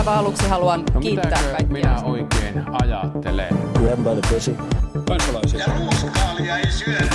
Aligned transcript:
aivan 0.00 0.14
aluksi 0.18 0.48
haluan 0.48 0.84
No 0.94 1.00
kiittää 1.00 1.30
kaikkia. 1.42 1.66
minä 1.72 2.02
oikein 2.02 2.64
ajattelen? 2.82 3.58
Grab 3.74 3.98
by 3.98 4.20
the 4.20 4.34
pussy. 4.34 4.56
Kansalaisia. 5.08 5.60
Ja 5.60 5.66
ruuskaalia 5.78 6.58
ei 6.58 6.70
syödä. 6.70 7.10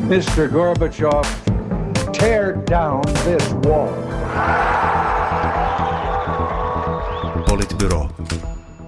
Mr. 0.00 0.48
Gorbachev, 0.52 1.22
tear 2.18 2.54
down 2.70 3.00
this 3.24 3.54
wall. 3.66 3.88
Politbyro. 7.48 8.08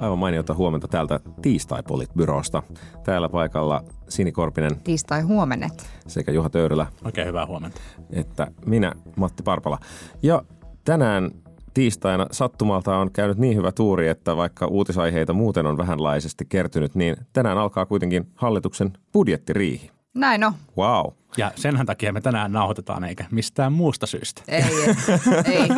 Aivan 0.01 0.19
mainiota 0.19 0.55
huomenta 0.55 0.89
täältä 0.89 1.21
tiistai-politbyrosta. 1.43 2.62
Täällä 3.05 3.29
paikalla 3.29 3.85
Sini 4.09 4.33
Korpinen 4.33 4.77
Tiistai 4.85 5.21
huomenet. 5.23 5.87
sekä 6.07 6.33
Juha 6.33 6.51
Töyrylä 6.51 6.87
Oikein 7.05 7.27
hyvää 7.29 7.46
huomenta. 7.46 7.80
että 8.12 8.46
minä, 8.67 8.93
Matti 9.17 9.43
Parpala. 9.43 9.79
Ja 10.23 10.43
tänään 10.85 11.30
tiistaina 11.75 12.27
sattumalta 12.30 12.96
on 12.96 13.12
käynyt 13.12 13.39
niin 13.39 13.57
hyvä 13.57 13.72
tuuri, 13.72 14.08
että 14.08 14.36
vaikka 14.36 14.67
uutisaiheita 14.67 15.32
muuten 15.32 15.67
on 15.67 15.79
vähänlaisesti 15.79 16.44
kertynyt, 16.49 16.94
niin 16.94 17.17
tänään 17.32 17.58
alkaa 17.58 17.86
kuitenkin 17.86 18.29
hallituksen 18.35 18.93
budjettiriihi. 19.13 19.90
Näin 20.14 20.44
on. 20.44 20.53
Wow. 20.77 21.13
Ja 21.36 21.53
senhän 21.57 21.86
takia 21.86 22.13
me 22.13 22.21
tänään 22.21 22.53
nauhoitetaan, 22.53 23.04
eikä 23.04 23.25
mistään 23.30 23.72
muusta 23.72 24.07
syystä. 24.07 24.43
Ei, 24.49 24.64
ei. 25.44 25.68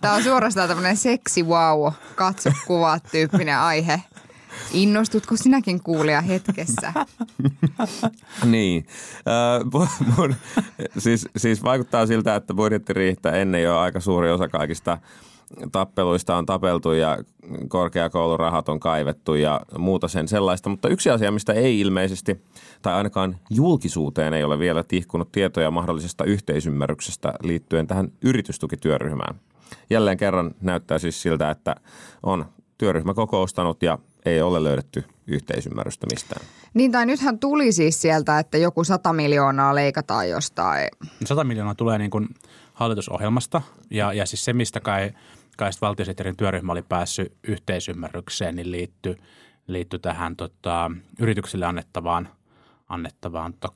Tämä 0.00 0.14
on 0.14 0.22
suorastaan 0.22 0.68
tämmöinen 0.68 0.96
seksi 0.96 1.42
wow, 1.42 1.92
katso 2.14 2.50
kuvat 2.66 3.02
tyyppinen 3.10 3.58
aihe. 3.58 4.02
Innostutko 4.72 5.36
sinäkin 5.36 5.82
kuulia 5.82 6.20
hetkessä? 6.20 6.92
Niin. 8.44 8.86
Äh, 9.28 10.16
mun, 10.16 10.34
siis, 10.98 11.28
siis 11.36 11.62
vaikuttaa 11.62 12.06
siltä, 12.06 12.36
että 12.36 12.54
budjettiriihtä 12.54 13.30
ennen 13.30 13.62
jo 13.62 13.78
aika 13.78 14.00
suuri 14.00 14.30
osa 14.30 14.48
kaikista 14.48 14.98
tappeluista 15.72 16.36
on 16.36 16.46
tapeltu 16.46 16.92
ja 16.92 17.18
korkeakoulurahat 17.68 18.68
on 18.68 18.80
kaivettu 18.80 19.34
ja 19.34 19.60
muuta 19.78 20.08
sen 20.08 20.28
sellaista. 20.28 20.68
Mutta 20.68 20.88
yksi 20.88 21.10
asia, 21.10 21.32
mistä 21.32 21.52
ei 21.52 21.80
ilmeisesti, 21.80 22.42
tai 22.82 22.94
ainakaan 22.94 23.36
julkisuuteen 23.50 24.34
ei 24.34 24.44
ole 24.44 24.58
vielä 24.58 24.82
tihkunut 24.82 25.32
tietoja 25.32 25.70
mahdollisesta 25.70 26.24
yhteisymmärryksestä 26.24 27.34
liittyen 27.42 27.86
tähän 27.86 28.12
yritystukityöryhmään. 28.22 29.40
Jälleen 29.90 30.16
kerran 30.16 30.54
näyttää 30.60 30.98
siis 30.98 31.22
siltä, 31.22 31.50
että 31.50 31.76
on 32.22 32.46
työryhmä 32.82 33.14
kokoustanut 33.14 33.82
ja 33.82 33.98
ei 34.24 34.42
ole 34.42 34.64
löydetty 34.64 35.04
yhteisymmärrystä 35.26 36.06
mistään. 36.12 36.46
Niin 36.74 36.92
tai 36.92 37.06
nythän 37.06 37.38
tuli 37.38 37.72
siis 37.72 38.02
sieltä, 38.02 38.38
että 38.38 38.58
joku 38.58 38.84
100 38.84 39.12
miljoonaa 39.12 39.74
leikataan 39.74 40.28
jostain. 40.28 40.88
100 41.24 41.44
miljoonaa 41.44 41.74
tulee 41.74 41.98
niin 41.98 42.10
kuin 42.10 42.28
hallitusohjelmasta 42.72 43.62
ja, 43.90 44.12
ja 44.12 44.26
siis 44.26 44.44
se, 44.44 44.52
mistä 44.52 44.80
kai, 44.80 45.10
kai 45.56 45.70
valtiosihteerin 45.80 46.36
työryhmä 46.36 46.72
oli 46.72 46.82
päässyt 46.82 47.32
yhteisymmärrykseen, 47.42 48.56
niin 48.56 48.72
liittyi, 48.72 49.16
liittyi 49.66 49.98
tähän 49.98 50.36
tota, 50.36 50.90
yrityksille 51.20 51.66
annettavaan, 51.66 52.28
annettavaan 52.88 53.52
tota, 53.52 53.74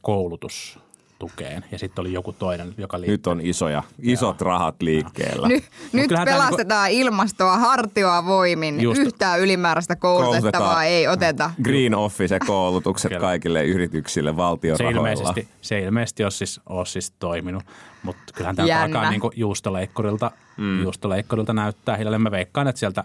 koulutustukeen. 1.18 1.64
Ja 1.72 1.78
sitten 1.78 2.02
oli 2.02 2.12
joku 2.12 2.32
toinen, 2.32 2.74
joka 2.78 3.00
liittyy. 3.00 3.12
Nyt 3.14 3.26
on 3.26 3.40
isoja, 3.40 3.82
isot 4.02 4.40
rahat 4.40 4.82
liikkeellä. 4.82 5.48
Ny, 5.48 5.62
nyt 5.92 6.08
kyllähän 6.08 6.26
tää 6.28 6.34
pelastetaan 6.34 6.90
ilmastoa 6.90 7.56
hartioa 7.56 8.26
voimin. 8.26 8.80
Just. 8.80 9.00
Yhtään 9.00 9.40
ylimääräistä 9.40 9.96
koulutettavaa 9.96 10.50
Koulutetaan. 10.50 10.86
ei 10.86 11.08
oteta. 11.08 11.50
Green 11.62 11.94
Office-koulutukset 11.94 13.08
Kyllä. 13.08 13.20
kaikille 13.20 13.64
yrityksille 13.64 14.36
valtion 14.36 14.76
se 14.76 14.84
rahoilla. 14.84 15.08
ilmeisesti, 15.08 15.48
se 15.60 15.80
ilmeisesti 15.80 16.22
ole 16.24 16.30
siis, 16.30 16.60
ole 16.68 16.86
siis 16.86 17.10
toiminut, 17.10 17.62
mutta 18.02 18.22
kyllähän 18.34 18.56
tämä 18.56 18.82
alkaa 18.82 19.10
niin 19.10 19.20
juustoleikkurilta, 19.34 20.30
mm. 20.56 20.82
juustoleikkurilta 20.82 21.52
näyttää 21.52 21.96
hiljalleen. 21.96 22.22
Mä 22.22 22.30
veikkaan, 22.30 22.68
että 22.68 22.78
sieltä 22.80 23.04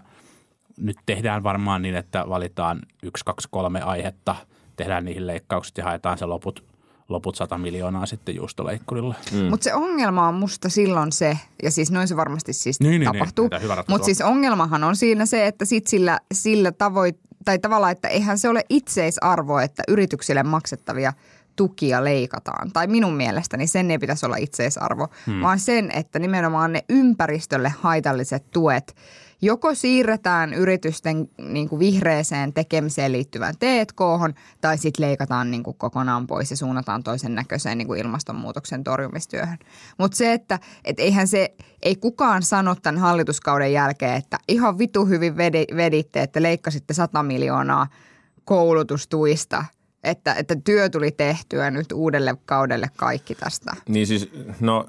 nyt 0.76 0.96
tehdään 1.06 1.42
varmaan 1.42 1.82
niin, 1.82 1.94
että 1.94 2.24
valitaan 2.28 2.80
yksi, 3.02 3.24
kaksi, 3.24 3.48
kolme 3.50 3.80
aihetta, 3.80 4.36
tehdään 4.76 5.04
niihin 5.04 5.26
leikkaukset 5.26 5.78
ja 5.78 5.84
haetaan 5.84 6.18
se 6.18 6.26
loput, 6.26 6.71
loput 7.12 7.36
100 7.36 7.58
miljoonaa 7.58 8.06
sitten 8.06 8.36
juustoleikkurille. 8.36 9.14
Mm. 9.32 9.38
Mutta 9.44 9.64
se 9.64 9.74
ongelma 9.74 10.28
on 10.28 10.34
musta 10.34 10.68
silloin 10.68 11.12
se, 11.12 11.38
ja 11.62 11.70
siis 11.70 11.90
noin 11.90 12.08
se 12.08 12.16
varmasti 12.16 12.52
siis 12.52 12.80
Niin, 12.80 13.00
niin, 13.00 13.12
tapahtuu. 13.12 13.48
niin. 13.48 13.68
Ratkaisu 13.68 13.84
Mutta 13.88 14.04
siis 14.04 14.20
ongelmahan 14.20 14.84
on 14.84 14.96
siinä 14.96 15.26
se, 15.26 15.46
että 15.46 15.64
sit 15.64 15.86
sillä, 15.86 16.20
sillä 16.32 16.72
tavoin, 16.72 17.18
tai 17.44 17.58
tavallaan, 17.58 17.92
että 17.92 18.08
eihän 18.08 18.38
se 18.38 18.48
ole 18.48 18.64
itseisarvo, 18.68 19.58
että 19.58 19.82
yrityksille 19.88 20.42
maksettavia 20.42 21.12
tukia 21.56 22.04
leikataan. 22.04 22.72
Tai 22.72 22.86
minun 22.86 23.14
mielestäni 23.14 23.66
sen 23.66 23.90
ei 23.90 23.98
pitäisi 23.98 24.26
olla 24.26 24.36
itseisarvo, 24.36 25.08
hmm. 25.26 25.40
vaan 25.40 25.58
sen, 25.58 25.90
että 25.90 26.18
nimenomaan 26.18 26.72
ne 26.72 26.84
ympäristölle 26.88 27.72
haitalliset 27.80 28.50
tuet 28.50 28.94
joko 29.42 29.74
siirretään 29.74 30.54
yritysten 30.54 31.28
niin 31.38 31.68
kuin 31.68 31.78
vihreeseen 31.78 32.52
tekemiseen 32.52 33.12
liittyvään 33.12 33.54
T&K, 33.58 34.00
tai 34.60 34.78
sitten 34.78 35.06
leikataan 35.06 35.50
niin 35.50 35.62
kuin 35.62 35.76
kokonaan 35.76 36.26
pois 36.26 36.50
ja 36.50 36.56
suunnataan 36.56 37.02
toisen 37.02 37.34
näköiseen 37.34 37.78
niin 37.78 37.88
kuin 37.88 38.00
ilmastonmuutoksen 38.00 38.84
torjumistyöhön. 38.84 39.58
Mutta 39.98 40.16
se, 40.16 40.32
että 40.32 40.58
et 40.84 41.00
eihän 41.00 41.28
se, 41.28 41.54
ei 41.82 41.96
kukaan 41.96 42.42
sano 42.42 42.74
tämän 42.74 43.00
hallituskauden 43.00 43.72
jälkeen, 43.72 44.16
että 44.16 44.38
ihan 44.48 44.78
vitu 44.78 45.06
hyvin 45.06 45.34
vedi- 45.34 45.76
veditte, 45.76 46.22
että 46.22 46.42
leikkasitte 46.42 46.94
100 46.94 47.22
miljoonaa 47.22 47.86
koulutustuista, 48.44 49.64
että, 50.04 50.34
että 50.34 50.56
työ 50.64 50.88
tuli 50.88 51.10
tehtyä 51.10 51.70
nyt 51.70 51.92
uudelle 51.92 52.34
kaudelle 52.46 52.86
kaikki 52.96 53.34
tästä. 53.34 53.76
Niin 53.88 54.06
siis, 54.06 54.30
no 54.60 54.86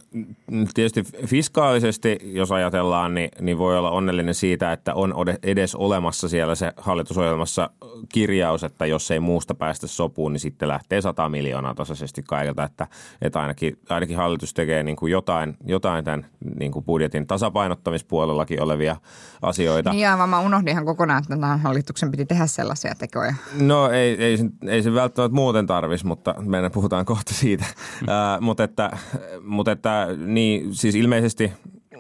tietysti 0.74 1.04
fiskaalisesti, 1.26 2.20
jos 2.24 2.52
ajatellaan, 2.52 3.16
niin, 3.16 3.30
niin 3.42 3.58
voi 3.58 3.78
olla 3.78 3.92
onnellinen 3.92 4.36
siitä, 4.36 4.72
että 4.72 4.94
on 4.94 5.14
edes 5.44 5.76
olemassa 5.76 6.30
siellä 6.30 6.56
se 6.56 6.74
hallitusohjelmassa 6.78 7.70
kirjaus, 8.10 8.64
että 8.64 8.86
jos 8.86 9.12
ei 9.12 9.20
muusta 9.20 9.56
päästä 9.56 9.88
sopuun, 9.88 10.34
niin 10.34 10.40
sitten 10.40 10.68
lähtee 10.68 11.02
100 11.02 11.30
miljoonaa 11.30 11.76
tasaisesti 11.76 12.24
kaikilta, 12.24 12.64
että, 12.64 12.88
että 13.22 13.42
ainakin, 13.42 13.80
ainakin 13.90 14.18
hallitus 14.18 14.54
tekee 14.54 14.84
niin 14.84 14.96
kuin 14.96 15.12
jotain, 15.12 15.58
jotain 15.66 16.06
tämän 16.06 16.26
niin 16.60 16.72
kuin 16.72 16.86
budjetin 16.86 17.28
tasapainottamispuolellakin 17.28 18.62
olevia 18.62 18.96
asioita. 19.42 19.92
Niin 19.92 20.10
aivan, 20.10 20.30
mä 20.30 20.40
unohdin 20.40 20.72
ihan 20.72 20.86
kokonaan, 20.86 21.24
että 21.24 21.36
tämän 21.36 21.60
hallituksen 21.60 22.12
piti 22.12 22.26
tehdä 22.26 22.48
sellaisia 22.48 22.96
tekoja. 22.98 23.34
No 23.60 23.90
ei, 23.90 24.24
ei, 24.24 24.38
ei 24.68 24.84
se 24.84 24.94
välttämättä 25.04 25.36
muuten 25.36 25.68
tarvisi, 25.68 26.06
mutta 26.06 26.36
meidän 26.40 26.72
puhutaan 26.72 27.06
kohta 27.06 27.34
siitä. 27.34 27.66
Ää, 28.08 28.42
mutta 28.42 28.64
että, 28.64 28.98
mutta 29.42 29.72
että 29.72 30.08
niin, 30.26 30.76
siis 30.76 30.96
ilmeisesti, 30.96 31.52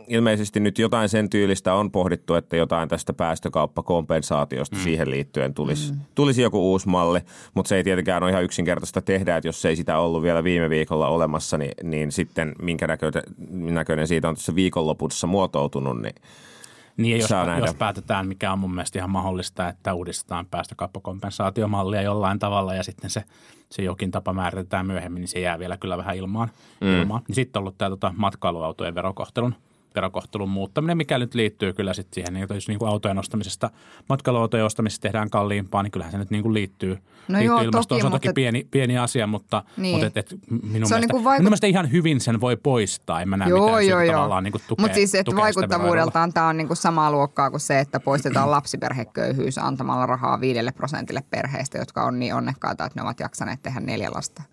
ilmeisesti 0.07 0.59
nyt 0.59 0.79
jotain 0.79 1.09
sen 1.09 1.29
tyylistä 1.29 1.73
on 1.73 1.91
pohdittu, 1.91 2.33
että 2.33 2.57
jotain 2.57 2.89
tästä 2.89 3.13
päästökauppakompensaatiosta 3.13 4.75
mm. 4.75 4.81
siihen 4.81 5.09
liittyen 5.09 5.53
tulisi, 5.53 5.93
mm. 5.93 5.99
tulisi 6.15 6.41
joku 6.41 6.71
uusi 6.71 6.89
malli, 6.89 7.19
mutta 7.53 7.69
se 7.69 7.75
ei 7.75 7.83
tietenkään 7.83 8.23
ole 8.23 8.31
ihan 8.31 8.43
yksinkertaista 8.43 9.01
tehdä, 9.01 9.37
että 9.37 9.47
jos 9.47 9.65
ei 9.65 9.75
sitä 9.75 9.97
ollut 9.97 10.23
vielä 10.23 10.43
viime 10.43 10.69
viikolla 10.69 11.07
olemassa, 11.07 11.57
niin, 11.57 11.71
niin 11.83 12.11
sitten 12.11 12.55
minkä 12.61 12.87
näköinen, 12.87 13.23
näköinen 13.49 14.07
siitä 14.07 14.29
on 14.29 14.35
tässä 14.35 14.55
viikonlopussa 14.55 15.27
muotoutunut, 15.27 16.01
niin 16.01 16.15
Niin 16.97 17.19
jos, 17.19 17.29
jos 17.59 17.75
päätetään, 17.75 18.27
mikä 18.27 18.51
on 18.51 18.59
mun 18.59 18.75
mielestä 18.75 18.99
ihan 18.99 19.09
mahdollista, 19.09 19.67
että 19.67 19.93
uudistetaan 19.93 20.45
päästökauppakompensaatiomallia 20.45 22.01
jollain 22.01 22.39
tavalla 22.39 22.73
ja 22.73 22.83
sitten 22.83 23.09
se, 23.09 23.23
se 23.69 23.81
jokin 23.81 24.11
tapa 24.11 24.33
määritetään 24.33 24.87
myöhemmin, 24.87 25.21
niin 25.21 25.27
se 25.27 25.39
jää 25.39 25.59
vielä 25.59 25.77
kyllä 25.77 25.97
vähän 25.97 26.15
ilmaan. 26.15 26.49
Mm. 26.81 27.01
ilmaan. 27.01 27.21
Ja 27.29 27.35
sitten 27.35 27.59
on 27.59 27.61
ollut 27.61 27.77
tämä 27.77 27.89
tota, 27.89 28.13
matkailuautojen 28.17 28.95
verokohtelun, 28.95 29.55
verokohtelun 29.95 30.49
muuttaminen, 30.49 30.97
mikä 30.97 31.17
nyt 31.17 31.33
liittyy 31.33 31.73
kyllä 31.73 31.93
sitten 31.93 32.13
siihen, 32.15 32.33
niin 32.33 32.47
jos 32.55 32.67
niin 32.67 32.79
kuin 32.79 32.89
autojen 32.89 33.19
ostamisesta, 33.19 33.69
matkailuautojen 34.09 34.65
ostamisesta 34.65 35.01
tehdään 35.01 35.29
kalliimpaa, 35.29 35.83
niin 35.83 35.91
kyllähän 35.91 36.11
se 36.11 36.17
nyt 36.17 36.29
niin 36.31 36.43
kuin 36.43 36.53
liittyy, 36.53 36.89
No 36.93 36.99
liittyy 37.37 37.45
joo, 37.45 37.61
ilmastoon. 37.61 37.85
toki, 37.87 38.01
se 38.01 38.05
on 38.07 38.11
mutta 38.11 38.19
toki 38.19 38.29
et- 38.29 38.35
pieni, 38.35 38.67
pieni 38.71 38.97
asia, 38.97 39.27
mutta, 39.27 39.63
Niin. 39.77 39.91
mutta 39.91 40.07
et, 40.07 40.17
et 40.17 40.39
minun, 40.49 40.69
mielestä, 40.71 40.99
niin 40.99 41.09
kuin 41.09 41.21
minun 41.21 41.33
vaikut- 41.33 41.43
mielestä 41.43 41.67
ihan 41.67 41.91
hyvin 41.91 42.19
sen 42.21 42.41
voi 42.41 42.55
poistaa. 42.55 43.21
En 43.21 43.29
mä 43.29 43.37
näe 43.37 43.49
Joo, 43.49 43.65
mitään 43.65 43.87
joo, 43.87 44.01
joo. 44.01 44.13
tavallaan 44.13 44.43
niin 44.43 44.51
kuin 44.51 44.61
tukea, 44.67 44.83
Mutta 44.83 44.95
siis, 44.95 45.15
että 45.15 45.35
vaikuttavuudeltaan 45.35 46.33
tämä 46.33 46.47
on 46.47 46.57
niinku 46.57 46.75
samaa 46.75 47.11
luokkaa 47.11 47.49
kuin 47.51 47.59
se, 47.61 47.79
että 47.79 47.99
poistetaan 47.99 48.51
lapsiperheköyhyys 48.57 49.57
antamalla 49.57 50.05
rahaa 50.05 50.41
viidelle 50.41 50.71
prosentille 50.71 51.23
perheistä, 51.29 51.77
jotka 51.77 52.03
on 52.03 52.19
niin 52.19 52.35
onnekkaita, 52.35 52.85
että 52.85 52.99
ne 52.99 53.03
ovat 53.03 53.19
jaksaneet 53.19 53.59
tehdä 53.63 53.79
neljä 53.79 54.09
lasta. 54.15 54.43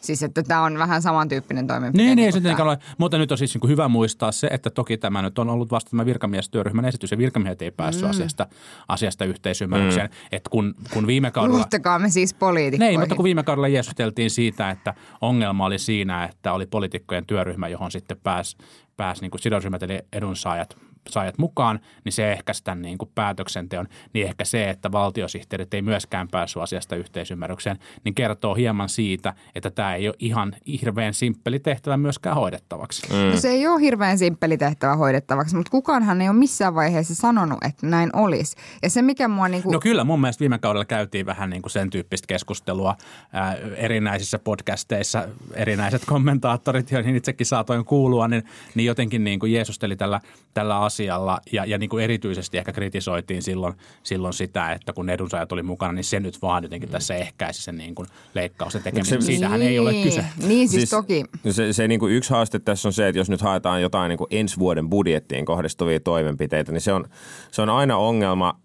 Siis, 0.00 0.22
että 0.22 0.42
tämä 0.42 0.62
on 0.62 0.78
vähän 0.78 1.02
samantyyppinen 1.02 1.66
toimenpide. 1.66 2.02
Niin, 2.02 2.16
niin 2.16 2.26
ei 2.26 2.32
kuin 2.32 2.32
se 2.32 2.40
tietenkään 2.40 2.78
tää. 2.78 2.86
ole. 2.86 2.94
Mutta 2.98 3.18
nyt 3.18 3.32
on 3.32 3.38
siis 3.38 3.54
niin 3.54 3.60
kuin 3.60 3.70
hyvä 3.70 3.88
muistaa 3.88 4.32
se, 4.32 4.46
että 4.50 4.70
toki 4.70 4.98
tämä 4.98 5.22
nyt 5.22 5.38
on 5.38 5.50
ollut 5.50 5.70
vasta 5.70 5.90
tämä 5.90 6.06
virkamiestyöryhmän 6.06 6.84
esitys 6.84 7.10
ja 7.10 7.18
virkamiehet 7.18 7.62
ei 7.62 7.70
päässyt 7.70 8.04
mm. 8.04 8.10
asiasta, 8.10 8.46
asiasta 8.88 9.24
yhteisymmärrykseen. 9.24 10.10
Mm. 10.10 10.16
Että 10.32 10.50
kun, 10.50 10.74
kun 10.92 11.06
viime 11.06 11.30
kaudella... 11.30 11.56
Luottakaa 11.56 11.98
me 11.98 12.10
siis 12.10 12.34
poliitikkoihin. 12.34 12.92
Niin, 12.92 13.00
mutta 13.00 13.14
kun 13.14 13.24
viime 13.24 13.42
kaudella 13.42 13.68
jeesuteltiin 13.68 14.30
siitä, 14.30 14.70
että 14.70 14.94
ongelma 15.20 15.66
oli 15.66 15.78
siinä, 15.78 16.24
että 16.24 16.52
oli 16.52 16.66
poliitikkojen 16.66 17.26
työryhmä, 17.26 17.68
johon 17.68 17.90
sitten 17.90 18.16
pääsi 18.22 18.56
pääs 18.96 19.20
niin 19.20 19.30
kuin 19.30 19.40
sidosryhmät 19.40 19.82
eli 19.82 19.98
edunsaajat 20.12 20.76
edunsaajat 21.10 21.38
mukaan, 21.38 21.80
niin 22.04 22.12
se 22.12 22.32
ehkäisi 22.32 22.64
tämän 22.64 22.82
niin 22.82 22.98
kuin 22.98 23.10
päätöksenteon. 23.14 23.88
Niin 24.12 24.26
ehkä 24.26 24.44
se, 24.44 24.70
että 24.70 24.92
valtiosihteerit 24.92 25.74
ei 25.74 25.82
myöskään 25.82 26.28
päässyt 26.28 26.62
asiasta 26.62 26.96
yhteisymmärrykseen, 26.96 27.78
niin 28.04 28.14
kertoo 28.14 28.54
hieman 28.54 28.88
siitä, 28.88 29.34
että 29.54 29.70
tämä 29.70 29.94
ei 29.94 30.08
ole 30.08 30.14
ihan 30.18 30.56
hirveän 30.82 31.14
simppeli 31.14 31.58
tehtävä 31.58 31.96
myöskään 31.96 32.36
hoidettavaksi. 32.36 33.12
Mm. 33.12 33.30
No 33.30 33.36
se 33.36 33.48
ei 33.48 33.66
ole 33.66 33.80
hirveän 33.80 34.18
simppeli 34.18 34.58
tehtävä 34.58 34.96
hoidettavaksi, 34.96 35.56
mutta 35.56 35.70
kukaanhan 35.70 36.20
ei 36.20 36.28
ole 36.28 36.36
missään 36.36 36.74
vaiheessa 36.74 37.14
sanonut, 37.14 37.58
että 37.64 37.86
näin 37.86 38.16
olisi. 38.16 38.56
Ja 38.82 38.90
se, 38.90 39.02
mikä 39.02 39.28
mua 39.28 39.48
niin 39.48 39.62
kuin... 39.62 39.72
No 39.72 39.80
kyllä, 39.80 40.04
mun 40.04 40.20
mielestä 40.20 40.40
viime 40.40 40.58
kaudella 40.58 40.84
käytiin 40.84 41.26
vähän 41.26 41.50
niin 41.50 41.62
kuin 41.62 41.70
sen 41.70 41.90
tyyppistä 41.90 42.26
keskustelua 42.26 42.96
ää, 43.32 43.54
erinäisissä 43.76 44.38
podcasteissa, 44.38 45.28
erinäiset 45.54 46.02
kommentaattorit, 46.04 46.90
joihin 46.90 47.16
itsekin 47.16 47.46
saatoin 47.46 47.84
kuulua, 47.84 48.28
niin, 48.28 48.42
niin 48.74 48.86
jotenkin 48.86 49.24
niin 49.24 49.38
kuin 49.38 49.52
jeesusteli 49.52 49.96
tällä, 49.96 50.20
tällä 50.54 50.78
asialla 50.78 50.99
ja, 51.04 51.64
ja 51.66 51.78
niin 51.78 51.90
kuin 51.90 52.04
erityisesti 52.04 52.58
ehkä 52.58 52.72
kritisoitiin 52.72 53.42
silloin, 53.42 53.74
silloin 54.02 54.34
sitä, 54.34 54.72
että 54.72 54.92
kun 54.92 55.10
edunsaajat 55.10 55.52
oli 55.52 55.62
mukana, 55.62 55.92
niin 55.92 56.04
se 56.04 56.20
nyt 56.20 56.42
vaan 56.42 56.62
jotenkin 56.62 56.88
tässä 56.88 57.14
ehkäisi 57.14 57.62
sen 57.62 57.76
niin 57.76 57.94
kuin 57.94 58.08
leikkausten 58.34 58.82
tekemisen. 58.82 59.22
Siitähän 59.22 59.60
niin, 59.60 59.70
ei 59.70 59.78
ole 59.78 59.94
kyse. 60.02 60.24
Niin 60.46 60.68
siis, 60.68 60.70
siis 60.70 60.90
toki. 60.90 61.24
Se, 61.50 61.72
se 61.72 61.88
niin 61.88 62.00
kuin 62.00 62.12
yksi 62.12 62.30
haaste 62.30 62.58
tässä 62.58 62.88
on 62.88 62.92
se, 62.92 63.08
että 63.08 63.18
jos 63.18 63.30
nyt 63.30 63.40
haetaan 63.40 63.82
jotain 63.82 64.08
niin 64.08 64.18
kuin 64.18 64.28
ensi 64.30 64.58
vuoden 64.58 64.90
budjettiin 64.90 65.44
kohdistuvia 65.44 66.00
toimenpiteitä, 66.00 66.72
niin 66.72 66.80
se 66.80 66.92
on, 66.92 67.04
se 67.50 67.62
on 67.62 67.70
aina 67.70 67.96
ongelma, 67.96 68.60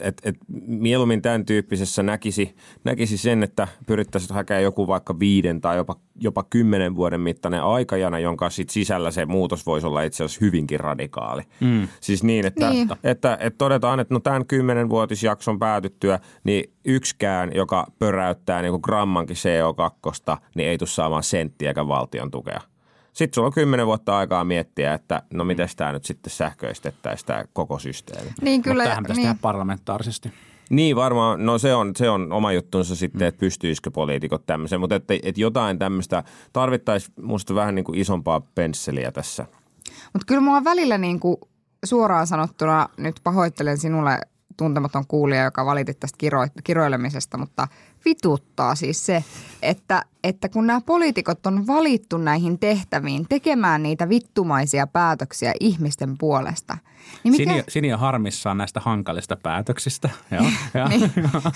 että 0.00 0.28
et 0.28 0.36
mieluummin 0.66 1.22
tämän 1.22 1.44
tyyppisessä 1.46 2.02
näkisi, 2.02 2.54
näkisi 2.84 3.16
sen, 3.16 3.42
että 3.42 3.68
pyrittäisiin 3.86 4.34
hakemaan 4.34 4.62
joku 4.62 4.86
vaikka 4.86 5.18
viiden 5.18 5.60
tai 5.60 5.76
jopa, 5.76 5.96
jopa 6.20 6.42
kymmenen 6.50 6.96
vuoden 6.96 7.20
mittainen 7.20 7.62
aikajana, 7.62 8.18
jonka 8.18 8.50
sit 8.50 8.70
sisällä 8.70 9.10
se 9.10 9.26
muutos 9.26 9.66
voisi 9.66 9.86
olla 9.86 10.02
itse 10.02 10.24
asiassa 10.24 10.44
hyvinkin 10.44 10.80
radikaali. 10.80 11.42
Mm. 11.60 11.88
Siis 12.00 12.24
niin, 12.24 12.46
että, 12.46 12.70
niin. 12.70 12.82
Että, 12.82 13.10
että, 13.10 13.38
että 13.40 13.58
todetaan, 13.58 14.00
että 14.00 14.14
no 14.14 14.20
tämän 14.20 14.46
kymmenenvuotisjakson 14.46 15.58
päätyttyä, 15.58 16.18
niin 16.44 16.72
yksikään, 16.84 17.50
joka 17.54 17.86
pöräyttää 17.98 18.62
niin 18.62 18.72
kuin 18.72 18.82
grammankin 18.84 19.36
CO2, 19.36 20.36
niin 20.54 20.68
ei 20.68 20.78
tule 20.78 20.88
saamaan 20.88 21.22
senttiäkään 21.22 21.88
valtion 21.88 22.30
tukea. 22.30 22.60
Sitten 23.12 23.34
sulla 23.34 23.46
on 23.46 23.52
kymmenen 23.52 23.86
vuotta 23.86 24.18
aikaa 24.18 24.44
miettiä, 24.44 24.94
että 24.94 25.22
no 25.34 25.44
miten 25.44 25.68
tämä 25.76 25.92
nyt 25.92 26.04
sitten 26.04 26.30
sähköistettäisiin 26.30 27.26
tämä 27.26 27.44
koko 27.52 27.78
systeemi. 27.78 28.30
Niin 28.40 28.62
kyllä. 28.62 28.74
Mutta 28.74 28.84
tämähän 28.84 29.04
pitäisi 29.04 29.20
niin. 29.20 29.28
tehdä 29.28 29.38
parlamentaarisesti. 29.42 30.32
Niin 30.70 30.96
varmaan, 30.96 31.46
no 31.46 31.58
se 31.58 31.74
on, 31.74 31.92
se 31.96 32.10
on 32.10 32.32
oma 32.32 32.52
juttunsa 32.52 32.96
sitten, 32.96 33.28
että 33.28 33.38
pystyisikö 33.38 33.90
poliitikot 33.90 34.46
tämmöiseen, 34.46 34.80
mutta 34.80 34.94
että, 34.94 35.14
että 35.22 35.40
jotain 35.40 35.78
tämmöistä 35.78 36.24
tarvittaisiin 36.52 37.14
musta 37.22 37.54
vähän 37.54 37.74
niin 37.74 37.84
kuin 37.84 37.98
isompaa 37.98 38.40
pensseliä 38.54 39.12
tässä. 39.12 39.46
Mutta 40.12 40.26
kyllä 40.26 40.40
mua 40.40 40.64
välillä 40.64 40.98
niin 40.98 41.20
kuin 41.20 41.36
suoraan 41.84 42.26
sanottuna, 42.26 42.88
nyt 42.96 43.20
pahoittelen 43.24 43.78
sinulle 43.78 44.18
tuntematon 44.56 45.06
kuulija, 45.06 45.44
joka 45.44 45.66
valitit 45.66 46.00
tästä 46.00 46.18
kiro, 46.18 46.46
kiroilemisesta, 46.64 47.38
mutta 47.38 47.68
vituttaa 48.04 48.74
siis 48.74 49.06
se, 49.06 49.24
että, 49.62 50.04
että 50.24 50.48
kun 50.48 50.66
nämä 50.66 50.80
poliitikot 50.80 51.46
on 51.46 51.66
valittu 51.66 52.18
näihin 52.18 52.58
tehtäviin 52.58 53.26
tekemään 53.28 53.82
niitä 53.82 54.08
vittumaisia 54.08 54.86
päätöksiä 54.86 55.52
ihmisten 55.60 56.18
puolesta. 56.18 56.76
Niin 57.24 57.32
mikä... 57.32 57.50
Sini, 57.52 57.64
Sini 57.68 57.92
on 57.92 57.98
harmissaan 57.98 58.58
näistä 58.58 58.80
hankalista 58.80 59.36
päätöksistä. 59.36 60.10
Joo, 60.30 60.44
joo. 60.74 60.88
niin, 60.88 61.12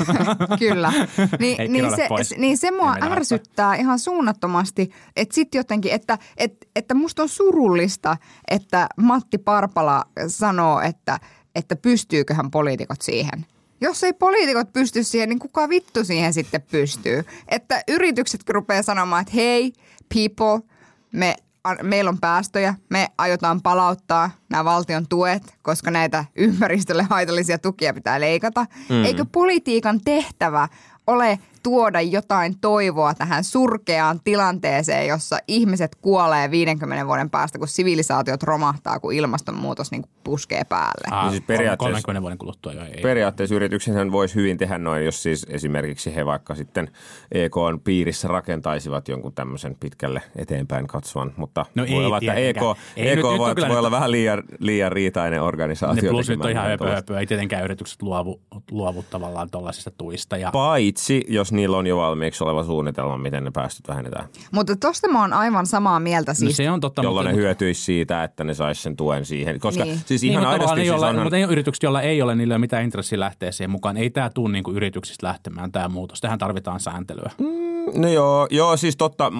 kyllä. 0.58 0.92
Ni, 1.38 1.56
Ei, 1.58 1.68
niin, 1.68 1.96
se, 1.96 2.06
pois. 2.08 2.34
niin 2.38 2.58
se 2.58 2.70
mua 2.70 2.96
ärsyttää 3.02 3.68
ottaa. 3.68 3.74
ihan 3.74 3.98
suunnattomasti, 3.98 4.90
että 5.16 5.34
sitten 5.34 5.58
jotenkin, 5.58 5.92
että, 5.92 6.18
että, 6.36 6.66
että 6.76 6.94
musta 6.94 7.22
on 7.22 7.28
surullista, 7.28 8.16
että 8.48 8.86
Matti 8.96 9.38
Parpala 9.38 10.04
sanoo, 10.28 10.80
että– 10.80 11.18
että 11.54 11.76
pystyyköhän 11.76 12.50
poliitikot 12.50 13.02
siihen. 13.02 13.46
Jos 13.80 14.04
ei 14.04 14.12
poliitikot 14.12 14.72
pysty 14.72 15.04
siihen, 15.04 15.28
niin 15.28 15.38
kuka 15.38 15.68
vittu 15.68 16.04
siihen 16.04 16.32
sitten 16.32 16.62
pystyy? 16.62 17.24
Että 17.48 17.82
yritykset 17.88 18.50
rupeaa 18.50 18.82
sanomaan, 18.82 19.22
että 19.22 19.34
hei, 19.34 19.72
people, 20.14 20.68
me, 21.12 21.36
meillä 21.82 22.08
on 22.08 22.20
päästöjä, 22.20 22.74
me 22.90 23.08
aiotaan 23.18 23.62
palauttaa 23.62 24.30
nämä 24.50 24.64
valtion 24.64 25.08
tuet, 25.08 25.42
koska 25.62 25.90
näitä 25.90 26.24
ympäristölle 26.36 27.02
haitallisia 27.02 27.58
tukia 27.58 27.94
pitää 27.94 28.20
leikata. 28.20 28.66
Mm. 28.88 29.04
Eikö 29.04 29.24
politiikan 29.32 30.00
tehtävä 30.04 30.68
ole 31.06 31.38
tuoda 31.64 32.00
jotain 32.00 32.54
toivoa 32.60 33.14
tähän 33.14 33.44
surkeaan 33.44 34.20
tilanteeseen, 34.24 35.08
jossa 35.08 35.38
ihmiset 35.48 35.94
kuolee 35.94 36.50
50 36.50 37.06
vuoden 37.06 37.30
päästä, 37.30 37.58
kun 37.58 37.68
sivilisaatiot 37.68 38.42
romahtaa, 38.42 39.00
kun 39.00 39.12
ilmastonmuutos 39.12 39.90
niin 39.90 40.04
puskee 40.24 40.64
päälle. 40.64 41.08
Ah, 41.10 41.30
siis 41.30 41.42
periaatteessa, 41.46 41.92
30 41.92 42.22
vuoden 42.22 42.38
kuluttua 42.38 42.72
jo 42.72 42.84
ei. 42.84 43.02
Periaatteessa 43.02 43.54
yrityksen 43.54 44.12
voisi 44.12 44.34
hyvin 44.34 44.58
tehdä 44.58 44.78
noin, 44.78 45.04
jos 45.04 45.22
siis 45.22 45.46
esimerkiksi 45.48 46.14
he 46.14 46.26
vaikka 46.26 46.54
sitten 46.54 46.90
EK 47.32 47.54
piirissä 47.84 48.28
rakentaisivat 48.28 49.08
jonkun 49.08 49.32
tämmöisen 49.32 49.76
pitkälle 49.80 50.22
eteenpäin 50.36 50.86
katsovan, 50.86 51.32
mutta 51.36 51.66
no 51.74 51.82
voi 51.82 52.00
ei, 52.00 52.06
olla, 52.06 52.18
että 52.18 52.34
EK, 52.34 52.56
ei, 52.96 53.08
EK 53.08 53.16
nyt, 53.16 53.24
voi, 53.24 53.54
nyt 53.54 53.68
voi 53.68 53.78
olla 53.78 53.90
vähän 53.90 54.10
liian, 54.10 54.42
liian 54.58 54.92
riitainen 54.92 55.42
organisaatio. 55.42 56.02
Ne 56.02 56.08
plus 56.08 56.28
nyt 56.28 56.44
on 56.44 56.50
ihan 56.50 56.66
höpö, 56.66 56.94
höpö. 56.94 57.18
Ei 57.18 57.26
tietenkään 57.26 57.64
yritykset 57.64 58.02
luovu, 58.02 58.40
luovu 58.70 59.04
tavallaan 59.10 59.50
tuollaisista 59.50 59.90
tuista. 59.90 60.36
Ja... 60.36 60.50
Paitsi, 60.52 61.24
jos 61.28 61.52
niillä 61.56 61.76
on 61.76 61.86
jo 61.86 61.96
valmiiksi 61.96 62.44
oleva 62.44 62.64
suunnitelma, 62.64 63.18
miten 63.18 63.44
ne 63.44 63.50
päästöt 63.50 63.88
vähennetään. 63.88 64.28
Mutta 64.52 64.76
tuosta 64.76 65.08
mä 65.08 65.20
oon 65.20 65.32
aivan 65.32 65.66
samaa 65.66 66.00
mieltä. 66.00 66.30
No 66.32 66.34
siis, 66.34 66.50
no 66.50 66.56
se 66.56 66.70
on 66.70 66.80
totta. 66.80 67.02
Jolloin 67.02 67.26
mutta, 67.26 67.36
ne 67.36 67.42
hyötyisi 67.42 67.82
siitä, 67.82 68.24
että 68.24 68.44
ne 68.44 68.54
sais 68.54 68.82
sen 68.82 68.96
tuen 68.96 69.24
siihen. 69.24 69.60
Koska 69.60 69.84
niin. 69.84 70.00
siis 70.06 70.22
niin, 70.22 70.32
ihan 70.32 70.42
niin, 70.42 70.52
aidosti... 70.52 70.76
Siis 70.76 70.88
jolla, 70.88 71.08
onhan... 71.08 71.24
Mutta 71.24 71.36
ne 71.36 71.42
yritykset, 71.42 71.82
joilla 71.82 72.02
ei 72.02 72.22
ole, 72.22 72.34
niillä 72.34 72.52
ei 72.52 72.56
ole 72.56 72.60
mitään 72.60 72.84
intressi 72.84 73.18
lähteä 73.18 73.52
siihen 73.52 73.70
mukaan. 73.70 73.96
Ei 73.96 74.10
tämä 74.10 74.30
tule 74.30 74.52
niinku 74.52 74.70
yrityksistä 74.70 75.26
lähtemään 75.26 75.72
tämä 75.72 75.88
muutos. 75.88 76.20
Tähän 76.20 76.38
tarvitaan 76.38 76.80
sääntelyä. 76.80 77.30
Mm, 77.38 78.00
no 78.00 78.08
joo, 78.08 78.46
joo, 78.50 78.76
siis 78.76 78.96
totta, 78.96 79.32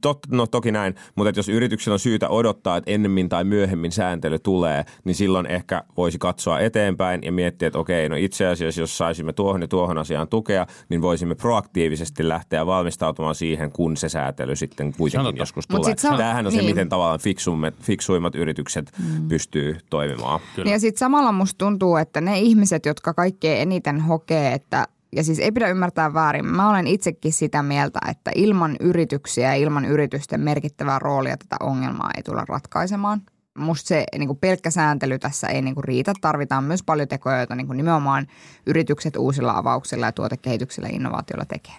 totta, 0.00 0.28
no 0.32 0.46
toki 0.46 0.72
näin, 0.72 0.94
mutta 1.14 1.38
jos 1.38 1.48
yrityksellä 1.48 1.94
on 1.94 1.98
syytä 1.98 2.28
odottaa, 2.28 2.76
että 2.76 2.90
ennemmin 2.90 3.28
tai 3.28 3.44
myöhemmin 3.44 3.92
sääntely 3.92 4.38
tulee, 4.38 4.84
niin 5.04 5.14
silloin 5.14 5.46
ehkä 5.46 5.82
voisi 5.96 6.18
katsoa 6.18 6.60
eteenpäin 6.60 7.22
ja 7.22 7.32
miettiä, 7.32 7.66
että 7.66 7.78
okei, 7.78 8.08
no 8.08 8.16
itse 8.16 8.46
asiassa 8.46 8.80
jos 8.80 8.98
saisimme 8.98 9.32
tuohon 9.32 9.62
ja 9.62 9.68
tuohon 9.68 9.98
asiaan 9.98 10.28
tukea, 10.28 10.66
niin 10.88 11.02
voisimme 11.02 11.34
proaktiivisesti 11.34 12.28
lähteä 12.28 12.66
valmistautumaan 12.66 13.34
siihen, 13.34 13.72
kun 13.72 13.96
se 13.96 14.08
säätely 14.08 14.56
sitten 14.56 14.92
kuitenkin 14.92 15.36
joskus 15.36 15.66
tulee. 15.66 15.94
Sam- 15.94 16.16
Tämähän 16.16 16.46
on 16.46 16.52
niin. 16.52 16.62
se, 16.62 16.68
miten 16.68 16.88
tavallaan 16.88 17.20
fiksuimmat, 17.20 17.74
fiksuimmat 17.82 18.34
yritykset 18.34 18.92
mm. 18.98 19.28
pystyy 19.28 19.76
toimimaan. 19.90 20.40
Kyllä. 20.56 20.70
Ja 20.70 20.80
sitten 20.80 20.98
samalla 20.98 21.32
musta 21.32 21.58
tuntuu, 21.58 21.96
että 21.96 22.20
ne 22.20 22.38
ihmiset, 22.38 22.86
jotka 22.86 23.14
kaikkein 23.14 23.62
eniten 23.62 24.00
hokee, 24.00 24.52
että 24.52 24.88
ja 25.12 25.24
siis 25.24 25.38
ei 25.38 25.52
pidä 25.52 25.68
ymmärtää 25.68 26.14
väärin. 26.14 26.46
Mä 26.46 26.70
olen 26.70 26.86
itsekin 26.86 27.32
sitä 27.32 27.62
mieltä, 27.62 27.98
että 28.10 28.30
ilman 28.34 28.76
yrityksiä 28.80 29.48
ja 29.48 29.54
ilman 29.54 29.84
yritysten 29.84 30.40
merkittävää 30.40 30.98
roolia 30.98 31.36
tätä 31.36 31.56
ongelmaa 31.60 32.10
ei 32.16 32.22
tulla 32.22 32.44
ratkaisemaan. 32.48 33.22
Musta 33.58 33.88
se 33.88 34.04
niin 34.18 34.26
kuin 34.26 34.38
pelkkä 34.38 34.70
sääntely 34.70 35.18
tässä 35.18 35.46
ei 35.46 35.62
niin 35.62 35.74
kuin 35.74 35.84
riitä. 35.84 36.12
Tarvitaan 36.20 36.64
myös 36.64 36.82
paljon 36.82 37.08
tekoja, 37.08 37.36
joita 37.38 37.54
niin 37.54 37.66
kuin 37.66 37.76
nimenomaan 37.76 38.26
yritykset 38.66 39.16
uusilla 39.16 39.52
avauksilla 39.56 40.06
ja 40.06 40.12
tuotekehityksillä 40.12 40.88
ja 40.88 40.94
innovaatioilla 40.94 41.44
tekee. 41.44 41.74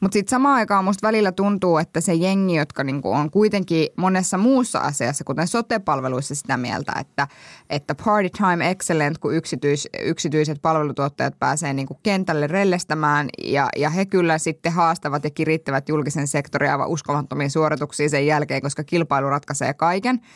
Mutta 0.00 0.12
sitten 0.12 0.30
samaan 0.30 0.54
aikaan 0.54 0.84
musta 0.84 1.06
välillä 1.06 1.32
tuntuu, 1.32 1.78
että 1.78 2.00
se 2.00 2.14
jengi, 2.14 2.54
jotka 2.54 2.84
niinku 2.84 3.12
on 3.12 3.30
kuitenkin 3.30 3.88
monessa 3.96 4.38
muussa 4.38 4.78
asiassa, 4.78 5.24
kuten 5.24 5.48
sote-palveluissa 5.48 6.34
sitä 6.34 6.56
mieltä, 6.56 6.92
että, 7.00 7.28
että 7.70 7.94
party 8.04 8.30
time 8.30 8.70
excellent, 8.70 9.18
kun 9.18 9.34
yksityis, 9.34 9.88
yksityiset 10.02 10.62
palvelutuottajat 10.62 11.38
pääsee 11.38 11.72
niinku 11.72 11.98
kentälle 12.02 12.46
rellestämään 12.46 13.28
ja, 13.42 13.68
ja 13.76 13.90
he 13.90 14.06
kyllä 14.06 14.38
sitten 14.38 14.72
haastavat 14.72 15.24
ja 15.24 15.30
kirittävät 15.30 15.88
julkisen 15.88 16.26
sektorin 16.26 16.70
aivan 16.70 16.88
uskomattomiin 16.88 17.50
suorituksiin 17.50 18.10
sen 18.10 18.26
jälkeen, 18.26 18.62
koska 18.62 18.84
kilpailu 18.84 19.30
ratkaisee 19.30 19.74
kaiken– 19.74 20.20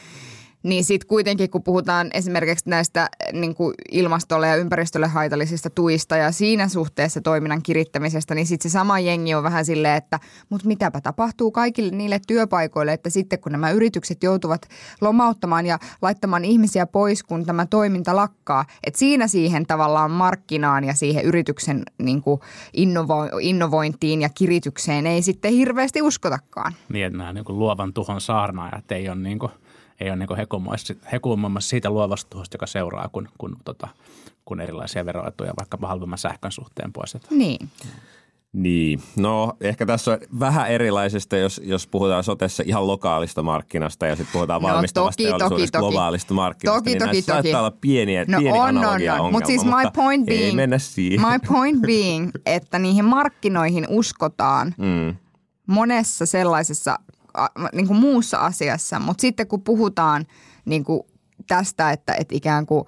niin 0.62 0.85
sitten 0.85 1.09
kuitenkin, 1.09 1.50
kun 1.50 1.62
puhutaan 1.62 2.11
esimerkiksi 2.14 2.71
näistä 2.71 3.09
niin 3.33 3.55
kuin 3.55 3.75
ilmastolle 3.90 4.49
ja 4.49 4.57
ympäristölle 4.57 5.07
haitallisista 5.07 5.71
tuista 5.71 6.17
ja 6.17 6.33
siinä 6.33 6.69
suhteessa 6.69 7.21
toiminnan 7.21 7.62
kirittämisestä, 7.62 8.35
niin 8.35 8.47
sitten 8.47 8.71
se 8.71 8.73
sama 8.73 8.99
jengi 8.99 9.35
on 9.35 9.43
vähän 9.43 9.64
silleen, 9.64 9.97
että 9.97 10.21
mutta 10.49 10.69
mitäpä 10.69 11.00
tapahtuu 11.00 11.50
kaikille 11.50 11.93
niille 11.93 12.21
työpaikoille, 12.26 12.93
että 12.93 13.11
sitten 13.11 13.40
kun 13.40 13.52
nämä 13.52 13.71
yritykset 13.71 14.23
joutuvat 14.23 14.69
lomauttamaan 15.00 15.67
ja 15.67 15.79
laittamaan 16.02 16.45
ihmisiä 16.45 16.87
pois, 16.87 17.23
kun 17.23 17.47
tämä 17.47 17.67
toiminta 17.67 18.17
lakkaa, 18.17 18.64
että 18.85 18.99
siinä 18.99 19.26
siihen 19.26 19.67
tavallaan 19.67 20.11
markkinaan 20.11 20.85
ja 20.85 20.95
siihen 20.95 21.25
yrityksen 21.25 21.83
niin 21.99 22.23
kuin 22.23 22.40
innovo- 22.76 23.38
innovointiin 23.40 24.23
ja 24.23 24.29
kiritykseen 24.29 25.07
ei 25.07 25.23
sitten 25.23 25.52
hirveästi 25.52 26.02
uskotakaan. 26.02 26.73
Niin, 26.88 27.07
että 27.07 27.19
nämä 27.19 27.33
niin 27.33 27.45
kuin 27.45 27.59
luovan 27.59 27.93
tuhon 27.93 28.21
saarnaajat 28.21 28.93
ei 28.93 29.09
ole 29.09 29.17
niin 29.17 29.38
kuin– 29.38 29.52
ei 30.00 30.11
ole 30.11 30.16
niin 30.16 30.28
hekumoimassa 31.12 31.69
siitä 31.71 31.90
luovasta 31.90 32.30
tuhosta, 32.30 32.54
joka 32.54 32.66
seuraa, 32.66 33.09
kun, 33.12 33.28
kun, 33.38 33.57
tota, 33.64 33.88
kun 34.45 34.61
erilaisia 34.61 35.07
veroetuja 35.07 35.52
vaikka 35.59 35.78
halvemman 35.88 36.19
sähkön 36.19 36.52
suhteen 36.52 36.92
poistetaan. 36.92 37.38
Niin. 37.38 37.69
Niin, 38.52 39.00
no 39.16 39.57
ehkä 39.61 39.87
tässä 39.87 40.11
on 40.11 40.19
vähän 40.40 40.69
erilaisesta, 40.71 41.37
jos, 41.37 41.61
jos 41.64 41.87
puhutaan 41.87 42.25
sotessa 42.25 42.62
ihan 42.66 42.87
lokaalista 42.87 43.42
markkinasta 43.42 44.07
ja 44.07 44.16
sitten 44.16 44.33
puhutaan 44.33 44.62
No, 44.62 44.69
valmistavasta 44.69 45.16
toki, 45.23 45.28
teollisuudesta 45.28 45.78
toki, 45.78 45.83
toki. 45.85 45.92
globaalista 45.95 46.35
markkinasta, 46.35 46.78
Toki, 46.80 46.90
niin 46.90 46.99
toki, 46.99 47.11
toki. 47.11 47.23
saattaa 47.23 47.61
olla 47.61 47.76
pieniä, 47.80 48.25
No 48.28 48.38
pieni 48.38 48.59
on, 48.59 48.62
on, 48.69 48.69
analogia 48.78 49.14
on. 49.14 49.21
ongelma, 49.21 49.37
Mutta 49.37 49.47
siis 49.47 49.64
my 49.64 49.90
point 49.97 50.28
ei 50.28 50.38
being, 50.38 50.57
mennä 50.57 50.78
siihen. 50.78 51.21
my 51.21 51.38
point 51.49 51.80
being, 51.80 52.30
että 52.47 52.78
niihin 52.78 53.04
markkinoihin 53.04 53.87
uskotaan 53.88 54.75
Mm. 54.78 55.16
monessa 55.66 56.26
sellaisessa 56.26 56.99
niin 57.72 57.87
kuin 57.87 57.99
muussa 57.99 58.38
asiassa, 58.38 58.99
mutta 58.99 59.20
sitten 59.20 59.46
kun 59.46 59.62
puhutaan 59.62 60.26
niin 60.64 60.84
kuin 60.84 61.00
tästä, 61.46 61.90
että, 61.90 62.14
että 62.14 62.34
ikään 62.34 62.66
kuin 62.66 62.84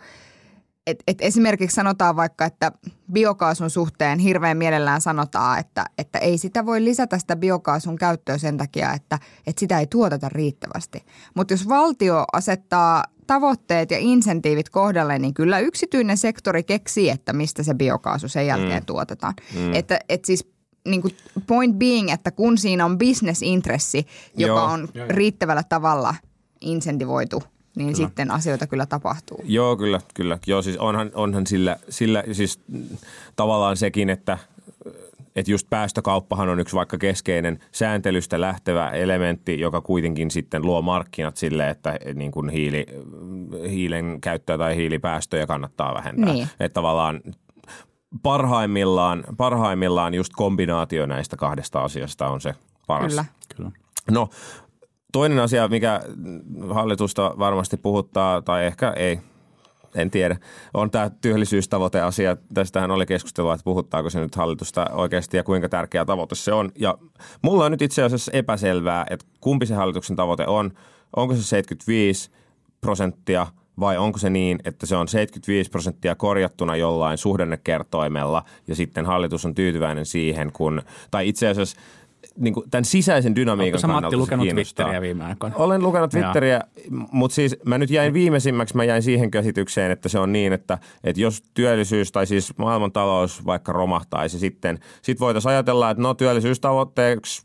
et, 0.87 1.03
et 1.07 1.19
esimerkiksi 1.21 1.75
sanotaan 1.75 2.17
vaikka, 2.17 2.45
että 2.45 2.73
biokaasun 3.13 3.71
suhteen 3.71 4.19
hirveän 4.19 4.57
mielellään 4.57 5.01
sanotaan, 5.01 5.59
että, 5.59 5.85
että 5.99 6.19
ei 6.19 6.39
sitä 6.39 6.67
voi 6.67 6.85
lisätä 6.85 7.19
sitä 7.19 7.37
biokaasun 7.37 7.97
käyttöä 7.97 8.39
sen 8.39 8.57
takia, 8.57 8.93
että, 8.93 9.19
että 9.47 9.61
sitä 9.61 9.79
ei 9.79 9.87
tuoteta 9.87 10.29
riittävästi. 10.29 11.05
Mutta 11.35 11.55
jos 11.55 11.69
valtio 11.69 12.25
asettaa 12.33 13.05
tavoitteet 13.27 13.91
ja 13.91 13.99
insentiivit 13.99 14.69
kohdalle, 14.69 15.19
niin 15.19 15.35
kyllä 15.35 15.59
yksityinen 15.59 16.17
sektori 16.17 16.63
keksii, 16.63 17.11
että 17.11 17.33
mistä 17.33 17.63
se 17.63 17.75
biokaasu 17.75 18.29
sen 18.29 18.47
jälkeen 18.47 18.83
mm. 18.83 18.87
tuotetaan. 18.87 19.35
Mm. 19.55 19.75
Että, 19.75 19.99
että 20.09 20.27
siis 20.27 20.52
niin 20.89 21.03
kuin 21.03 21.17
point 21.47 21.77
being, 21.77 22.11
että 22.11 22.31
kun 22.31 22.59
siinä 22.59 22.85
on 22.85 22.99
business-intressi, 22.99 24.07
joka 24.37 24.53
Joo. 24.53 24.65
on 24.65 24.89
riittävällä 25.09 25.63
tavalla 25.69 26.15
insentivoitu, 26.61 27.43
niin 27.77 27.93
kyllä. 27.93 28.07
sitten 28.07 28.31
asioita 28.31 28.67
kyllä 28.67 28.87
tapahtuu. 28.87 29.41
Joo, 29.45 29.77
kyllä, 29.77 30.01
kyllä. 30.15 30.39
Joo, 30.47 30.63
siis 30.63 30.77
onhan, 30.77 31.11
onhan 31.15 31.47
sillä, 31.47 31.77
sillä 31.89 32.25
siis 32.33 32.61
tavallaan 33.37 33.77
sekin, 33.77 34.11
että 34.11 34.39
että 35.37 35.51
just 35.51 35.71
päästökauppahan 35.71 36.49
on 36.49 36.61
yksi 36.61 36.77
vaikka 36.77 36.99
keskeinen 36.99 37.59
sääntelystä 37.73 38.41
lähtevä 38.41 38.91
elementti, 38.91 39.61
joka 39.61 39.81
kuitenkin 39.81 40.31
sitten 40.31 40.63
luo 40.63 40.83
markkinat 40.83 41.37
sille, 41.37 41.71
että 41.71 41.99
niin 42.15 42.33
kuin 42.33 42.49
hiili, 42.49 42.87
hiilen 43.71 44.21
käyttöä 44.21 44.59
tai 44.59 44.77
hiilipäästöjä 44.77 45.47
kannattaa 45.47 45.95
vähentää. 45.95 46.33
Niin. 46.33 46.49
Että 46.61 46.75
tavallaan 46.75 47.21
parhaimmillaan, 48.23 49.25
parhaimmillaan 49.37 50.15
just 50.15 50.33
kombinaatio 50.37 51.07
näistä 51.07 51.37
kahdesta 51.37 51.83
asiasta 51.83 52.29
on 52.29 52.41
se 52.41 52.55
paras. 52.87 53.13
Kyllä. 53.13 53.25
Kyllä. 53.57 53.71
No 54.11 54.29
toinen 55.13 55.39
asia, 55.39 55.69
mikä 55.69 56.01
hallitusta 56.71 57.35
varmasti 57.39 57.77
puhuttaa, 57.77 58.43
tai 58.43 58.67
ehkä 58.67 58.91
ei, 58.91 59.21
en 59.95 60.11
tiedä, 60.11 60.37
on 60.75 60.91
tämä 60.91 61.11
työllisyystavoiteasia. 61.11 62.37
Tästähän 62.55 62.91
oli 62.91 63.07
keskustelua, 63.07 63.55
että 63.55 63.65
puhuttaako 63.65 64.11
se 64.11 64.21
nyt 64.21 64.35
hallitusta 64.35 64.87
oikeasti 64.93 65.37
ja 65.37 65.45
kuinka 65.45 65.69
tärkeä 65.69 66.05
tavoite 66.05 66.35
se 66.35 66.53
on. 66.53 66.71
Ja 66.79 66.99
mulla 67.43 67.65
on 67.65 67.71
nyt 67.73 67.83
itse 67.83 68.03
asiassa 68.03 68.33
epäselvää, 68.33 69.07
että 69.11 69.27
kumpi 69.41 69.67
se 69.67 69.75
hallituksen 69.75 70.17
tavoite 70.17 70.47
on. 70.47 70.71
Onko 71.17 71.35
se 71.35 71.43
75 71.43 72.31
prosenttia 72.81 73.47
vai 73.81 73.99
onko 73.99 74.19
se 74.19 74.31
niin, 74.31 74.59
että 74.65 74.87
se 74.87 74.97
on 74.97 75.09
75 75.09 75.71
prosenttia 75.71 76.15
korjattuna 76.15 76.77
jollain 76.77 77.19
suhdannekertoimella 77.19 78.45
ja 78.69 78.75
sitten 78.75 79.07
hallitus 79.07 79.45
on 79.45 79.55
tyytyväinen 79.55 80.07
siihen, 80.07 80.53
kun, 80.53 80.83
tai 81.11 81.29
itse 81.29 81.49
asiassa 81.49 81.81
niin 82.39 82.55
kuin 82.55 82.71
tämän 82.71 82.85
sisäisen 82.85 83.37
dynamiikan 83.37 83.75
Oletko 83.75 83.81
kannalta 83.81 84.07
Matti 84.07 84.17
lukenut 84.17 84.47
kiinnostaa. 84.47 84.85
Twitteriä 84.85 85.01
viime 85.01 85.25
aikoina? 85.25 85.57
Olen 85.57 85.83
lukenut. 85.83 86.11
Twitteriä, 86.11 86.61
mutta 86.91 87.35
siis 87.35 87.57
mä 87.67 87.79
nyt 87.79 87.91
jäin 87.91 88.15
viimeisimmäksi, 88.15 88.77
mä 88.77 88.85
jäin 88.85 89.03
siihen 89.03 89.31
käsitykseen, 89.31 89.91
että 89.91 90.09
se 90.09 90.19
on 90.19 90.33
niin, 90.33 90.53
että, 90.53 90.79
että 91.05 91.21
jos 91.23 91.43
työllisyys 91.55 92.13
tai 92.13 92.27
siis 92.27 92.59
maailmantalous 92.59 93.47
vaikka 93.47 93.73
romahtaisi 93.73 94.39
sitten, 94.39 94.79
sit 95.03 95.21
voitaisiin 95.21 95.51
ajatella, 95.51 95.91
että 95.91 96.03
no 96.03 96.15
työllisyystavoitteeksi 96.15 97.43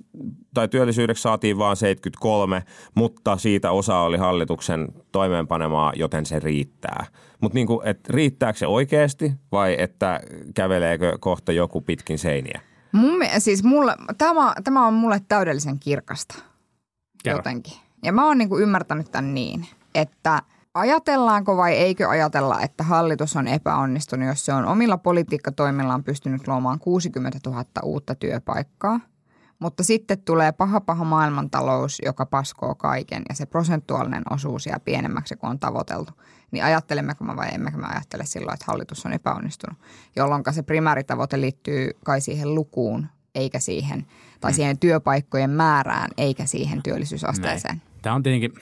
tai 0.53 0.67
työllisyydeksi 0.67 1.22
saatiin 1.22 1.58
vaan 1.58 1.75
73, 1.75 2.63
mutta 2.96 3.38
siitä 3.38 3.72
osa 3.72 4.00
oli 4.00 4.17
hallituksen 4.17 4.88
toimeenpanemaa, 5.12 5.94
joten 5.96 6.25
se 6.25 6.39
riittää. 6.39 7.06
Mutta 7.41 7.56
niin 7.56 7.67
kuin, 7.67 7.88
että 7.88 8.13
riittääkö 8.13 8.60
se 8.60 8.67
oikeasti 8.67 9.32
vai 9.51 9.75
että 9.79 10.20
käveleekö 10.56 11.17
kohta 11.20 11.51
joku 11.51 11.82
pitkin 11.82 12.17
seiniä? 12.17 12.62
Mun, 12.91 13.20
siis 13.39 13.63
mulle, 13.63 13.96
tämä, 14.17 14.53
tämä 14.63 14.88
on 14.88 14.94
mulle 14.94 15.22
täydellisen 15.27 15.79
kirkasta 15.79 16.36
Kerro. 17.24 17.39
jotenkin. 17.39 17.74
Ja 18.03 18.13
mä 18.13 18.25
oon 18.25 18.38
niinku 18.38 18.58
ymmärtänyt 18.58 19.12
tämän 19.12 19.34
niin, 19.34 19.67
että 19.96 20.41
ajatellaanko 20.74 21.58
vai 21.58 21.74
eikö 21.74 22.10
ajatella, 22.10 22.62
että 22.62 22.84
hallitus 22.84 23.36
on 23.36 23.48
epäonnistunut, 23.48 24.27
jos 24.27 24.46
se 24.46 24.53
on 24.53 24.65
omilla 24.65 24.98
politiikkatoimillaan 24.98 26.03
pystynyt 26.03 26.48
luomaan 26.48 26.79
60 26.79 27.39
000 27.46 27.65
uutta 27.84 28.15
työpaikkaa. 28.15 29.00
Mutta 29.60 29.84
sitten 29.84 30.22
tulee 30.22 30.51
paha 30.51 30.82
paha 30.82 31.03
maailmantalous, 31.03 32.01
joka 32.06 32.25
paskoo 32.25 32.75
kaiken 32.75 33.24
ja 33.29 33.36
se 33.36 33.46
prosentuaalinen 33.46 34.24
osuus 34.29 34.65
jää 34.65 34.79
pienemmäksi 34.79 35.36
kuin 35.36 35.50
on 35.50 35.60
tavoiteltu. 35.60 36.13
Niin 36.51 36.63
ajattelemmeko 36.63 37.24
me 37.24 37.36
vai 37.36 37.48
emmekö 37.54 37.77
me 37.77 37.88
ajattele 37.88 38.25
silloin, 38.25 38.54
että 38.54 38.66
hallitus 38.68 39.06
on 39.06 39.13
epäonnistunut, 39.13 39.80
jolloin 40.16 40.44
se 40.51 40.63
primääritavoite 40.63 41.42
liittyy 41.42 41.92
kai 42.06 42.22
siihen 42.22 42.56
lukuun 42.56 43.08
eikä 43.36 43.60
siihen, 43.60 44.06
tai 44.39 44.54
siihen 44.54 44.77
työpaikkojen 44.77 45.50
määrään 45.50 46.10
eikä 46.18 46.46
siihen 46.46 46.84
työllisyysasteeseen. 46.84 47.77
Näin. 47.77 48.01
Tämä 48.01 48.16
on 48.16 48.24
tietenkin, 48.24 48.54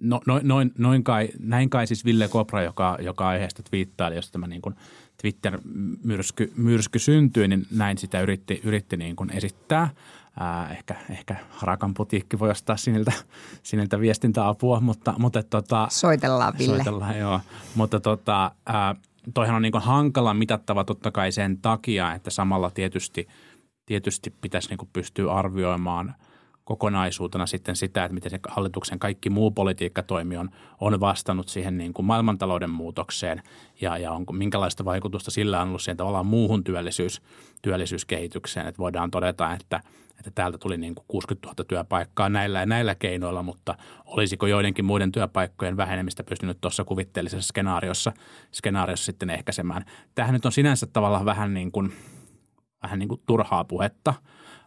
no, 0.00 0.20
noin, 0.26 0.48
noin, 0.48 0.72
noin 0.78 1.04
kai, 1.04 1.28
näin 1.38 1.70
kai 1.70 1.86
siis 1.86 2.04
Ville 2.04 2.28
Kopra, 2.28 2.62
joka, 2.62 2.98
joka 3.00 3.28
aiheesta 3.28 3.62
twiittaili, 3.62 4.16
jos 4.16 4.30
tämä 4.30 4.46
niin 4.46 4.62
kuin 4.62 4.74
Twitter-myrsky 5.22 6.52
myrsky 6.56 6.98
syntyi, 6.98 7.48
niin 7.48 7.66
näin 7.70 7.98
sitä 7.98 8.20
yritti, 8.20 8.60
yritti 8.64 8.96
niin 8.96 9.16
kuin 9.16 9.30
esittää. 9.30 9.88
Ää, 10.40 10.70
ehkä, 10.72 10.94
ehkä 11.10 11.36
Harakan 11.50 11.94
putiikki 11.94 12.38
voi 12.38 12.50
ostaa 12.50 12.76
siniltä, 12.76 13.12
siniltä 13.62 14.00
viestintäapua, 14.00 14.80
mutta, 14.80 15.14
mutta 15.18 15.42
tota, 15.42 15.86
Soitellaan, 15.90 16.54
Ville. 16.58 16.76
Soitellaan, 16.76 17.18
joo. 17.18 17.40
Mutta 17.74 18.00
tota, 18.00 18.50
ää, 18.66 18.94
toihan 19.34 19.56
on 19.56 19.62
niin 19.62 19.72
hankala 19.76 20.34
mitattava 20.34 20.84
totta 20.84 21.10
kai 21.10 21.32
sen 21.32 21.58
takia, 21.58 22.14
että 22.14 22.30
samalla 22.30 22.70
tietysti, 22.70 23.28
tietysti 23.86 24.34
pitäisi 24.40 24.68
niin 24.68 24.88
pystyä 24.92 25.32
arvioimaan 25.32 26.14
kokonaisuutena 26.68 27.46
sitten 27.46 27.76
sitä, 27.76 28.04
että 28.04 28.14
miten 28.14 28.30
se 28.30 28.38
hallituksen 28.48 28.98
kaikki 28.98 29.30
muu 29.30 29.50
politiikkatoimi 29.50 30.36
on, 30.36 30.50
on 30.80 31.00
vastannut 31.00 31.48
siihen 31.48 31.78
niin 31.78 31.94
kuin 31.94 32.06
maailmantalouden 32.06 32.70
muutokseen 32.70 33.42
ja, 33.80 33.98
ja 33.98 34.12
onko, 34.12 34.32
minkälaista 34.32 34.84
vaikutusta 34.84 35.30
sillä 35.30 35.62
on 35.62 35.68
ollut 35.68 35.82
siihen 35.82 35.96
tavallaan 35.96 36.26
muuhun 36.26 36.64
työllisyys, 36.64 37.22
työllisyyskehitykseen. 37.62 38.66
Että 38.66 38.78
voidaan 38.78 39.10
todeta, 39.10 39.52
että, 39.52 39.80
että 40.18 40.30
täältä 40.34 40.58
tuli 40.58 40.76
niin 40.76 40.94
kuin 40.94 41.04
60 41.08 41.48
000 41.48 41.64
työpaikkaa 41.64 42.28
näillä 42.28 42.60
ja 42.60 42.66
näillä 42.66 42.94
keinoilla, 42.94 43.42
mutta 43.42 43.74
olisiko 44.04 44.46
joidenkin 44.46 44.84
muiden 44.84 45.12
työpaikkojen 45.12 45.76
vähenemistä 45.76 46.24
pystynyt 46.24 46.58
tuossa 46.60 46.84
kuvitteellisessa 46.84 47.48
skenaariossa, 47.48 48.12
skenaariossa 48.52 49.06
sitten 49.06 49.30
ehkäisemään. 49.30 49.84
Tämähän 50.14 50.32
nyt 50.32 50.46
on 50.46 50.52
sinänsä 50.52 50.86
tavallaan 50.86 51.24
vähän 51.24 51.54
niin 51.54 51.72
kuin, 51.72 51.92
vähän 52.82 52.98
niin 52.98 53.08
kuin 53.08 53.22
turhaa 53.26 53.64
puhetta. 53.64 54.14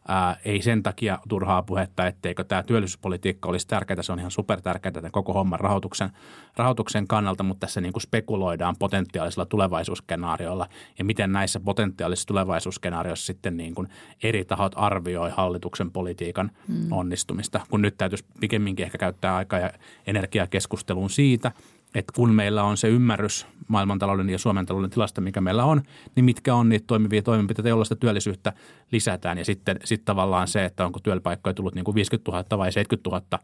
Ää, 0.07 0.37
ei 0.45 0.61
sen 0.61 0.83
takia 0.83 1.19
turhaa 1.29 1.63
puhetta, 1.63 2.07
etteikö 2.07 2.43
tämä 2.43 2.63
työllisyyspolitiikka 2.63 3.49
olisi 3.49 3.67
tärkeää. 3.67 4.01
Se 4.01 4.11
on 4.11 4.19
ihan 4.19 4.31
supertärkeää 4.31 4.91
tämän 4.91 5.11
koko 5.11 5.33
homman 5.33 5.59
rahoituksen, 5.59 6.09
rahoituksen 6.57 7.07
kannalta, 7.07 7.43
mutta 7.43 7.67
tässä 7.67 7.81
niin 7.81 7.93
kuin 7.93 8.01
spekuloidaan 8.01 8.75
potentiaalisilla 8.79 9.45
tulevaisuusskenaarioilla 9.45 10.67
ja 10.99 11.05
miten 11.05 11.31
näissä 11.31 11.59
potentiaalisissa 11.59 12.27
tulevaisuusskenaarioissa 12.27 13.25
sitten 13.25 13.57
niin 13.57 13.75
kuin 13.75 13.87
eri 14.23 14.45
tahot 14.45 14.73
arvioi 14.75 15.29
hallituksen 15.29 15.91
politiikan 15.91 16.51
mm. 16.67 16.91
onnistumista. 16.91 17.59
Kun 17.69 17.81
nyt 17.81 17.97
täytyisi 17.97 18.25
pikemminkin 18.39 18.85
ehkä 18.85 18.97
käyttää 18.97 19.35
aikaa 19.35 19.59
ja 19.59 19.71
energiaa 20.07 20.47
keskusteluun 20.47 21.09
siitä, 21.09 21.51
että 21.95 22.13
kun 22.15 22.33
meillä 22.33 22.63
on 22.63 22.77
se 22.77 22.87
ymmärrys 22.87 23.47
maailmantalouden 23.67 24.29
ja 24.29 24.37
Suomen 24.37 24.65
talouden 24.65 24.89
tilasta, 24.89 25.21
mikä 25.21 25.41
meillä 25.41 25.65
on, 25.65 25.81
niin 26.15 26.25
mitkä 26.25 26.55
on 26.55 26.69
niitä 26.69 26.87
toimivia 26.87 27.21
toimenpiteitä, 27.21 27.69
joilla 27.69 27.85
sitä 27.85 27.95
työllisyyttä 27.95 28.53
lisätään. 28.91 29.37
Ja 29.37 29.45
sitten 29.45 29.79
sit 29.83 30.05
tavallaan 30.05 30.47
se, 30.47 30.65
että 30.65 30.85
onko 30.85 30.99
työpaikkoja 30.99 31.53
tullut 31.53 31.75
niin 31.75 31.85
kuin 31.85 31.95
50 31.95 32.31
000 32.31 32.57
vai 32.57 32.71
70 32.71 33.09
000 33.09 33.43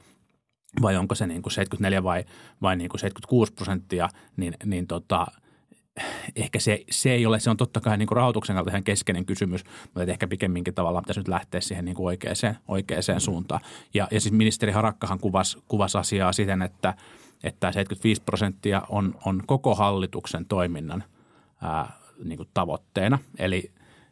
vai 0.81 0.95
onko 0.95 1.15
se 1.15 1.27
niin 1.27 1.41
kuin 1.41 1.53
74 1.53 2.03
vai, 2.03 2.23
vai 2.61 2.75
niin 2.75 2.89
kuin 2.89 2.99
76 2.99 3.53
prosenttia, 3.53 4.09
niin, 4.37 4.53
niin 4.65 4.87
tota, 4.87 5.27
ehkä 6.35 6.59
se, 6.59 6.83
se 6.89 7.11
ei 7.11 7.25
ole, 7.25 7.39
se 7.39 7.49
on 7.49 7.57
totta 7.57 7.81
kai 7.81 7.97
niin 7.97 8.07
kuin 8.07 8.15
rahoituksen 8.15 8.53
kannalta 8.53 8.71
ihan 8.71 8.83
keskeinen 8.83 9.25
kysymys, 9.25 9.63
mutta 9.83 10.01
että 10.01 10.11
ehkä 10.11 10.27
pikemminkin 10.27 10.73
tavallaan 10.73 11.03
pitäisi 11.03 11.19
nyt 11.19 11.27
lähteä 11.27 11.61
siihen 11.61 11.85
niin 11.85 11.95
kuin 11.95 12.05
oikeaan, 12.05 12.35
oikeaan 12.67 13.03
suuntaan. 13.17 13.61
Ja, 13.93 14.07
ja 14.11 14.21
siis 14.21 14.33
ministeri 14.33 14.71
Harakkahan 14.71 15.19
kuvasi, 15.19 15.57
kuvasi 15.67 15.97
asiaa 15.97 16.33
siten, 16.33 16.61
että– 16.61 16.93
että 17.43 17.71
75 17.71 18.21
prosenttia 18.21 18.81
on, 18.89 19.15
on 19.25 19.43
koko 19.45 19.75
hallituksen 19.75 20.45
toiminnan 20.45 21.03
ää, 21.61 21.91
niin 22.23 22.37
kuin 22.37 22.49
tavoitteena. 22.53 23.19
Eli 23.39 23.71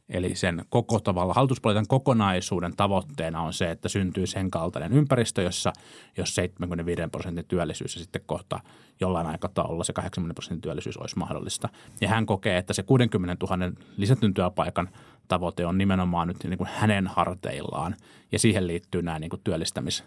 Eli 0.10 0.36
sen 0.36 0.66
koko 0.70 1.00
tavalla 1.00 1.34
hallituspolitiikan 1.34 1.88
kokonaisuuden 1.88 2.76
tavoitteena 2.76 3.42
on 3.42 3.54
se, 3.54 3.72
että 3.72 3.90
syntyy 3.90 4.28
sen 4.28 4.52
kaltainen 4.52 4.94
ympäristö, 4.94 5.42
jossa 5.42 5.74
jos 6.18 6.36
75 6.36 7.02
prosentin 7.12 7.46
työllisyys 7.48 7.96
ja 7.96 8.02
sitten 8.02 8.22
kohta 8.26 8.60
jollain 9.00 9.28
aikataululla 9.28 9.84
se 9.84 9.94
80 9.94 10.34
prosentin 10.34 10.62
työllisyys 10.62 10.98
olisi 10.98 11.18
mahdollista. 11.18 11.70
Ja 12.02 12.08
hän 12.08 12.26
kokee, 12.26 12.58
että 12.58 12.74
se 12.74 12.84
60 12.84 13.46
000 13.50 13.72
lisätyn 13.98 14.34
työpaikan 14.34 14.90
tavoite 15.28 15.66
on 15.66 15.78
nimenomaan 15.78 16.28
nyt 16.28 16.44
niin 16.44 16.58
kuin 16.58 16.70
hänen 16.74 17.08
harteillaan 17.08 17.96
ja 18.32 18.40
siihen 18.40 18.68
liittyy 18.68 19.02
nämä 19.02 19.20
niin 19.20 19.30
kuin 19.30 19.42
työllistämis 19.44 20.04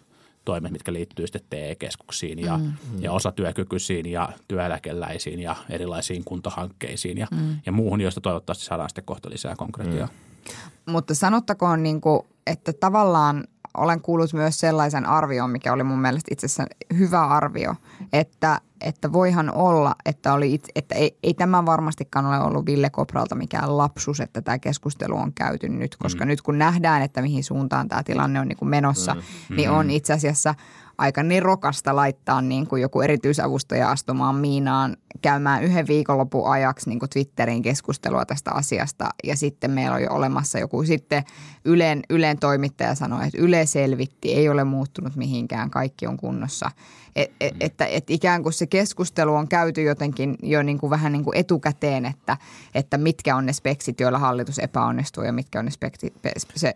toimet, 0.49 0.71
mitkä 0.71 0.93
liittyy 0.93 1.27
sitten 1.27 1.41
TE-keskuksiin 1.49 2.39
ja, 2.39 2.57
mm. 2.57 2.73
ja 2.99 3.11
osatyökykyisiin 3.11 4.05
ja 4.05 4.29
työeläkeläisiin 4.47 5.39
ja 5.39 5.55
erilaisiin 5.69 6.23
kuntahankkeisiin 6.23 7.17
ja, 7.17 7.27
mm. 7.31 7.57
ja 7.65 7.71
muuhun, 7.71 8.01
joista 8.01 8.21
toivottavasti 8.21 8.65
saadaan 8.65 8.89
sitten 8.89 9.03
kohta 9.03 9.29
lisää 9.29 9.55
konkretiaa. 9.55 10.07
Mm. 10.07 10.91
Mutta 10.91 11.15
sanottakoon, 11.15 11.83
niin 11.83 12.01
kuin, 12.01 12.21
että 12.47 12.73
tavallaan 12.73 13.47
olen 13.77 14.01
kuullut 14.01 14.33
myös 14.33 14.59
sellaisen 14.59 15.05
arvion, 15.05 15.49
mikä 15.49 15.73
oli 15.73 15.83
mun 15.83 15.99
mielestä 15.99 16.29
itse 16.31 16.45
asiassa 16.45 16.65
hyvä 16.97 17.27
arvio, 17.27 17.75
että, 18.13 18.61
että 18.81 19.13
voihan 19.13 19.53
olla, 19.53 19.95
että, 20.05 20.33
oli 20.33 20.53
itse, 20.53 20.71
että 20.75 20.95
ei, 20.95 21.17
ei 21.23 21.33
tämä 21.33 21.65
varmastikaan 21.65 22.25
ole 22.25 22.39
ollut 22.39 22.65
Ville 22.65 22.89
Kopralta 22.89 23.35
mikään 23.35 23.77
lapsus, 23.77 24.19
että 24.19 24.41
tämä 24.41 24.59
keskustelu 24.59 25.15
on 25.15 25.33
käyty 25.33 25.69
nyt, 25.69 25.95
koska 25.95 26.25
mm. 26.25 26.27
nyt 26.27 26.41
kun 26.41 26.57
nähdään, 26.57 27.01
että 27.01 27.21
mihin 27.21 27.43
suuntaan 27.43 27.87
tämä 27.87 28.03
tilanne 28.03 28.39
on 28.39 28.47
niin 28.47 28.57
kuin 28.57 28.69
menossa, 28.69 29.13
mm. 29.13 29.55
niin 29.55 29.69
on 29.69 29.89
itse 29.89 30.13
asiassa– 30.13 30.55
aika 30.99 31.23
nerokasta 31.23 31.95
laittaa 31.95 32.41
niin 32.41 32.67
kuin 32.67 32.81
joku 32.81 33.01
erityisavustaja 33.01 33.91
astumaan 33.91 34.35
Miinaan 34.35 34.97
käymään 35.21 35.63
yhden 35.63 35.87
viikonlopun 35.87 36.51
ajaksi 36.51 36.89
niin 36.89 36.99
kuin 36.99 37.09
Twitterin 37.09 37.61
keskustelua 37.61 38.25
tästä 38.25 38.51
asiasta. 38.51 39.09
Ja 39.23 39.35
sitten 39.35 39.71
meillä 39.71 39.95
on 39.95 40.01
jo 40.01 40.11
olemassa 40.11 40.59
joku 40.59 40.83
sitten 40.83 41.23
Ylen, 41.65 42.01
Ylen 42.09 42.39
toimittaja 42.39 42.95
sanoi, 42.95 43.27
että 43.27 43.41
Yle 43.41 43.65
selvitti, 43.65 44.33
ei 44.33 44.49
ole 44.49 44.63
muuttunut 44.63 45.15
mihinkään, 45.15 45.69
kaikki 45.69 46.07
on 46.07 46.17
kunnossa. 46.17 46.71
Et, 47.15 47.31
et, 47.41 47.55
että 47.59 47.85
et 47.85 48.09
ikään 48.09 48.43
kuin 48.43 48.53
se 48.53 48.67
keskustelu 48.67 49.35
on 49.35 49.47
käyty 49.47 49.81
jotenkin 49.81 50.35
jo 50.43 50.63
niin 50.63 50.77
kuin 50.77 50.89
vähän 50.89 51.11
niin 51.11 51.23
kuin 51.23 51.37
etukäteen, 51.37 52.05
että, 52.05 52.37
että 52.75 52.97
mitkä 52.97 53.35
on 53.35 53.45
ne 53.45 53.53
speksit, 53.53 53.99
joilla 53.99 54.19
hallitus 54.19 54.59
epäonnistuu 54.59 55.23
ja 55.23 55.33
mitkä 55.33 55.59
on 55.59 55.65
ne 55.65 55.71
speksit, 55.71 56.13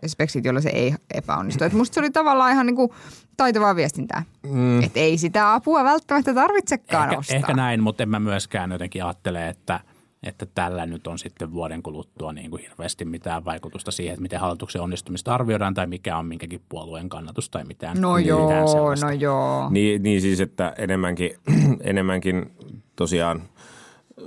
speksit 0.06 0.44
joilla 0.44 0.60
se 0.60 0.68
ei 0.68 0.94
epäonnistu. 1.14 1.64
Et 1.64 1.72
musta 1.72 1.94
se 1.94 2.00
oli 2.00 2.10
tavallaan 2.10 2.52
ihan 2.52 2.66
niin 2.66 2.76
kuin 2.76 2.90
taitavaa 3.36 3.76
viestintää. 3.76 4.22
Mm. 4.42 4.82
Että 4.82 5.00
ei 5.00 5.18
sitä 5.18 5.54
apua 5.54 5.84
välttämättä 5.84 6.34
tarvitsekaan 6.34 7.08
ehkä, 7.08 7.18
ostaa. 7.18 7.36
Ehkä 7.36 7.54
näin, 7.54 7.82
mutta 7.82 8.02
en 8.02 8.08
mä 8.08 8.20
myöskään 8.20 8.72
jotenkin 8.72 9.04
ajattele, 9.04 9.48
että, 9.48 9.80
että 10.22 10.46
tällä 10.54 10.86
nyt 10.86 11.06
on 11.06 11.18
sitten 11.18 11.52
vuoden 11.52 11.82
kuluttua 11.82 12.32
niin 12.32 12.50
kuin 12.50 12.62
hirveästi 12.62 13.04
mitään 13.04 13.44
vaikutusta 13.44 13.90
siihen, 13.90 14.12
että 14.12 14.22
miten 14.22 14.40
hallituksen 14.40 14.82
onnistumista 14.82 15.34
arvioidaan 15.34 15.74
tai 15.74 15.86
mikä 15.86 16.16
on 16.16 16.26
minkäkin 16.26 16.62
puolueen 16.68 17.08
kannatus 17.08 17.50
tai 17.50 17.64
mitään. 17.64 18.00
No 18.00 18.14
mitään 18.14 18.28
joo, 18.28 18.68
sellaista. 18.68 19.06
no 19.06 19.12
joo. 19.12 19.68
Niin, 19.70 20.02
niin 20.02 20.20
siis, 20.20 20.40
että 20.40 20.74
enemmänkin, 20.78 21.30
enemmänkin 21.80 22.52
tosiaan 22.96 23.42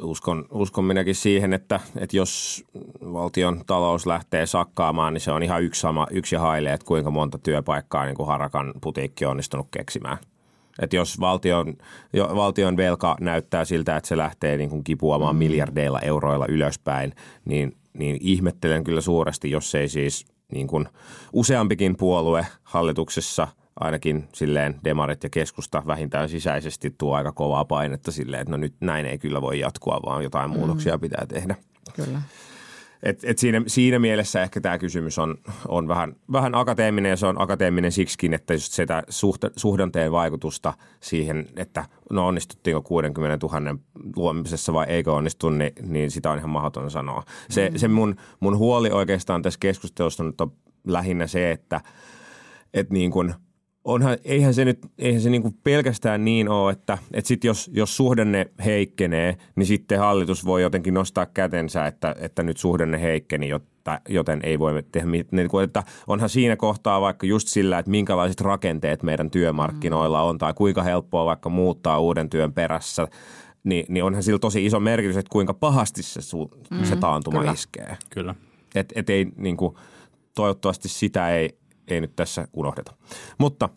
uskon, 0.01 0.45
uskon 0.51 0.85
minäkin 0.85 1.15
siihen, 1.15 1.53
että, 1.53 1.79
että 1.97 2.17
jos 2.17 2.63
valtion 3.01 3.61
talous 3.65 4.05
lähtee 4.05 4.45
sakkaamaan, 4.45 5.13
niin 5.13 5.21
se 5.21 5.31
on 5.31 5.43
ihan 5.43 5.63
yksi, 5.63 5.81
sama, 5.81 6.07
yksi 6.11 6.35
haile, 6.35 6.73
että 6.73 6.87
kuinka 6.87 7.11
monta 7.11 7.37
työpaikkaa 7.37 8.05
niin 8.05 8.15
kuin 8.15 8.27
Harakan 8.27 8.73
putiikki 8.81 9.25
on 9.25 9.31
onnistunut 9.31 9.67
keksimään. 9.71 10.17
Että 10.79 10.95
jos 10.95 11.19
valtion, 11.19 11.73
jo, 12.13 12.29
valtion 12.35 12.77
velka 12.77 13.17
näyttää 13.19 13.65
siltä, 13.65 13.97
että 13.97 14.07
se 14.07 14.17
lähtee 14.17 14.57
niin 14.57 14.69
kuin 14.69 14.83
kipuamaan 14.83 15.35
mm. 15.35 15.39
miljardeilla 15.39 15.99
euroilla 15.99 16.45
ylöspäin, 16.49 17.13
niin, 17.45 17.77
niin 17.93 18.17
ihmettelen 18.21 18.83
kyllä 18.83 19.01
suuresti, 19.01 19.51
jos 19.51 19.75
ei 19.75 19.89
siis 19.89 20.25
niin 20.51 20.67
kuin 20.67 20.87
useampikin 21.33 21.97
puolue 21.97 22.47
hallituksessa– 22.63 23.47
ainakin 23.79 24.27
silleen 24.33 24.79
demarit 24.83 25.23
ja 25.23 25.29
keskusta 25.29 25.83
vähintään 25.87 26.29
sisäisesti 26.29 26.95
tuo 26.97 27.15
aika 27.15 27.31
kovaa 27.31 27.65
painetta 27.65 28.11
silleen, 28.11 28.41
että 28.41 28.51
no 28.51 28.57
nyt 28.57 28.75
näin 28.81 29.05
ei 29.05 29.17
kyllä 29.17 29.41
voi 29.41 29.59
jatkua, 29.59 29.99
vaan 30.05 30.23
jotain 30.23 30.51
mm. 30.51 30.57
muutoksia 30.57 30.97
pitää 30.97 31.25
tehdä. 31.25 31.55
Kyllä. 31.95 32.21
Et, 33.03 33.19
et 33.23 33.39
siinä, 33.39 33.61
siinä 33.67 33.99
mielessä 33.99 34.43
ehkä 34.43 34.61
tämä 34.61 34.77
kysymys 34.77 35.19
on, 35.19 35.35
on 35.67 35.87
vähän, 35.87 36.15
vähän 36.31 36.55
akateeminen 36.55 37.09
ja 37.09 37.15
se 37.15 37.27
on 37.27 37.41
akateeminen 37.41 37.91
siksikin, 37.91 38.33
että 38.33 38.53
just 38.53 38.73
sitä 38.73 39.03
suhte, 39.09 39.51
suhdanteen 39.55 40.11
vaikutusta 40.11 40.73
siihen, 40.99 41.47
että 41.55 41.85
no 42.11 42.27
onnistuttiinko 42.27 42.81
60 42.81 43.47
000 43.47 43.77
luomisessa 44.15 44.73
vai 44.73 44.85
eikö 44.89 45.13
onnistu, 45.13 45.49
niin, 45.49 45.71
niin 45.81 46.11
sitä 46.11 46.31
on 46.31 46.37
ihan 46.37 46.49
mahdoton 46.49 46.91
sanoa. 46.91 47.23
Se, 47.49 47.69
mm. 47.69 47.77
se 47.77 47.87
mun, 47.87 48.15
mun 48.39 48.57
huoli 48.57 48.91
oikeastaan 48.91 49.41
tässä 49.41 49.59
keskustelussa 49.59 50.23
nyt 50.23 50.41
on 50.41 50.51
lähinnä 50.87 51.27
se, 51.27 51.51
että 51.51 51.81
et 52.73 52.89
niin 52.89 53.11
kuin– 53.11 53.33
onhan, 53.87 54.17
eihän 54.23 54.53
se 54.53 54.65
nyt 54.65 54.79
eihän 54.97 55.21
se 55.21 55.29
niinku 55.29 55.53
pelkästään 55.63 56.25
niin 56.25 56.49
ole, 56.49 56.71
että, 56.71 56.97
että 57.13 57.27
sit 57.27 57.43
jos, 57.43 57.69
jos 57.73 57.97
suhdanne 57.97 58.51
heikkenee, 58.65 59.37
niin 59.55 59.65
sitten 59.65 59.99
hallitus 59.99 60.45
voi 60.45 60.61
jotenkin 60.61 60.93
nostaa 60.93 61.25
kätensä, 61.25 61.85
että, 61.85 62.15
että 62.19 62.43
nyt 62.43 62.57
suhdanne 62.57 63.01
heikkeni, 63.01 63.49
jotta, 63.49 63.99
joten 64.09 64.39
ei 64.43 64.59
voi 64.59 64.83
tehdä 64.91 65.07
niin 65.31 65.49
kuin, 65.49 65.63
että 65.63 65.83
onhan 66.07 66.29
siinä 66.29 66.55
kohtaa 66.55 67.01
vaikka 67.01 67.25
just 67.25 67.47
sillä, 67.47 67.79
että 67.79 67.91
minkälaiset 67.91 68.41
rakenteet 68.41 69.03
meidän 69.03 69.31
työmarkkinoilla 69.31 70.21
on 70.21 70.37
tai 70.37 70.53
kuinka 70.53 70.83
helppoa 70.83 71.25
vaikka 71.25 71.49
muuttaa 71.49 71.99
uuden 71.99 72.29
työn 72.29 72.53
perässä, 72.53 73.07
niin, 73.63 73.85
niin 73.89 74.03
onhan 74.03 74.23
sillä 74.23 74.39
tosi 74.39 74.65
iso 74.65 74.79
merkitys, 74.79 75.17
että 75.17 75.31
kuinka 75.31 75.53
pahasti 75.53 76.03
se, 76.03 76.21
su, 76.21 76.51
mm, 76.71 76.83
se 76.83 76.95
taantuma 76.95 77.39
kyllä. 77.39 77.51
iskee. 77.51 77.97
Kyllä. 78.09 78.35
Et, 78.75 78.93
et 78.95 79.09
ei, 79.09 79.27
niin 79.35 79.57
kuin, 79.57 79.75
toivottavasti 80.35 80.89
sitä 80.89 81.29
ei, 81.29 81.57
ei 81.87 82.01
nyt 82.01 82.15
tässä 82.15 82.47
unohdeta. 82.53 82.93
Mutta 83.37 83.69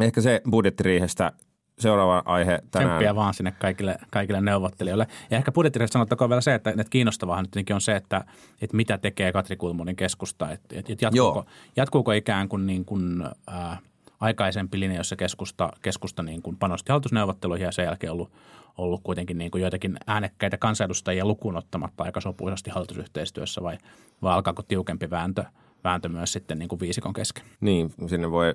ehkä 0.00 0.20
se 0.20 0.42
budjettiriihestä 0.50 1.32
seuraava 1.78 2.22
aihe 2.24 2.62
tänään. 2.70 2.90
Tsemppiä 2.90 3.14
vaan 3.14 3.34
sinne 3.34 3.52
kaikille, 3.58 3.96
kaikille 4.10 4.40
neuvottelijoille. 4.40 5.06
Ja 5.30 5.36
ehkä 5.36 5.52
budjettiriihestä 5.52 5.92
sanottakoon 5.92 6.30
vielä 6.30 6.40
se, 6.40 6.54
että, 6.54 6.70
että 6.70 6.84
kiinnostavahan 6.90 7.46
nyt 7.56 7.70
on 7.70 7.80
se, 7.80 7.96
että, 7.96 8.24
että 8.60 8.76
mitä 8.76 8.98
tekee 8.98 9.32
Katri 9.32 9.56
Kulmunin 9.56 9.96
keskusta. 9.96 10.50
Että, 10.50 10.78
että 10.78 11.04
jatkuuko, 11.04 11.44
jatkuuko 11.76 12.12
ikään 12.12 12.48
kuin, 12.48 12.66
niin 12.66 12.84
kuin 12.84 13.24
ää, 13.46 13.78
aikaisempi 14.20 14.80
linja, 14.80 14.96
jossa 14.96 15.16
keskusta, 15.16 15.72
keskusta 15.82 16.22
niin 16.22 16.42
kuin 16.42 16.56
panosti 16.56 16.92
hallitusneuvotteluihin 16.92 17.64
ja 17.64 17.72
sen 17.72 17.84
jälkeen 17.84 18.12
ollut, 18.12 18.32
ollut 18.78 19.00
kuitenkin 19.02 19.38
niin 19.38 19.50
kuin 19.50 19.62
joitakin 19.62 19.96
äänekkäitä 20.06 20.58
kansanedustajia 20.58 21.26
lukuun 21.26 21.56
ottamatta 21.56 22.04
aika 22.04 22.20
sopuisasti 22.20 22.70
hallitusyhteistyössä 22.70 23.62
vai, 23.62 23.78
vai 24.22 24.34
alkaako 24.34 24.62
tiukempi 24.62 25.10
vääntö– 25.10 25.44
vääntö 25.84 26.08
myös 26.08 26.32
sitten 26.32 26.58
niin 26.58 26.68
kuin 26.68 26.80
viisikon 26.80 27.12
kesken. 27.12 27.44
Niin, 27.60 27.94
sinne 28.06 28.30
voi 28.30 28.54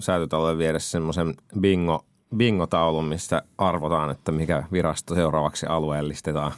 säätötalolle 0.00 0.58
viedä 0.58 0.78
semmoisen 0.78 1.34
bingo, 1.60 2.04
bingo-taulun, 2.36 3.04
mistä 3.04 3.42
arvotaan, 3.58 4.10
että 4.10 4.32
mikä 4.32 4.62
virasto 4.72 5.14
seuraavaksi 5.14 5.66
alueellistetaan. 5.66 6.52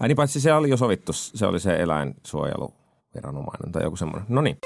Ai 0.00 0.08
niin, 0.08 0.16
paitsi 0.16 0.40
se 0.40 0.52
oli 0.52 0.70
jo 0.70 0.76
sovittu, 0.76 1.12
se 1.12 1.46
oli 1.46 1.60
se 1.60 1.76
eläinsuojeluviranomainen 1.76 3.72
tai 3.72 3.82
joku 3.82 3.96
semmoinen. 3.96 4.26
No 4.28 4.40
niin. 4.40 4.58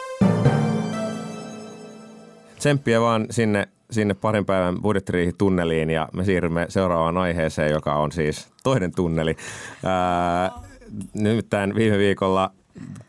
Tsemppiä 2.59 3.01
vaan 3.01 3.27
sinne, 3.31 3.69
sinne 3.91 4.15
parin 4.15 4.47
päivän 4.47 4.83
budjettiriihitunneliin 4.83 5.91
ja 5.91 6.09
me 6.13 6.25
siirrymme 6.25 6.67
seuraavaan 6.69 7.19
aiheeseen, 7.19 7.71
joka 7.71 7.95
on 7.95 8.13
siis 8.13 8.49
toinen 8.63 8.95
tunneli. 8.95 9.37
Ää, 9.85 10.51
nimittäin 11.15 11.75
viime 11.75 11.99
viikolla 11.99 12.53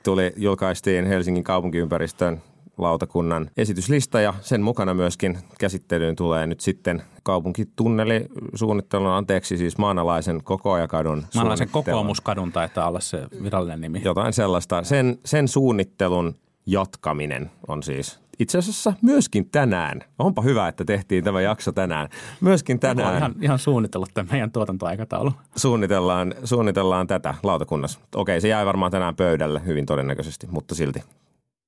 tuli, 0.03 0.33
julkaistiin 0.37 1.05
Helsingin 1.05 1.43
kaupunkiympäristön 1.43 2.41
lautakunnan 2.77 3.49
esityslista 3.57 4.21
ja 4.21 4.33
sen 4.41 4.61
mukana 4.61 4.93
myöskin 4.93 5.37
käsittelyyn 5.59 6.15
tulee 6.15 6.47
nyt 6.47 6.59
sitten 6.59 7.03
kaupunkitunneli 7.23 8.25
suunnittelun, 8.55 9.07
anteeksi 9.07 9.57
siis 9.57 9.77
maanalaisen 9.77 10.43
kokoajakadun 10.43 11.25
Maanalaisen 11.35 11.69
kokoomuskadun 11.69 12.51
taitaa 12.51 12.87
olla 12.87 12.99
se 12.99 13.27
virallinen 13.43 13.81
nimi. 13.81 14.01
Jotain 14.05 14.33
sellaista. 14.33 14.83
Sen, 14.83 15.19
sen 15.25 15.47
suunnittelun 15.47 16.35
jatkaminen 16.65 17.51
on 17.67 17.83
siis 17.83 18.20
itse 18.41 18.57
asiassa 18.57 18.93
myöskin 19.01 19.49
tänään. 19.49 20.01
Onpa 20.19 20.41
hyvä, 20.41 20.67
että 20.67 20.85
tehtiin 20.85 21.23
tämä 21.23 21.41
jakso 21.41 21.71
tänään. 21.71 22.09
Myöskin 22.41 22.79
tänään. 22.79 23.17
Ihan, 23.17 23.35
ihan 23.41 23.59
suunnitellut 23.59 24.09
tämän 24.13 24.31
meidän 24.31 24.51
tuotantoaikataulu. 24.51 25.33
Suunnitellaan, 25.55 26.35
suunnitellaan 26.43 27.07
tätä 27.07 27.35
lautakunnassa. 27.43 27.99
Okei, 28.15 28.41
se 28.41 28.47
jäi 28.47 28.65
varmaan 28.65 28.91
tänään 28.91 29.15
pöydälle 29.15 29.61
hyvin 29.65 29.85
todennäköisesti, 29.85 30.47
mutta 30.51 30.75
silti. 30.75 31.03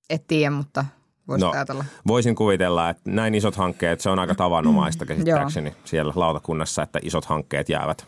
Et 0.09 0.27
tiedä, 0.27 0.51
mutta 0.51 0.85
voisi 1.27 1.45
no, 1.45 1.51
ajatella. 1.51 1.85
Voisin 2.07 2.35
kuvitella, 2.35 2.89
että 2.89 3.11
näin 3.11 3.35
isot 3.35 3.55
hankkeet, 3.55 4.01
se 4.01 4.09
on 4.09 4.19
aika 4.19 4.35
tavanomaista 4.35 5.05
käsittääkseni 5.05 5.73
siellä 5.85 6.13
lautakunnassa, 6.15 6.83
että 6.83 6.99
isot 7.01 7.25
hankkeet 7.25 7.69
jäävät 7.69 8.07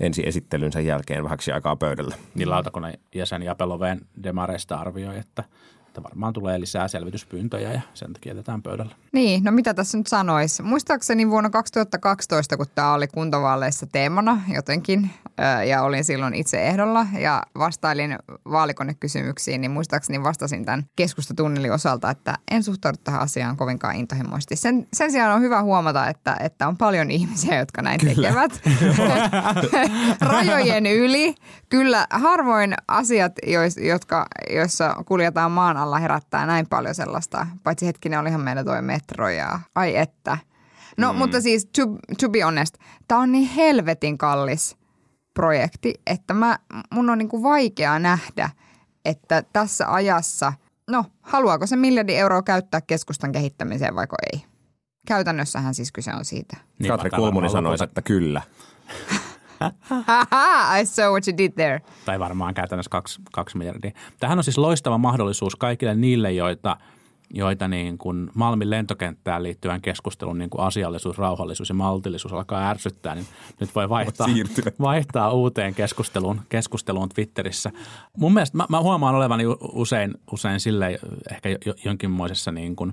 ensi 0.00 0.22
esittelynsä 0.26 0.80
jälkeen 0.80 1.24
vähäksi 1.24 1.52
aikaa 1.52 1.76
pöydälle. 1.76 2.14
Niin 2.34 2.50
lautakunnan 2.50 2.92
jäsen 3.14 3.42
Japeloveen 3.42 4.00
demareista 4.22 4.76
arvioi, 4.76 5.18
että– 5.18 5.44
että 5.90 6.02
varmaan 6.02 6.32
tulee 6.32 6.60
lisää 6.60 6.88
selvityspyyntöjä 6.88 7.72
ja 7.72 7.80
sen 7.94 8.12
takia 8.12 8.30
jätetään 8.30 8.62
pöydällä. 8.62 8.94
Niin, 9.12 9.44
no 9.44 9.52
mitä 9.52 9.74
tässä 9.74 9.98
nyt 9.98 10.06
sanoisi? 10.06 10.62
Muistaakseni 10.62 11.30
vuonna 11.30 11.50
2012, 11.50 12.56
kun 12.56 12.66
tämä 12.74 12.94
oli 12.94 13.08
kuntavaaleissa 13.08 13.86
teemana 13.86 14.40
jotenkin, 14.54 15.10
ja 15.68 15.82
olin 15.82 16.04
silloin 16.04 16.34
itse 16.34 16.66
ehdolla 16.66 17.06
ja 17.18 17.42
vastailin 17.58 18.18
vaalikonekysymyksiin, 18.50 19.60
niin 19.60 19.70
muistaakseni 19.70 20.22
vastasin 20.22 20.64
tämän 20.64 20.84
keskustatunnelin 20.96 21.72
osalta, 21.72 22.10
että 22.10 22.38
en 22.50 22.62
suhtaudu 22.62 22.96
tähän 23.04 23.20
asiaan 23.20 23.56
kovinkaan 23.56 23.96
intohimoisesti. 23.96 24.56
Sen, 24.56 24.86
sen 24.92 25.12
sijaan 25.12 25.34
on 25.34 25.40
hyvä 25.40 25.62
huomata, 25.62 26.08
että, 26.08 26.36
että 26.40 26.68
on 26.68 26.76
paljon 26.76 27.10
ihmisiä, 27.10 27.58
jotka 27.58 27.82
näin 27.82 28.00
Kyllä. 28.00 28.14
tekevät. 28.14 28.60
Rajojen 30.30 30.86
yli. 30.86 31.34
Kyllä 31.70 32.06
harvoin 32.10 32.74
asiat, 32.88 33.32
jotka, 33.86 34.26
joissa 34.54 34.94
kuljetaan 35.06 35.52
maan 35.52 35.76
alla 35.76 35.98
herättää 35.98 36.46
näin 36.46 36.66
paljon 36.70 36.94
sellaista. 36.94 37.46
Paitsi 37.62 37.86
hetkinen, 37.86 38.20
olihan 38.20 38.40
meillä 38.40 38.64
toi 38.64 38.82
metro 38.82 39.28
ja 39.28 39.60
ai 39.74 39.96
että. 39.96 40.38
No 40.96 41.12
mm. 41.12 41.18
mutta 41.18 41.40
siis 41.40 41.66
to, 41.66 41.82
to 42.20 42.28
be 42.28 42.40
honest, 42.40 42.74
tämä 43.08 43.20
on 43.20 43.32
niin 43.32 43.48
helvetin 43.48 44.18
kallis 44.18 44.76
projekti, 45.34 45.94
että 46.06 46.34
mä, 46.34 46.58
mun 46.94 47.10
on 47.10 47.18
niin 47.18 47.28
kuin 47.28 47.42
vaikea 47.42 47.98
nähdä, 47.98 48.50
että 49.04 49.42
tässä 49.52 49.92
ajassa, 49.92 50.52
no 50.90 51.04
haluaako 51.20 51.66
se 51.66 51.76
miljardi 51.76 52.14
euroa 52.14 52.42
käyttää 52.42 52.80
keskustan 52.80 53.32
kehittämiseen 53.32 53.96
vaiko 53.96 54.16
ei? 54.32 54.44
Käytännössähän 55.06 55.74
siis 55.74 55.92
kyse 55.92 56.14
on 56.14 56.24
siitä. 56.24 56.56
Niin, 56.78 56.92
Katri 56.92 57.10
Kulmuni 57.10 57.50
sanoi, 57.50 57.76
että 57.82 58.02
kyllä. 58.02 58.42
I 60.80 60.86
saw 60.86 61.10
what 61.12 61.28
you 61.28 61.38
did 61.38 61.52
there. 61.52 61.80
Tai 62.04 62.18
varmaan 62.18 62.54
käytännössä 62.54 62.90
kaksi, 62.90 63.20
kaksi 63.32 63.58
miljardia. 63.58 63.90
Tähän 64.20 64.38
on 64.38 64.44
siis 64.44 64.58
loistava 64.58 64.98
mahdollisuus 64.98 65.56
kaikille 65.56 65.94
niille, 65.94 66.32
joita, 66.32 66.76
joita 67.34 67.68
niin 67.68 67.98
kuin 67.98 68.30
Malmin 68.34 68.70
lentokenttään 68.70 69.42
liittyvän 69.42 69.80
keskustelun 69.80 70.38
niin 70.38 70.50
kuin 70.50 70.64
asiallisuus, 70.64 71.18
rauhallisuus 71.18 71.68
ja 71.68 71.74
maltillisuus 71.74 72.32
alkaa 72.32 72.70
ärsyttää, 72.70 73.14
niin 73.14 73.26
nyt 73.60 73.74
voi 73.74 73.88
vaihtaa, 73.88 74.28
vaihtaa 74.80 75.32
uuteen 75.32 75.74
keskusteluun, 75.74 76.40
keskusteluun 76.48 77.08
Twitterissä. 77.08 77.70
Mun 78.16 78.34
mielestä 78.34 78.56
mä, 78.56 78.66
mä 78.68 78.80
huomaan 78.80 79.14
olevani 79.14 79.44
usein, 79.72 80.14
usein 80.32 80.60
sille 80.60 80.98
ehkä 81.30 81.48
jonkinmoisessa 81.84 82.52
niin 82.52 82.76
kuin 82.76 82.92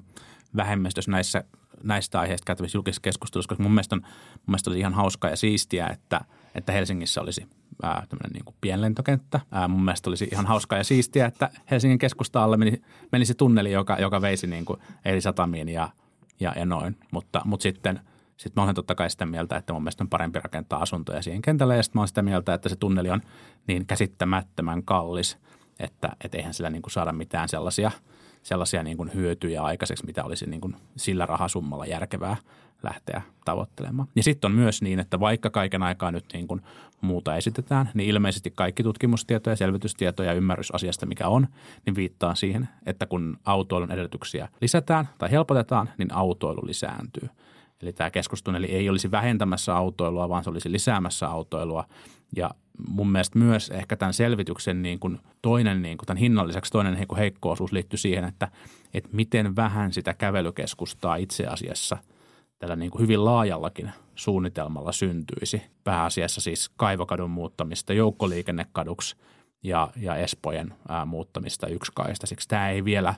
vähemmistössä 0.55 1.11
näissä 1.11 1.43
näistä 1.83 2.19
aiheista 2.19 2.45
käytävissä 2.45 2.77
julkisissa 2.77 3.01
keskustelussa, 3.01 3.49
koska 3.49 3.63
mun 3.63 3.71
mielestä, 3.71 3.95
on, 3.95 4.01
mun 4.01 4.43
mielestä 4.47 4.69
oli 4.69 4.79
ihan 4.79 4.93
hauskaa 4.93 5.29
ja 5.29 5.35
siistiä, 5.35 5.87
että, 5.87 6.21
että 6.57 6.71
Helsingissä 6.71 7.21
olisi 7.21 7.47
ää, 7.83 8.05
tämmöinen 8.09 8.33
niin 8.33 8.45
kuin 8.45 8.55
pienlentokenttä. 8.61 9.39
Ää, 9.51 9.67
mun 9.67 9.85
mielestä 9.85 10.09
olisi 10.09 10.27
ihan 10.31 10.45
hauskaa 10.45 10.77
ja 10.77 10.83
siistiä, 10.83 11.25
että 11.25 11.49
Helsingin 11.71 11.99
keskusta 11.99 12.43
alle 12.43 12.57
meni, 12.57 12.81
menisi 13.11 13.35
tunneli, 13.35 13.71
joka, 13.71 13.97
joka 13.99 14.21
veisi 14.21 14.47
niin 14.47 14.65
kuin 14.65 14.79
eri 15.05 15.21
satamiin 15.21 15.69
ja, 15.69 15.89
ja, 16.39 16.53
ja 16.55 16.65
noin. 16.65 16.97
Mutta, 17.11 17.41
mutta 17.45 17.63
sitten 17.63 17.99
sitten 18.37 18.61
mä 18.61 18.63
olen 18.63 18.75
totta 18.75 18.95
kai 18.95 19.09
sitä 19.09 19.25
mieltä, 19.25 19.57
että 19.57 19.73
mun 19.73 19.83
mielestä 19.83 20.03
on 20.03 20.09
parempi 20.09 20.39
rakentaa 20.39 20.81
asuntoja 20.81 21.21
siihen 21.21 21.41
kentälle 21.41 21.77
ja 21.77 21.83
sitten 21.83 21.99
mä 21.99 22.01
olen 22.01 22.07
sitä 22.07 22.21
mieltä, 22.21 22.53
että 22.53 22.69
se 22.69 22.75
tunneli 22.75 23.09
on 23.09 23.21
niin 23.67 23.85
käsittämättömän 23.85 24.83
kallis, 24.83 25.37
että 25.79 26.09
et 26.23 26.35
eihän 26.35 26.53
sillä 26.53 26.69
niin 26.69 26.81
kuin 26.81 26.91
saada 26.91 27.11
mitään 27.11 27.49
sellaisia– 27.49 27.91
sellaisia 28.47 28.83
niin 28.83 28.97
kuin 28.97 29.13
hyötyjä 29.13 29.63
aikaiseksi, 29.63 30.05
mitä 30.05 30.23
olisi 30.23 30.45
niin 30.49 30.61
kuin 30.61 30.75
sillä 30.95 31.25
rahasummalla 31.25 31.85
järkevää 31.85 32.37
lähteä 32.83 33.21
tavoittelemaan. 33.45 34.07
Ja 34.15 34.23
sitten 34.23 34.51
on 34.51 34.55
myös 34.55 34.81
niin, 34.81 34.99
että 34.99 35.19
vaikka 35.19 35.49
kaiken 35.49 35.83
aikaa 35.83 36.11
nyt 36.11 36.25
niin 36.33 36.47
kuin 36.47 36.61
muuta 37.01 37.35
esitetään, 37.35 37.89
niin 37.93 38.09
ilmeisesti 38.09 38.51
kaikki 38.55 38.83
tutkimustietoja, 38.83 39.55
selvitystietoja 39.55 40.29
ja 40.29 40.37
ymmärrys 40.37 40.71
asiasta, 40.71 41.05
mikä 41.05 41.27
on, 41.27 41.47
niin 41.85 41.95
viittaa 41.95 42.35
siihen, 42.35 42.69
että 42.85 43.05
kun 43.05 43.37
autoilun 43.45 43.91
edellytyksiä 43.91 44.49
lisätään 44.61 45.09
tai 45.17 45.31
helpotetaan, 45.31 45.89
niin 45.97 46.13
autoilu 46.13 46.61
lisääntyy. 46.67 47.29
Eli 47.81 47.93
tämä 47.93 48.09
keskustunneli 48.09 48.65
ei 48.65 48.89
olisi 48.89 49.11
vähentämässä 49.11 49.75
autoilua, 49.75 50.29
vaan 50.29 50.43
se 50.43 50.49
olisi 50.49 50.71
lisäämässä 50.71 51.27
autoilua. 51.27 51.85
Ja 52.35 52.51
mun 52.87 53.09
mielestä 53.09 53.39
myös 53.39 53.69
ehkä 53.69 53.97
tämän 53.97 54.13
selvityksen 54.13 54.81
niin 54.81 54.99
kuin 54.99 55.19
toinen, 55.41 55.81
niin 55.81 55.97
kuin 55.97 56.05
tämän 56.05 56.19
hinnan 56.19 56.47
lisäksi 56.47 56.71
toinen 56.71 56.93
niin 56.93 57.07
kuin 57.07 57.19
heikkoosuus 57.19 57.71
liittyy 57.71 57.97
siihen, 57.97 58.23
että, 58.23 58.47
että 58.93 59.09
miten 59.13 59.55
vähän 59.55 59.93
sitä 59.93 60.13
kävelykeskustaa 60.13 61.15
itse 61.15 61.45
asiassa 61.45 61.97
tällä 62.59 62.75
niin 62.75 62.91
kuin 62.91 63.01
hyvin 63.01 63.25
laajallakin 63.25 63.91
suunnitelmalla 64.15 64.91
syntyisi. 64.91 65.61
Pääasiassa 65.83 66.41
siis 66.41 66.69
Kaivokadun 66.77 67.29
muuttamista 67.29 67.93
joukkoliikennekaduksi 67.93 69.15
ja, 69.63 69.89
ja 69.95 70.15
Espojen 70.15 70.73
ää, 70.89 71.05
muuttamista 71.05 71.67
yksikaistaiseksi. 71.67 72.47
Tämä 72.47 72.69
ei 72.69 72.85
vielä, 72.85 73.15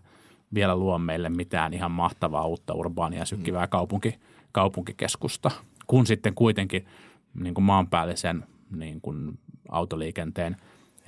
vielä 0.53 0.75
luo 0.75 0.99
meille 0.99 1.29
mitään 1.29 1.73
ihan 1.73 1.91
mahtavaa 1.91 2.45
uutta 2.45 2.73
urbaania 2.73 3.25
sykkivää 3.25 3.65
mm. 3.65 3.69
kaupunki, 3.69 4.19
kaupunkikeskusta, 4.51 5.51
kun 5.87 6.05
sitten 6.05 6.35
kuitenkin 6.35 6.85
niin 7.33 7.53
kuin 7.53 7.65
maanpäällisen 7.65 8.43
niin 8.71 9.01
kuin 9.01 9.39
autoliikenteen 9.69 10.55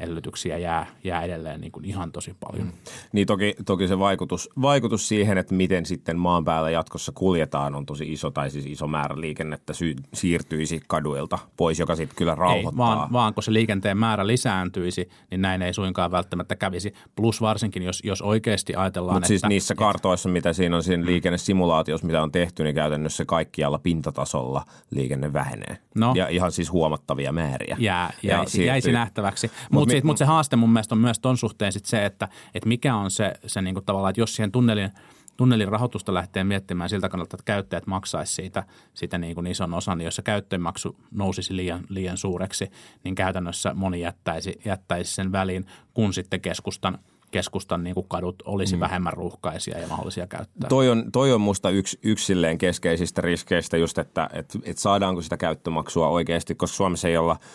edellytyksiä 0.01 0.57
jää, 0.57 0.85
jää 1.03 1.21
edelleen 1.21 1.61
niin 1.61 1.71
kuin 1.71 1.85
ihan 1.85 2.11
tosi 2.11 2.35
paljon. 2.39 2.67
Mm. 2.67 2.73
Niin 3.11 3.27
toki, 3.27 3.55
toki 3.65 3.87
se 3.87 3.99
vaikutus, 3.99 4.49
vaikutus 4.61 5.07
siihen, 5.07 5.37
että 5.37 5.53
miten 5.53 5.85
sitten 5.85 6.19
maan 6.19 6.45
päällä 6.45 6.69
jatkossa 6.69 7.11
kuljetaan 7.11 7.75
on 7.75 7.85
tosi 7.85 8.13
iso, 8.13 8.31
tai 8.31 8.49
siis 8.49 8.65
iso 8.65 8.87
määrä 8.87 9.21
liikennettä 9.21 9.73
sy- 9.73 9.95
siirtyisi 10.13 10.81
kaduilta 10.87 11.39
pois, 11.57 11.79
joka 11.79 11.95
sitten 11.95 12.15
kyllä 12.15 12.35
rauhoittaa. 12.35 12.71
Ei, 12.71 12.77
vaan, 12.77 13.11
vaan 13.13 13.33
kun 13.33 13.43
se 13.43 13.53
liikenteen 13.53 13.97
määrä 13.97 14.27
lisääntyisi, 14.27 15.09
niin 15.31 15.41
näin 15.41 15.61
ei 15.61 15.73
suinkaan 15.73 16.11
välttämättä 16.11 16.55
kävisi. 16.55 16.93
Plus 17.15 17.41
varsinkin, 17.41 17.83
jos, 17.83 18.01
jos 18.03 18.21
oikeasti 18.21 18.75
ajatellaan, 18.75 19.15
Mutta 19.15 19.27
siis 19.27 19.43
niissä 19.47 19.75
kartoissa, 19.75 20.29
mitä 20.29 20.53
siinä 20.53 20.75
on 20.75 20.83
siinä 20.83 21.05
liikennesimulaatiossa, 21.05 22.07
mitä 22.07 22.23
on 22.23 22.31
tehty, 22.31 22.63
niin 22.63 22.75
käytännössä 22.75 23.25
kaikkialla 23.25 23.79
pintatasolla 23.79 24.65
liikenne 24.91 25.33
vähenee. 25.33 25.77
No. 25.95 26.13
Ja 26.15 26.27
ihan 26.27 26.51
siis 26.51 26.71
huomattavia 26.71 27.31
määriä. 27.31 27.75
Jää, 27.79 28.13
jäisi, 28.23 28.61
ja 28.61 28.67
jäisi 28.67 28.91
nähtäväksi. 28.91 29.51
Mutta 29.71 29.90
mutta 29.95 30.07
mut 30.07 30.17
se 30.17 30.25
haaste 30.25 30.55
mun 30.55 30.73
mielestä 30.73 30.95
on 30.95 30.99
myös 31.01 31.19
ton 31.19 31.37
suhteen 31.37 31.73
sit 31.73 31.85
se, 31.85 32.05
että, 32.05 32.27
että 32.55 32.69
mikä 32.69 32.95
on 32.95 33.11
se, 33.11 33.33
se 33.45 33.61
niinku 33.61 33.81
tavallaan, 33.81 34.09
että 34.09 34.21
jos 34.21 34.35
siihen 34.35 34.51
tunnelin, 34.51 34.91
tunnelin 35.37 35.67
rahoitusta 35.67 36.13
lähtee 36.13 36.43
miettimään 36.43 36.89
siltä 36.89 37.09
kannalta, 37.09 37.35
että 37.35 37.45
käyttäjät 37.45 37.87
maksaisi 37.87 38.33
siitä, 38.33 38.63
siitä 38.93 39.17
niin 39.17 39.35
kuin 39.35 39.47
ison 39.47 39.73
osan, 39.73 39.97
niin 39.97 40.05
jos 40.05 40.15
se 40.15 40.21
käyttömaksu 40.21 40.95
nousisi 41.11 41.55
liian, 41.55 41.83
liian 41.89 42.17
suureksi, 42.17 42.71
niin 43.03 43.15
käytännössä 43.15 43.73
moni 43.73 44.01
jättäisi, 44.01 44.59
jättäisi 44.65 45.15
sen 45.15 45.31
väliin, 45.31 45.65
kun 45.93 46.13
sitten 46.13 46.41
keskustan– 46.41 46.97
keskustan 47.31 47.83
niin 47.83 47.93
kuin 47.93 48.07
kadut 48.07 48.43
olisi 48.45 48.75
mm. 48.75 48.79
vähemmän 48.79 49.13
ruuhkaisia 49.13 49.79
ja 49.79 49.87
mahdollisia 49.87 50.27
käyttää. 50.27 50.69
Toi 50.69 50.89
on, 50.89 51.11
toi 51.11 51.33
on 51.33 51.41
musta 51.41 51.69
yksi, 51.69 51.99
yksi 52.03 52.33
keskeisistä 52.57 53.21
riskeistä 53.21 53.77
just, 53.77 53.97
että 53.97 54.29
et, 54.33 54.57
et 54.63 54.77
saadaanko 54.77 55.21
sitä 55.21 55.37
käyttömaksua 55.37 56.07
oikeasti, 56.07 56.55
koska 56.55 56.75
Suomessa 56.75 57.07
ei 57.07 57.17
olla– 57.17 57.37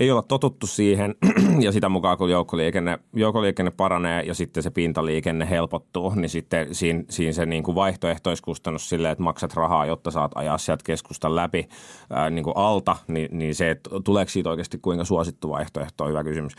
ei 0.00 0.10
olla 0.10 0.22
totuttu 0.22 0.66
siihen 0.66 1.14
ja 1.64 1.72
sitä 1.72 1.88
mukaan 1.88 2.18
kun 2.18 2.30
joukkoliikenne, 2.30 2.98
joukkoliikenne 3.14 3.70
paranee 3.70 4.22
ja 4.22 4.34
sitten 4.34 4.62
se 4.62 4.70
pintaliikenne 4.70 5.50
helpottuu, 5.50 6.14
niin 6.14 6.28
sitten 6.28 6.74
siinä, 6.74 7.04
siinä 7.10 7.32
se 7.32 7.46
niin 7.46 7.62
kuin 7.62 7.74
vaihtoehtoiskustannus 7.74 8.88
silleen, 8.88 9.12
että 9.12 9.24
maksat 9.24 9.54
rahaa, 9.54 9.86
jotta 9.86 10.10
saat 10.10 10.32
ajaa 10.34 10.58
sieltä 10.58 10.84
keskustan 10.84 11.36
läpi 11.36 11.68
ää, 12.10 12.30
niin 12.30 12.44
kuin 12.44 12.56
alta, 12.56 12.96
niin, 13.08 13.38
niin 13.38 13.54
se, 13.54 13.70
että 13.70 13.90
tuleeko 14.04 14.30
siitä 14.30 14.50
oikeasti 14.50 14.78
kuinka 14.78 15.04
suosittu 15.04 15.50
vaihtoehto 15.50 16.04
on 16.04 16.10
hyvä 16.10 16.24
kysymys. 16.24 16.52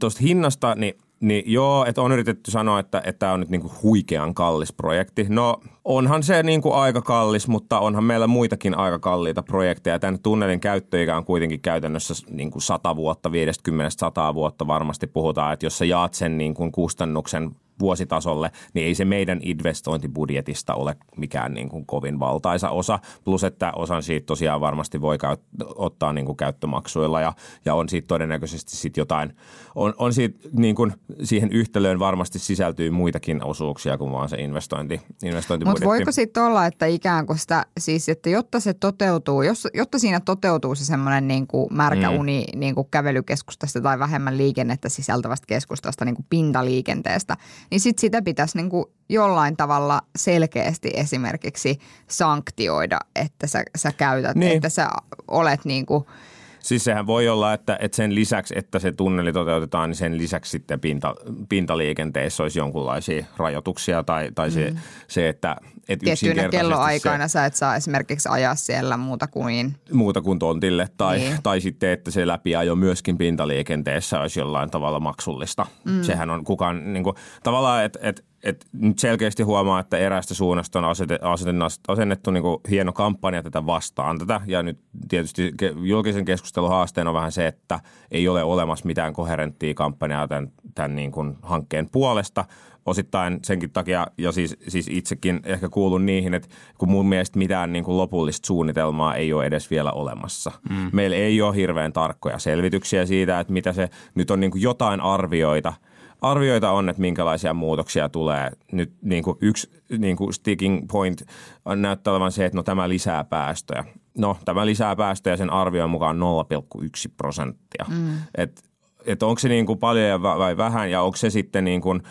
Tuosta 0.00 0.20
hinnasta, 0.22 0.74
niin 0.74 0.94
niin 1.20 1.52
joo, 1.52 1.84
että 1.84 2.02
on 2.02 2.12
yritetty 2.12 2.50
sanoa, 2.50 2.80
että 2.80 3.02
tämä 3.18 3.32
on 3.32 3.40
nyt 3.40 3.48
niinku 3.48 3.72
huikean 3.82 4.34
kallis 4.34 4.72
projekti. 4.72 5.26
No 5.28 5.60
onhan 5.84 6.22
se 6.22 6.42
niinku 6.42 6.72
aika 6.72 7.02
kallis, 7.02 7.48
mutta 7.48 7.78
onhan 7.78 8.04
meillä 8.04 8.26
muitakin 8.26 8.78
aika 8.78 8.98
kalliita 8.98 9.42
projekteja. 9.42 9.98
Tämän 9.98 10.18
tunnelin 10.22 10.60
käyttöikä 10.60 11.16
on 11.16 11.24
kuitenkin 11.24 11.60
käytännössä 11.60 12.14
niinku 12.30 12.60
100 12.60 12.96
vuotta, 12.96 13.28
50-100 13.28 14.34
vuotta 14.34 14.66
varmasti 14.66 15.06
puhutaan, 15.06 15.52
että 15.52 15.66
jos 15.66 15.78
sä 15.78 15.84
jaat 15.84 16.14
sen 16.14 16.38
niinku 16.38 16.70
kustannuksen 16.70 17.50
vuositasolle, 17.80 18.50
niin 18.74 18.86
ei 18.86 18.94
se 18.94 19.04
meidän 19.04 19.38
investointibudjetista 19.42 20.74
ole 20.74 20.96
mikään 21.16 21.54
niin 21.54 21.68
kuin 21.68 21.86
kovin 21.86 22.20
valtaisa 22.20 22.70
osa. 22.70 22.98
Plus, 23.24 23.44
että 23.44 23.72
osan 23.76 24.02
siitä 24.02 24.26
tosiaan 24.26 24.60
varmasti 24.60 25.00
voi 25.00 25.18
käyt, 25.18 25.40
ottaa 25.64 26.12
niin 26.12 26.26
kuin 26.26 26.36
käyttömaksuilla 26.36 27.20
ja, 27.20 27.32
ja 27.64 27.74
on 27.74 27.88
siitä 27.88 28.06
todennäköisesti 28.06 28.76
sit 28.76 28.96
jotain, 28.96 29.36
on, 29.78 29.94
on 29.98 30.12
siitä 30.12 30.48
niin 30.52 30.74
kuin 30.74 30.92
siihen 31.22 31.52
yhtälöön 31.52 31.98
varmasti 31.98 32.38
sisältyy 32.38 32.90
muitakin 32.90 33.44
osuuksia 33.44 33.98
kuin 33.98 34.12
vaan 34.12 34.28
se 34.28 34.36
investointi, 34.36 35.00
investointibudjetti. 35.22 35.84
Mutta 35.84 35.96
voiko 35.96 36.12
sitten 36.12 36.42
olla, 36.42 36.66
että 36.66 36.86
ikään 36.86 37.26
kuin 37.26 37.38
sitä, 37.38 37.66
siis 37.78 38.08
että 38.08 38.30
jotta 38.30 38.60
se 38.60 38.74
toteutuu, 38.74 39.42
jos, 39.42 39.68
jotta 39.74 39.98
siinä 39.98 40.20
toteutuu 40.20 40.74
se 40.74 40.84
semmoinen 40.84 41.28
niin 41.28 41.46
kuin 41.46 41.74
märkä 41.74 42.10
mm. 42.10 42.16
uni 42.16 42.44
niin 42.56 42.74
kuin 42.74 42.88
kävelykeskustasta 42.90 43.80
tai 43.80 43.98
vähemmän 43.98 44.38
liikennettä 44.38 44.88
sisältävästä 44.88 45.46
keskustasta, 45.46 46.04
niin 46.04 46.16
kuin 46.16 46.26
pintaliikenteestä, 46.30 47.36
niin 47.70 47.80
sit 47.80 47.98
sitä 47.98 48.22
pitäisi 48.22 48.56
niin 48.56 48.70
kuin 48.70 48.84
jollain 49.08 49.56
tavalla 49.56 50.00
selkeästi 50.16 50.90
esimerkiksi 50.94 51.78
sanktioida, 52.06 52.98
että 53.16 53.46
sä, 53.46 53.62
sä 53.76 53.92
käytät, 53.92 54.36
niin. 54.36 54.52
että 54.52 54.68
sä 54.68 54.88
olet 55.28 55.64
niin 55.64 55.86
kuin– 55.86 56.04
Siis 56.62 56.84
sehän 56.84 57.06
voi 57.06 57.28
olla, 57.28 57.52
että, 57.52 57.76
että 57.80 57.96
sen 57.96 58.14
lisäksi, 58.14 58.54
että 58.58 58.78
se 58.78 58.92
tunneli 58.92 59.32
toteutetaan, 59.32 59.90
niin 59.90 59.96
sen 59.96 60.18
lisäksi 60.18 60.50
sitten 60.50 60.80
pinta, 60.80 61.14
pintaliikenteessä 61.48 62.42
olisi 62.42 62.58
jonkunlaisia 62.58 63.24
rajoituksia 63.36 64.02
tai, 64.02 64.30
tai 64.34 64.50
se, 64.50 64.70
mm. 64.70 64.76
se, 65.08 65.28
että, 65.28 65.56
että 65.88 66.04
Tiettyinä 66.04 66.48
kelloaikoina 66.48 67.28
se, 67.28 67.32
sä 67.32 67.46
et 67.46 67.54
saa 67.54 67.76
esimerkiksi 67.76 68.28
ajaa 68.28 68.54
siellä 68.54 68.96
muuta 68.96 69.26
kuin... 69.26 69.76
Muuta 69.92 70.22
kuin 70.22 70.38
tontille 70.38 70.88
tai, 70.96 71.18
Niin. 71.18 71.36
tai 71.42 71.60
sitten, 71.60 71.90
että 71.90 72.10
se 72.10 72.26
läpiajo 72.26 72.76
myöskin 72.76 73.18
pintaliikenteessä 73.18 74.20
olisi 74.20 74.40
jollain 74.40 74.70
tavalla 74.70 75.00
maksullista. 75.00 75.66
Mm. 75.84 76.02
Sehän 76.02 76.30
on 76.30 76.44
kukaan, 76.44 76.92
niin 76.92 77.04
kuin, 77.04 77.16
tavallaan, 77.42 77.84
että, 77.84 77.98
että 78.02 78.22
et 78.42 78.66
nyt 78.72 78.98
selkeästi 78.98 79.42
huomaa, 79.42 79.80
että 79.80 79.98
eräästä 79.98 80.34
suunnasta 80.34 80.78
on 80.78 80.84
asete, 80.84 81.18
asennettu, 81.22 81.92
asennettu 81.92 82.30
niin 82.30 82.44
hieno 82.70 82.92
kampanja 82.92 83.42
tätä 83.42 83.66
vastaan 83.66 84.18
tätä. 84.18 84.40
Ja 84.46 84.62
nyt 84.62 84.78
tietysti 85.08 85.52
julkisen 85.82 86.24
keskustelun 86.24 86.70
haasteen 86.70 87.08
on 87.08 87.14
vähän 87.14 87.32
se, 87.32 87.46
että 87.46 87.80
ei 88.10 88.28
ole 88.28 88.42
olemassa 88.42 88.86
mitään 88.86 89.12
koherenttia 89.12 89.74
kampanjaa 89.74 90.28
tämän, 90.28 90.52
tämän 90.74 90.96
niin 90.96 91.12
kuin 91.12 91.36
hankkeen 91.42 91.88
puolesta. 91.92 92.44
Osittain 92.86 93.38
senkin 93.44 93.70
takia, 93.70 94.06
ja 94.18 94.32
siis, 94.32 94.56
siis 94.68 94.88
itsekin 94.88 95.40
ehkä 95.44 95.68
kuulun 95.68 96.06
niihin, 96.06 96.34
että 96.34 96.48
kun 96.78 96.90
mun 96.90 97.08
mielestä 97.08 97.38
mitään 97.38 97.72
niin 97.72 97.84
kuin 97.84 97.96
lopullista 97.96 98.46
suunnitelmaa 98.46 99.14
ei 99.14 99.32
ole 99.32 99.46
edes 99.46 99.70
vielä 99.70 99.92
olemassa. 99.92 100.52
Mm. 100.70 100.90
Meillä 100.92 101.16
ei 101.16 101.42
ole 101.42 101.56
hirveän 101.56 101.92
tarkkoja 101.92 102.38
selvityksiä 102.38 103.06
siitä, 103.06 103.40
että 103.40 103.52
mitä 103.52 103.72
se 103.72 103.88
nyt 104.14 104.30
on 104.30 104.40
niin 104.40 104.50
kuin 104.50 104.62
jotain 104.62 105.00
arvioita– 105.00 105.72
arvioita 106.22 106.70
on, 106.70 106.88
että 106.88 107.00
minkälaisia 107.00 107.54
muutoksia 107.54 108.08
tulee. 108.08 108.50
Nyt 108.72 108.92
niin 109.02 109.22
kuin 109.22 109.38
yksi 109.40 109.70
niin 109.98 110.16
kuin 110.16 110.34
sticking 110.34 110.86
point 110.92 111.22
on 111.64 111.82
näyttää 111.82 112.12
olevan 112.12 112.32
se, 112.32 112.44
että 112.44 112.58
no 112.58 112.62
tämä 112.62 112.88
lisää 112.88 113.24
päästöjä. 113.24 113.84
No 114.18 114.36
tämä 114.44 114.66
lisää 114.66 114.96
päästöjä 114.96 115.36
sen 115.36 115.50
arvion 115.50 115.90
mukaan 115.90 116.16
0,1 116.16 117.12
prosenttia. 117.16 117.86
Mm. 117.88 118.10
Et, 118.36 118.62
et 119.06 119.22
onko 119.22 119.38
se 119.38 119.48
niin 119.48 119.66
kuin 119.66 119.78
paljon 119.78 120.22
vai 120.22 120.56
vähän 120.56 120.90
ja 120.90 121.02
onko 121.02 121.16
se 121.16 121.30
sitten 121.30 121.64
niin 121.64 121.80
kuin 121.80 122.02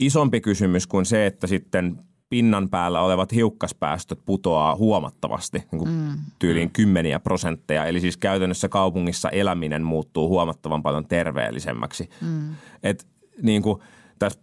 isompi 0.00 0.40
kysymys 0.40 0.86
kuin 0.86 1.06
se, 1.06 1.26
että 1.26 1.46
sitten 1.46 1.98
pinnan 2.28 2.68
päällä 2.68 3.00
olevat 3.00 3.32
hiukkaspäästöt 3.32 4.18
putoaa 4.24 4.76
huomattavasti, 4.76 5.58
niin 5.72 5.78
kuin 5.78 5.90
mm. 5.90 6.18
tyyliin 6.38 6.70
kymmeniä 6.70 7.20
prosentteja. 7.20 7.84
Eli 7.84 8.00
siis 8.00 8.16
käytännössä 8.16 8.68
kaupungissa 8.68 9.30
eläminen 9.30 9.82
muuttuu 9.82 10.28
huomattavan 10.28 10.82
paljon 10.82 11.06
terveellisemmäksi. 11.06 12.10
Mm. 12.20 12.54
Et 12.82 13.06
niin 13.42 13.62
kuin, 13.62 13.80
tässä 14.18 14.40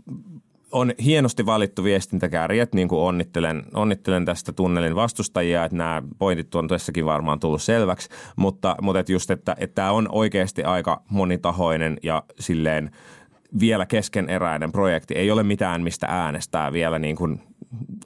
on 0.72 0.94
hienosti 1.04 1.46
valittu 1.46 1.84
viestintäkärjet, 1.84 2.74
niin 2.74 2.88
kuin 2.88 3.02
onnittelen, 3.02 3.64
onnittelen 3.74 4.26
tästä 4.26 4.52
tunnelin 4.52 4.96
vastustajia, 4.96 5.66
että 5.66 5.78
nämä 5.78 6.04
pointit 6.20 6.56
on 6.56 6.68
tässäkin 6.68 7.06
varmaan 7.06 7.40
tullut 7.40 7.62
selväksi, 7.62 8.10
mutta, 8.36 8.76
mutta 8.82 9.00
että 9.00 9.12
just, 9.12 9.32
että, 9.32 9.56
että 9.60 9.76
tämä 9.76 9.92
on 9.92 10.08
oikeasti 10.12 10.64
aika 10.64 11.02
monitahoinen 11.10 11.98
ja 12.04 12.24
silleen 12.40 12.92
vielä 13.60 13.86
keskeneräinen 13.86 14.72
projekti. 14.72 15.14
Ei 15.14 15.32
ole 15.32 15.44
mitään, 15.44 15.82
mistä 15.82 16.08
äänestää 16.10 16.72
vielä 16.72 17.00
niin 17.00 17.16
kuin 17.16 17.42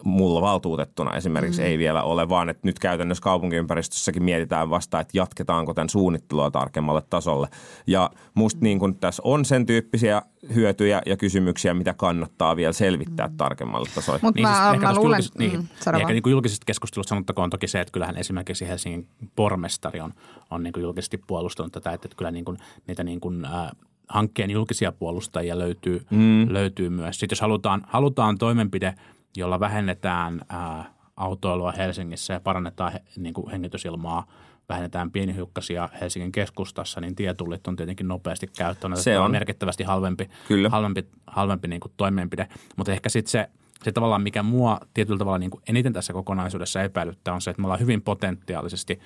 mulla 0.03 0.41
valtuutettuna 0.41 1.15
esimerkiksi 1.15 1.61
mm. 1.61 1.67
ei 1.67 1.77
vielä 1.77 2.03
ole, 2.03 2.29
vaan 2.29 2.49
että 2.49 2.61
nyt 2.63 2.79
käytännössä 2.79 3.21
kaupunkiympäristössäkin 3.21 4.23
mietitään 4.23 4.69
vasta, 4.69 4.99
että 4.99 5.17
jatketaanko 5.17 5.73
tämän 5.73 5.89
suunnittelua 5.89 6.51
tarkemmalle 6.51 7.01
tasolle. 7.09 7.47
Ja 7.87 8.09
musta 8.33 8.57
mm. 8.59 8.63
niin 8.63 8.79
kun 8.79 8.95
tässä 8.95 9.21
on 9.25 9.45
sen 9.45 9.65
tyyppisiä 9.65 10.21
hyötyjä 10.55 11.01
ja 11.05 11.17
kysymyksiä, 11.17 11.73
mitä 11.73 11.93
kannattaa 11.93 12.55
vielä 12.55 12.73
selvittää 12.73 13.27
mm. 13.27 13.37
tarkemmalle 13.37 13.89
tasolle. 13.95 14.19
Mutta 14.21 14.37
Niin, 14.39 14.47
mä, 14.47 14.53
siis 14.53 14.73
ehkä 14.73 14.87
mä 14.87 14.93
tuosta 14.93 15.01
luulen, 15.01 15.19
julkis- 15.19 15.39
niin, 15.39 15.51
mm, 15.51 15.67
niin 15.85 16.01
ehkä 16.01 16.13
niin 16.13 16.23
julkisesta 16.31 16.65
keskustelusta 16.65 17.09
sanottakoon 17.09 17.49
toki 17.49 17.67
se, 17.67 17.81
että 17.81 17.91
kyllähän 17.91 18.17
esimerkiksi 18.17 18.67
Helsingin 18.67 19.07
pormestari 19.35 20.01
on, 20.01 20.13
on 20.49 20.63
niin 20.63 20.73
kuin 20.73 20.83
julkisesti 20.83 21.17
puolustanut 21.27 21.71
tätä, 21.71 21.91
että, 21.91 22.05
että 22.05 22.17
kyllä 22.17 22.31
niin 22.31 22.45
kuin, 22.45 22.57
niitä 22.87 23.03
niin 23.03 23.19
kuin, 23.19 23.45
äh, 23.45 23.71
hankkeen 24.11 24.51
julkisia 24.51 24.91
puolustajia 24.91 25.59
löytyy, 25.59 26.05
mm. 26.09 26.53
löytyy 26.53 26.89
myös. 26.89 27.19
Sitten 27.19 27.35
jos 27.35 27.41
halutaan, 27.41 27.81
halutaan 27.87 28.37
toimenpide, 28.37 28.93
jolla 29.37 29.59
vähennetään 29.59 30.41
äh, 30.53 30.85
autoilua 31.17 31.71
Helsingissä 31.71 32.33
ja 32.33 32.39
parannetaan 32.39 32.91
he, 32.91 33.01
niin 33.17 33.33
kuin 33.33 33.51
hengitysilmaa, 33.51 34.27
vähennetään 34.69 35.11
pienihiukkasia 35.11 35.89
Helsingin 36.01 36.31
keskustassa, 36.31 37.01
niin 37.01 37.15
tietullit 37.15 37.67
on 37.67 37.75
tietenkin 37.75 38.07
nopeasti 38.07 38.47
käyttöön. 38.57 38.97
Se 38.97 39.19
on. 39.19 39.31
merkittävästi 39.31 39.83
halvempi, 39.83 40.29
Kyllä. 40.47 40.69
halvempi, 40.69 41.07
halvempi 41.27 41.67
niin 41.67 41.79
kuin 41.79 41.93
toimenpide. 41.97 42.47
Mutta 42.77 42.91
ehkä 42.91 43.09
sitten 43.09 43.31
se, 43.31 43.49
se 43.83 43.91
tavallaan, 43.91 44.21
mikä 44.21 44.43
mua 44.43 44.79
tietyllä 44.93 45.17
tavalla 45.17 45.37
niin 45.37 45.51
kuin 45.51 45.63
eniten 45.69 45.93
tässä 45.93 46.13
kokonaisuudessa 46.13 46.81
epäilyttää, 46.81 47.33
on 47.33 47.41
se, 47.41 47.49
että 47.49 47.61
me 47.61 47.65
ollaan 47.65 47.79
hyvin 47.79 48.01
potentiaalisesti 48.01 48.99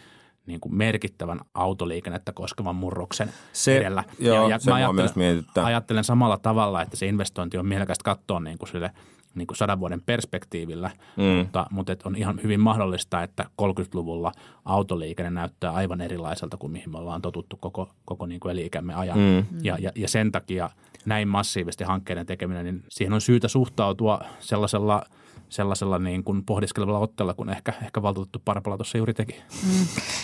niin 0.45 0.59
kuin 0.59 0.75
merkittävän 0.75 1.39
autoliikennettä 1.53 2.31
koskevan 2.31 2.75
murroksen 2.75 3.33
Se- 3.53 3.77
edellä. 3.77 4.03
joo, 4.19 4.49
se 4.59 4.69
mua 4.69 4.75
ajattelen, 4.75 5.11
myös 5.15 5.45
ajattelen 5.63 6.03
samalla 6.03 6.37
tavalla, 6.37 6.81
että 6.81 6.97
se 6.97 7.05
investointi 7.05 7.57
on 7.57 7.65
mielekästä 7.65 8.03
katsoa 8.03 8.39
niin 8.39 8.57
kuin 8.57 8.69
sille 8.69 8.91
niin 9.35 9.47
kuin 9.47 9.57
sadan 9.57 9.79
vuoden 9.79 10.01
perspektiivillä, 10.01 10.91
mm. 11.17 11.23
mutta, 11.23 11.67
mutta 11.71 11.93
et 11.93 12.03
on 12.03 12.15
ihan 12.15 12.39
hyvin 12.43 12.59
mahdollista, 12.59 13.23
että 13.23 13.45
30-luvulla 13.61 14.31
autoliikenne 14.65 15.29
näyttää 15.29 15.71
aivan 15.71 16.01
erilaiselta 16.01 16.57
kuin 16.57 16.71
mihin 16.71 16.91
me 16.91 16.97
ollaan 16.97 17.21
totuttu 17.21 17.57
koko, 17.57 17.89
koko 18.05 18.25
niin 18.25 18.39
kuin 18.39 18.51
eli-ikämme 18.51 18.93
ajan. 18.93 19.17
Mm. 19.17 19.45
Ja, 19.61 19.77
ja, 19.79 19.91
ja 19.95 20.07
sen 20.07 20.31
takia 20.31 20.69
näin 21.05 21.27
massiivisesti 21.27 21.83
hankkeiden 21.83 22.25
tekeminen, 22.25 22.65
niin 22.65 22.83
siihen 22.89 23.13
on 23.13 23.21
syytä 23.21 23.47
suhtautua 23.47 24.21
sellaisella 24.39 25.03
sellaisella 25.49 25.99
niin 25.99 26.23
kuin 26.23 26.45
pohdiskelevalla 26.45 26.99
otteella, 26.99 27.33
kun 27.33 27.49
ehkä, 27.49 27.73
ehkä 27.83 28.01
valtuutettu 28.01 28.41
Parpala 28.45 28.77
tuossa 28.77 28.97
juuri 28.97 29.13
teki. 29.13 29.43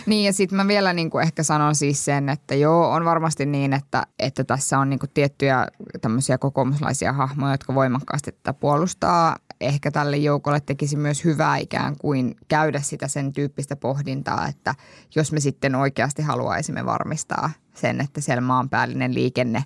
Niin 0.05 0.25
ja 0.25 0.34
sitten 0.34 0.55
mä 0.57 0.67
vielä 0.67 0.93
niin 0.93 1.10
kuin 1.10 1.23
ehkä 1.23 1.43
sanon 1.43 1.75
siis 1.75 2.05
sen, 2.05 2.29
että 2.29 2.55
joo 2.55 2.91
on 2.91 3.05
varmasti 3.05 3.45
niin, 3.45 3.73
että, 3.73 4.07
että 4.19 4.43
tässä 4.43 4.79
on 4.79 4.89
niin 4.89 4.99
kuin 4.99 5.10
tiettyjä 5.13 5.67
tämmöisiä 6.01 6.38
kokoomuslaisia 6.38 7.13
hahmoja, 7.13 7.53
jotka 7.53 7.75
voimakkaasti 7.75 8.31
tätä 8.31 8.53
puolustaa. 8.53 9.38
Ehkä 9.62 9.91
tälle 9.91 10.17
joukolle 10.17 10.60
tekisi 10.60 10.97
myös 10.97 11.25
hyvää 11.25 11.57
ikään 11.57 11.95
kuin 11.97 12.36
käydä 12.47 12.81
sitä 12.81 13.07
sen 13.07 13.34
tyyppistä 13.34 13.75
pohdintaa, 13.75 14.47
että 14.47 14.75
jos 15.15 15.31
me 15.31 15.39
sitten 15.39 15.75
oikeasti 15.75 16.21
haluaisimme 16.21 16.86
varmistaa 16.86 17.49
sen, 17.73 18.01
että 18.01 18.21
siellä 18.21 18.41
maanpäällinen 18.41 19.13
liikenne 19.13 19.63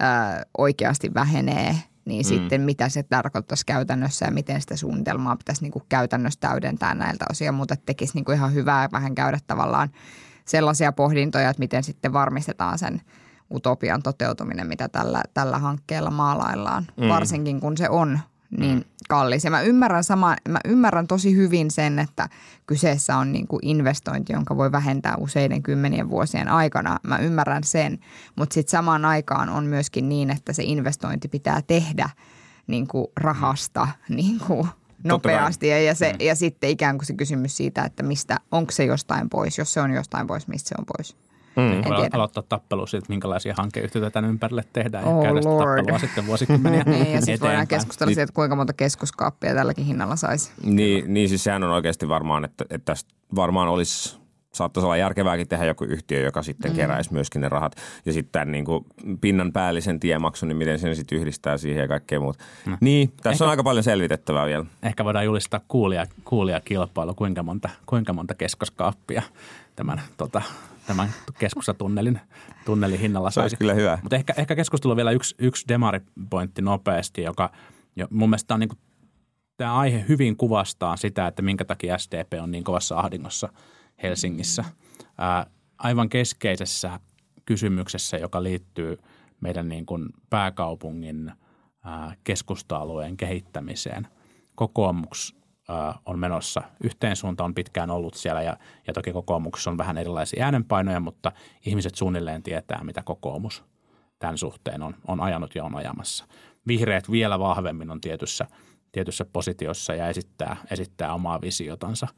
ää, 0.00 0.42
oikeasti 0.58 1.14
vähenee– 1.14 1.74
niin 2.04 2.26
mm. 2.26 2.28
sitten 2.28 2.60
mitä 2.60 2.88
se 2.88 3.02
tarkoittaisi 3.02 3.66
käytännössä 3.66 4.26
ja 4.26 4.32
miten 4.32 4.60
sitä 4.60 4.76
suunnitelmaa 4.76 5.36
pitäisi 5.36 5.62
niin 5.62 5.72
kuin 5.72 5.84
käytännössä 5.88 6.40
täydentää 6.40 6.94
näiltä 6.94 7.24
osia, 7.30 7.52
mutta 7.52 7.76
tekisi 7.86 8.14
niin 8.14 8.24
kuin 8.24 8.36
ihan 8.36 8.54
hyvää 8.54 8.88
vähän 8.92 9.14
käydä 9.14 9.38
tavallaan 9.46 9.90
sellaisia 10.44 10.92
pohdintoja, 10.92 11.50
että 11.50 11.60
miten 11.60 11.84
sitten 11.84 12.12
varmistetaan 12.12 12.78
sen 12.78 13.00
utopian 13.50 14.02
toteutuminen, 14.02 14.66
mitä 14.66 14.88
tällä, 14.88 15.22
tällä 15.34 15.58
hankkeella 15.58 16.10
maalaillaan, 16.10 16.86
mm. 16.96 17.08
varsinkin 17.08 17.60
kun 17.60 17.76
se 17.76 17.88
on 17.88 18.20
niin 18.50 18.84
kallis. 19.08 19.44
Ja 19.44 19.50
mä 19.50 19.60
ymmärrän, 19.60 20.04
sama, 20.04 20.36
mä 20.48 20.58
ymmärrän 20.64 21.06
tosi 21.06 21.36
hyvin 21.36 21.70
sen, 21.70 21.98
että 21.98 22.28
kyseessä 22.66 23.16
on 23.16 23.32
niin 23.32 23.46
kuin 23.46 23.60
investointi, 23.62 24.32
jonka 24.32 24.56
voi 24.56 24.72
vähentää 24.72 25.16
useiden 25.16 25.62
kymmenien 25.62 26.10
vuosien 26.10 26.48
aikana. 26.48 26.98
Mä 27.02 27.18
ymmärrän 27.18 27.64
sen, 27.64 27.98
mutta 28.36 28.54
sitten 28.54 28.70
samaan 28.70 29.04
aikaan 29.04 29.48
on 29.48 29.64
myöskin 29.64 30.08
niin, 30.08 30.30
että 30.30 30.52
se 30.52 30.62
investointi 30.62 31.28
pitää 31.28 31.62
tehdä 31.62 32.10
niin 32.66 32.86
kuin 32.86 33.06
rahasta 33.16 33.88
niin 34.08 34.38
kuin 34.38 34.68
nopeasti. 35.04 35.68
Ja, 35.68 35.82
ja, 35.82 35.94
se, 35.94 36.14
ja 36.20 36.34
sitten 36.34 36.70
ikään 36.70 36.98
kuin 36.98 37.06
se 37.06 37.14
kysymys 37.14 37.56
siitä, 37.56 37.84
että 37.84 38.02
mistä, 38.02 38.40
onko 38.50 38.72
se 38.72 38.84
jostain 38.84 39.30
pois. 39.30 39.58
Jos 39.58 39.72
se 39.72 39.80
on 39.80 39.90
jostain 39.90 40.26
pois, 40.26 40.48
mistä 40.48 40.68
se 40.68 40.74
on 40.78 40.84
pois. 40.96 41.16
Mm. 41.56 41.72
En 41.72 41.84
Voi 41.84 41.96
tiedä. 41.96 42.10
aloittaa 42.12 42.42
tappelu 42.48 42.86
siitä, 42.86 42.98
että 43.04 43.12
minkälaisia 43.12 43.54
hankeyhtiöitä 43.56 44.10
tämän 44.10 44.30
ympärille 44.30 44.64
tehdään 44.72 45.04
Oh 45.04 45.16
ja 45.16 45.28
käydä 45.28 45.40
sitä 45.42 45.54
Lord. 45.54 45.76
tappelua 45.78 45.98
sitten 45.98 46.26
vuosikymmeniä 46.26 46.82
Niin, 46.86 47.12
ja 47.12 47.20
sitten 47.20 47.40
voidaan 47.40 47.40
eteenpäin. 47.40 47.68
keskustella 47.68 48.08
siitä, 48.08 48.22
että 48.22 48.34
kuinka 48.34 48.56
monta 48.56 48.72
keskuskaappia 48.72 49.54
tälläkin 49.54 49.84
hinnalla 49.84 50.16
saisi. 50.16 50.52
Niin, 50.62 51.14
niin 51.14 51.28
siis 51.28 51.44
sehän 51.44 51.64
on 51.64 51.70
oikeasti 51.70 52.08
varmaan, 52.08 52.44
että, 52.44 52.64
että 52.70 52.84
tästä 52.92 53.14
varmaan 53.36 53.68
olisi 53.68 54.24
saattaisi 54.54 54.84
olla 54.84 54.96
järkevääkin 54.96 55.48
tehdä 55.48 55.64
joku 55.64 55.84
yhtiö, 55.84 56.20
joka 56.20 56.42
sitten 56.42 56.70
mm. 56.70 56.76
keräisi 56.76 57.12
myöskin 57.12 57.40
ne 57.40 57.48
rahat. 57.48 57.76
Ja 58.06 58.12
sitten 58.12 58.32
tämän 58.32 58.52
niin 58.52 58.64
kuin 58.64 58.84
pinnan 59.20 59.52
päällisen 59.52 60.00
tiemaksun, 60.00 60.48
niin 60.48 60.56
miten 60.56 60.78
sen 60.78 60.96
sitten 60.96 61.18
yhdistää 61.18 61.58
siihen 61.58 61.80
ja 61.82 61.88
kaikkea 61.88 62.20
muuta. 62.20 62.44
Mm. 62.66 62.76
Niin, 62.80 63.12
tässä 63.22 63.30
Ehkä. 63.30 63.44
on 63.44 63.50
aika 63.50 63.62
paljon 63.62 63.84
selvitettävää 63.84 64.46
vielä. 64.46 64.64
Ehkä 64.82 65.04
voidaan 65.04 65.24
julistaa 65.24 65.60
kuulia, 65.68 66.06
kuulia 66.24 66.60
kilpailu, 66.60 67.14
kuinka 67.14 67.42
monta, 67.42 67.68
kuinka 67.86 68.12
monta 68.12 68.34
keskoskaappia 68.34 69.22
tämän, 69.76 70.00
tota, 70.16 70.42
tämän 70.86 71.14
keskustatunnelin 71.38 72.20
tunnelin 72.64 73.00
hinnalla 73.00 73.30
Se 73.30 73.34
saisi. 73.34 73.56
kyllä 73.56 73.74
hyvä. 73.74 73.98
Mutta 74.02 74.16
ehkä, 74.16 74.34
ehkä 74.36 74.56
keskustelu 74.56 74.96
vielä 74.96 75.10
yksi, 75.10 75.34
yksi 75.38 75.64
demaripointti 75.68 76.62
nopeasti, 76.62 77.22
joka 77.22 77.50
jo, 77.96 78.06
mun 78.10 78.30
mielestä 78.30 78.54
on 78.54 78.60
niin 78.60 78.70
tämä 79.56 79.74
aihe 79.78 80.04
hyvin 80.08 80.36
kuvastaa 80.36 80.96
sitä, 80.96 81.26
että 81.26 81.42
minkä 81.42 81.64
takia 81.64 81.98
SDP 81.98 82.32
on 82.42 82.50
niin 82.50 82.64
kovassa 82.64 82.98
ahdingossa 82.98 83.48
Helsingissä. 84.02 84.64
Ää, 85.18 85.46
aivan 85.78 86.08
keskeisessä 86.08 87.00
kysymyksessä, 87.44 88.16
joka 88.16 88.42
liittyy 88.42 88.98
meidän 89.40 89.68
niin 89.68 89.86
kuin 89.86 90.08
pääkaupungin 90.30 91.32
ää, 91.84 92.14
keskusta-alueen 92.24 93.16
kehittämiseen. 93.16 94.08
Kokoomus 94.54 95.36
on 96.06 96.18
menossa 96.18 96.62
yhteen 96.84 97.16
suuntaan, 97.16 97.50
on 97.50 97.54
pitkään 97.54 97.90
ollut 97.90 98.14
siellä 98.14 98.42
ja, 98.42 98.56
ja 98.86 98.92
toki 98.92 99.12
kokoomuksessa 99.12 99.70
on 99.70 99.78
vähän 99.78 99.98
erilaisia 99.98 100.44
äänenpainoja, 100.44 101.00
mutta 101.00 101.32
ihmiset 101.66 101.94
suunnilleen 101.94 102.42
tietää, 102.42 102.84
mitä 102.84 103.02
kokoomus 103.02 103.64
tämän 104.18 104.38
suhteen 104.38 104.82
on, 104.82 104.94
on 105.08 105.20
ajanut 105.20 105.54
ja 105.54 105.64
on 105.64 105.76
ajamassa. 105.76 106.24
Vihreät 106.66 107.10
vielä 107.10 107.38
vahvemmin 107.38 107.90
on 107.90 108.00
tietyssä, 108.00 108.46
tietyssä 108.92 109.24
positiossa 109.32 109.94
ja 109.94 110.08
esittää, 110.08 110.56
esittää 110.70 111.14
omaa 111.14 111.40
visiotansa. 111.40 112.08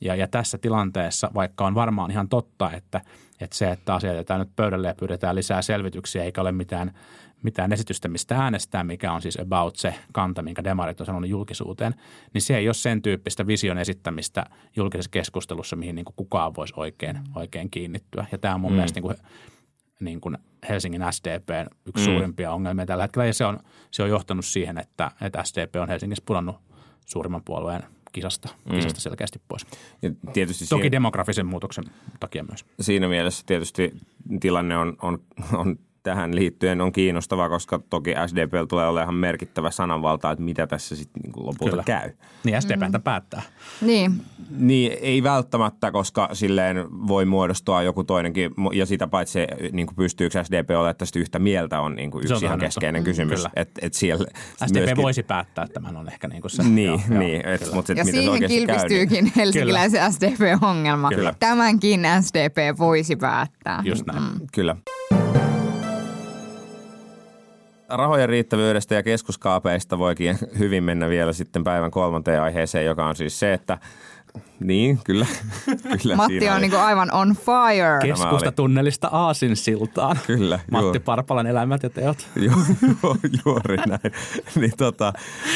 Ja, 0.00 0.14
ja 0.14 0.28
tässä 0.28 0.58
tilanteessa, 0.58 1.30
vaikka 1.34 1.66
on 1.66 1.74
varmaan 1.74 2.10
ihan 2.10 2.28
totta, 2.28 2.72
että, 2.72 3.00
että 3.40 3.56
se, 3.56 3.70
että 3.70 3.94
asiat 3.94 4.14
jätetään 4.14 4.40
nyt 4.40 4.56
pöydälle 4.56 4.88
ja 4.88 4.94
pyydetään 4.94 5.36
lisää 5.36 5.62
selvityksiä, 5.62 6.24
eikä 6.24 6.40
ole 6.40 6.52
mitään 6.52 6.92
mitään 7.42 7.72
esitystä, 7.72 8.08
mistä 8.08 8.36
äänestää, 8.36 8.84
mikä 8.84 9.12
on 9.12 9.22
siis 9.22 9.40
about 9.40 9.76
se 9.76 9.94
kanta, 10.12 10.42
minkä 10.42 10.64
demarit 10.64 11.00
on 11.00 11.06
sanonut 11.06 11.30
julkisuuteen, 11.30 11.94
niin 12.34 12.42
se 12.42 12.56
ei 12.56 12.68
ole 12.68 12.74
sen 12.74 13.02
tyyppistä 13.02 13.46
vision 13.46 13.78
esittämistä 13.78 14.46
julkisessa 14.76 15.10
keskustelussa, 15.10 15.76
mihin 15.76 15.94
niin 15.94 16.04
kuin 16.04 16.16
kukaan 16.16 16.54
voisi 16.56 16.74
oikein, 16.76 17.20
oikein 17.34 17.70
kiinnittyä. 17.70 18.26
Ja 18.32 18.38
tämä 18.38 18.54
on 18.54 18.60
mun 18.60 18.72
mm. 18.72 18.74
mielestä 18.74 19.00
niin 19.00 19.02
kuin, 19.02 19.16
niin 20.00 20.20
kuin 20.20 20.38
Helsingin 20.68 21.02
SDPn 21.10 21.66
yksi 21.86 22.06
mm. 22.06 22.12
suurimpia 22.12 22.52
ongelmia 22.52 22.86
tällä 22.86 23.04
hetkellä, 23.04 23.26
ja 23.26 23.34
se 23.34 23.44
on, 23.44 23.58
se 23.90 24.02
on 24.02 24.08
johtanut 24.08 24.44
siihen, 24.44 24.78
että, 24.78 25.10
että 25.20 25.44
SDP 25.44 25.76
on 25.80 25.88
Helsingissä 25.88 26.24
pudonnut 26.26 26.56
suurimman 27.06 27.42
puolueen 27.44 27.82
kisasta, 28.12 28.48
mm. 28.64 28.76
kisasta 28.76 29.00
selkeästi 29.00 29.40
pois. 29.48 29.66
Ja 30.02 30.10
tietysti 30.32 30.66
Toki 30.66 30.80
siihen, 30.80 30.92
demografisen 30.92 31.46
muutoksen 31.46 31.84
takia 32.20 32.44
myös. 32.44 32.64
Siinä 32.80 33.08
mielessä 33.08 33.42
tietysti 33.46 33.92
tilanne 34.40 34.76
on, 34.76 34.96
on, 35.02 35.18
on 35.52 35.78
tähän 36.02 36.34
liittyen 36.34 36.80
on 36.80 36.92
kiinnostava, 36.92 37.48
koska 37.48 37.80
toki 37.90 38.14
SDP 38.26 38.68
tulee 38.68 38.86
olemaan 38.86 39.04
ihan 39.04 39.14
merkittävä 39.14 39.70
sananvalta, 39.70 40.30
että 40.30 40.44
mitä 40.44 40.66
tässä 40.66 40.96
sitten 40.96 41.22
niin 41.22 41.46
lopulta 41.46 41.70
Kyllä. 41.70 41.82
käy. 41.82 42.10
Niin 42.44 42.62
SDP 42.62 42.80
mm. 42.80 43.02
päättää. 43.02 43.42
Niin. 43.80 44.12
Niin, 44.50 44.92
ei 45.00 45.22
välttämättä, 45.22 45.90
koska 45.90 46.28
silleen 46.32 46.76
voi 47.08 47.24
muodostua 47.24 47.82
joku 47.82 48.04
toinenkin, 48.04 48.50
ja 48.72 48.86
sitä 48.86 49.06
paitsi 49.06 49.38
niin 49.72 49.86
kuin 49.86 49.96
pystyykö 49.96 50.44
SDP 50.44 50.70
olemaan 50.70 50.96
tästä 50.96 51.18
yhtä 51.18 51.38
mieltä 51.38 51.80
on 51.80 51.94
niin 51.94 52.10
kuin 52.10 52.24
yksi 52.24 52.44
ihan 52.44 52.58
keskeinen 52.58 53.04
kysymys. 53.04 53.44
Mm, 53.44 53.50
et, 53.56 53.70
et 53.82 53.94
siellä 53.94 54.26
SDP 54.66 54.74
myöskin... 54.74 54.96
voisi 55.02 55.22
päättää, 55.22 55.64
että 55.64 55.74
tämän 55.74 55.96
on 55.96 56.08
ehkä 56.08 56.28
niin 56.28 56.40
kuin 56.40 56.50
se. 56.50 56.62
Niin, 56.62 57.02
joo, 57.10 57.18
niin 57.18 57.48
et, 57.48 57.60
joo, 57.60 57.74
mutta 57.74 57.92
et, 57.92 57.98
ja 57.98 58.04
miten 58.04 58.22
siihen 58.22 58.48
kilpistyykin 58.48 59.24
niin... 59.24 59.32
helsinkiläisen 59.36 60.12
SDP-ongelma. 60.12 61.08
Kyllä. 61.08 61.34
Tämänkin 61.40 62.00
SDP 62.20 62.78
voisi 62.78 63.16
päättää. 63.16 63.82
Just 63.84 64.06
näin. 64.06 64.22
Mm. 64.22 64.46
Kyllä 64.52 64.76
rahojen 67.90 68.28
riittävyydestä 68.28 68.94
ja 68.94 69.02
keskuskaapeista 69.02 69.98
voikin 69.98 70.38
hyvin 70.58 70.84
mennä 70.84 71.08
vielä 71.08 71.32
sitten 71.32 71.64
päivän 71.64 71.90
kolmanteen 71.90 72.42
aiheeseen, 72.42 72.86
joka 72.86 73.06
on 73.06 73.16
siis 73.16 73.40
se, 73.40 73.52
että 73.52 73.78
niin, 74.60 74.98
kyllä. 75.04 75.26
kyllä 76.02 76.16
Matti 76.16 76.48
on 76.48 76.60
niin 76.60 76.76
aivan 76.76 77.12
on 77.12 77.36
fire. 77.36 77.98
Keskustatunnelista 78.02 79.08
Aasinsiltaan. 79.08 80.18
Kyllä. 80.26 80.60
Matti 80.70 80.98
joo. 80.98 81.04
Parpalan 81.04 81.46
elämät 81.46 81.82
ja 81.82 81.90
teot. 81.90 82.28
joo, 82.36 82.54
joo, 83.04 83.16
juuri 83.44 83.76
näin. 83.76 84.12
niin, 84.54 84.72
tota, 84.76 85.12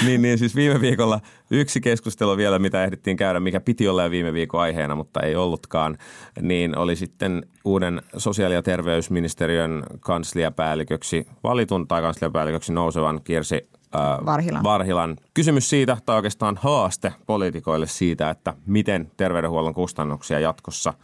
niin, 0.06 0.22
niin 0.22 0.38
siis 0.38 0.56
viime 0.56 0.80
viikolla 0.80 1.20
yksi 1.50 1.80
keskustelu 1.80 2.36
vielä, 2.36 2.58
mitä 2.58 2.84
ehdittiin 2.84 3.16
käydä, 3.16 3.40
mikä 3.40 3.60
piti 3.60 3.88
olla 3.88 4.02
jo 4.02 4.10
viime 4.10 4.32
viikon 4.32 4.60
aiheena, 4.60 4.94
mutta 4.94 5.20
ei 5.20 5.36
ollutkaan, 5.36 5.98
niin 6.40 6.78
oli 6.78 6.96
sitten 6.96 7.46
uuden 7.64 8.02
sosiaali- 8.16 8.54
ja 8.54 8.62
terveysministeriön 8.62 9.82
kansliapäälliköksi 10.00 11.26
valitun 11.42 11.88
tai 11.88 12.02
kansliapäälliköksi 12.02 12.72
nousevan 12.72 13.20
Kirsi 13.24 13.68
äh, 13.94 14.26
Varhilan. 14.26 14.62
Varhilan 14.62 15.16
kysymys 15.34 15.70
siitä, 15.70 15.96
tai 16.06 16.16
oikeastaan 16.16 16.58
haaste 16.60 17.12
poliitikoille 17.26 17.86
siitä, 17.86 18.30
että 18.30 18.54
miten 18.66 19.10
terveydenhuollon 19.16 19.74
kustannuksia 19.74 20.40
jatkossa 20.40 20.94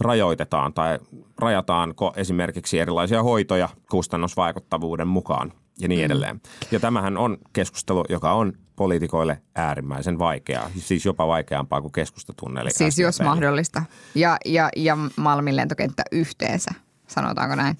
rajoitetaan 0.00 0.72
tai 0.72 0.98
rajataanko 1.38 2.12
esimerkiksi 2.16 2.78
erilaisia 2.78 3.22
hoitoja 3.22 3.68
kustannusvaikuttavuuden 3.90 5.08
mukaan 5.08 5.52
ja 5.78 5.88
niin 5.88 6.00
mm. 6.00 6.04
edelleen. 6.04 6.40
Ja 6.70 6.80
tämähän 6.80 7.16
on 7.16 7.38
keskustelu, 7.52 8.04
joka 8.08 8.32
on 8.32 8.52
poliitikoille 8.76 9.42
äärimmäisen 9.54 10.18
vaikeaa, 10.18 10.70
siis 10.78 11.04
jopa 11.06 11.26
vaikeampaa 11.26 11.80
kuin 11.80 11.92
keskustatunneli. 11.92 12.70
Siis 12.70 12.98
jos 12.98 13.20
mahdollista. 13.20 13.82
Ja, 14.14 14.36
ja, 14.44 14.68
ja 14.76 14.98
Malmin 15.16 15.56
lentokenttä 15.56 16.02
yhteensä, 16.12 16.70
sanotaanko 17.06 17.54
näin. 17.54 17.76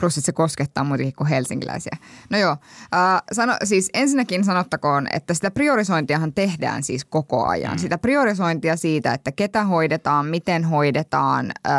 Plus, 0.00 0.18
että 0.18 0.26
se 0.26 0.32
koskettaa 0.32 0.84
muitakin 0.84 1.14
kuin 1.14 1.28
helsinkiläisiä. 1.28 1.96
No 2.30 2.38
joo, 2.38 2.56
äh, 2.94 3.22
sano, 3.32 3.56
siis 3.64 3.90
ensinnäkin 3.94 4.44
sanottakoon, 4.44 5.06
että 5.12 5.34
sitä 5.34 5.50
priorisointiahan 5.50 6.32
tehdään 6.32 6.82
siis 6.82 7.04
koko 7.04 7.46
ajan. 7.46 7.72
Mm. 7.72 7.78
Sitä 7.78 7.98
priorisointia 7.98 8.76
siitä, 8.76 9.14
että 9.14 9.32
ketä 9.32 9.64
hoidetaan, 9.64 10.26
miten 10.26 10.64
hoidetaan, 10.64 11.52
äh, 11.66 11.74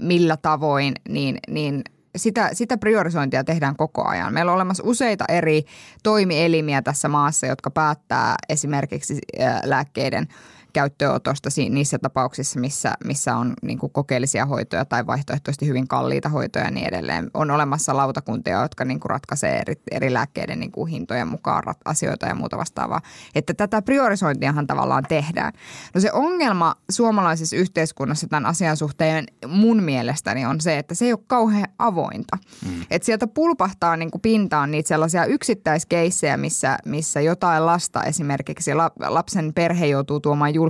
millä 0.00 0.36
tavoin, 0.36 0.94
niin, 1.08 1.38
niin 1.48 1.82
sitä, 2.16 2.50
sitä 2.52 2.78
priorisointia 2.78 3.44
tehdään 3.44 3.76
koko 3.76 4.08
ajan. 4.08 4.34
Meillä 4.34 4.52
on 4.52 4.56
olemassa 4.56 4.82
useita 4.86 5.24
eri 5.28 5.64
toimielimiä 6.02 6.82
tässä 6.82 7.08
maassa, 7.08 7.46
jotka 7.46 7.70
päättää 7.70 8.34
esimerkiksi 8.48 9.18
lääkkeiden– 9.64 10.28
käyttöönotosta 10.74 11.48
niissä 11.70 11.98
tapauksissa, 11.98 12.60
missä, 12.60 12.94
missä 13.04 13.36
on 13.36 13.54
niin 13.62 13.78
kuin 13.78 13.92
kokeellisia 13.92 14.46
hoitoja 14.46 14.84
tai 14.84 15.06
vaihtoehtoisesti 15.06 15.66
hyvin 15.66 15.88
kalliita 15.88 16.28
hoitoja 16.28 16.64
ja 16.64 16.70
niin 16.70 16.88
edelleen. 16.88 17.30
On 17.34 17.50
olemassa 17.50 17.96
lautakuntia, 17.96 18.62
jotka 18.62 18.84
niin 18.84 19.00
kuin 19.00 19.10
ratkaisee 19.10 19.58
eri, 19.58 19.74
eri 19.90 20.12
lääkkeiden 20.12 20.60
niin 20.60 20.72
kuin 20.72 20.90
hintojen 20.90 21.28
mukaan 21.28 21.64
rat, 21.64 21.78
asioita 21.84 22.26
ja 22.26 22.34
muuta 22.34 22.58
vastaavaa. 22.58 23.00
Että 23.34 23.54
tätä 23.54 23.82
priorisointiahan 23.82 24.66
tavallaan 24.66 25.04
tehdään. 25.08 25.52
No 25.94 26.00
se 26.00 26.12
ongelma 26.12 26.74
suomalaisessa 26.90 27.56
yhteiskunnassa 27.56 28.26
tämän 28.26 28.46
asian 28.46 28.76
suhteen 28.76 29.26
mun 29.46 29.82
mielestäni 29.82 30.46
on 30.46 30.60
se, 30.60 30.78
että 30.78 30.94
se 30.94 31.04
ei 31.04 31.12
ole 31.12 31.20
kauhean 31.26 31.68
avointa. 31.78 32.38
Mm. 32.64 32.82
Että 32.90 33.06
sieltä 33.06 33.26
pulpahtaa 33.26 33.96
niin 33.96 34.10
kuin 34.10 34.22
pintaan 34.22 34.70
niitä 34.70 34.88
sellaisia 34.88 35.24
yksittäiskeissejä, 35.24 36.36
missä, 36.36 36.78
missä 36.84 37.20
jotain 37.20 37.66
lasta 37.66 38.02
esimerkiksi 38.02 38.70
lapsen 39.08 39.52
perhe 39.54 39.86
joutuu 39.86 40.20
tuomaan 40.20 40.54
julkisuuteen 40.54 40.63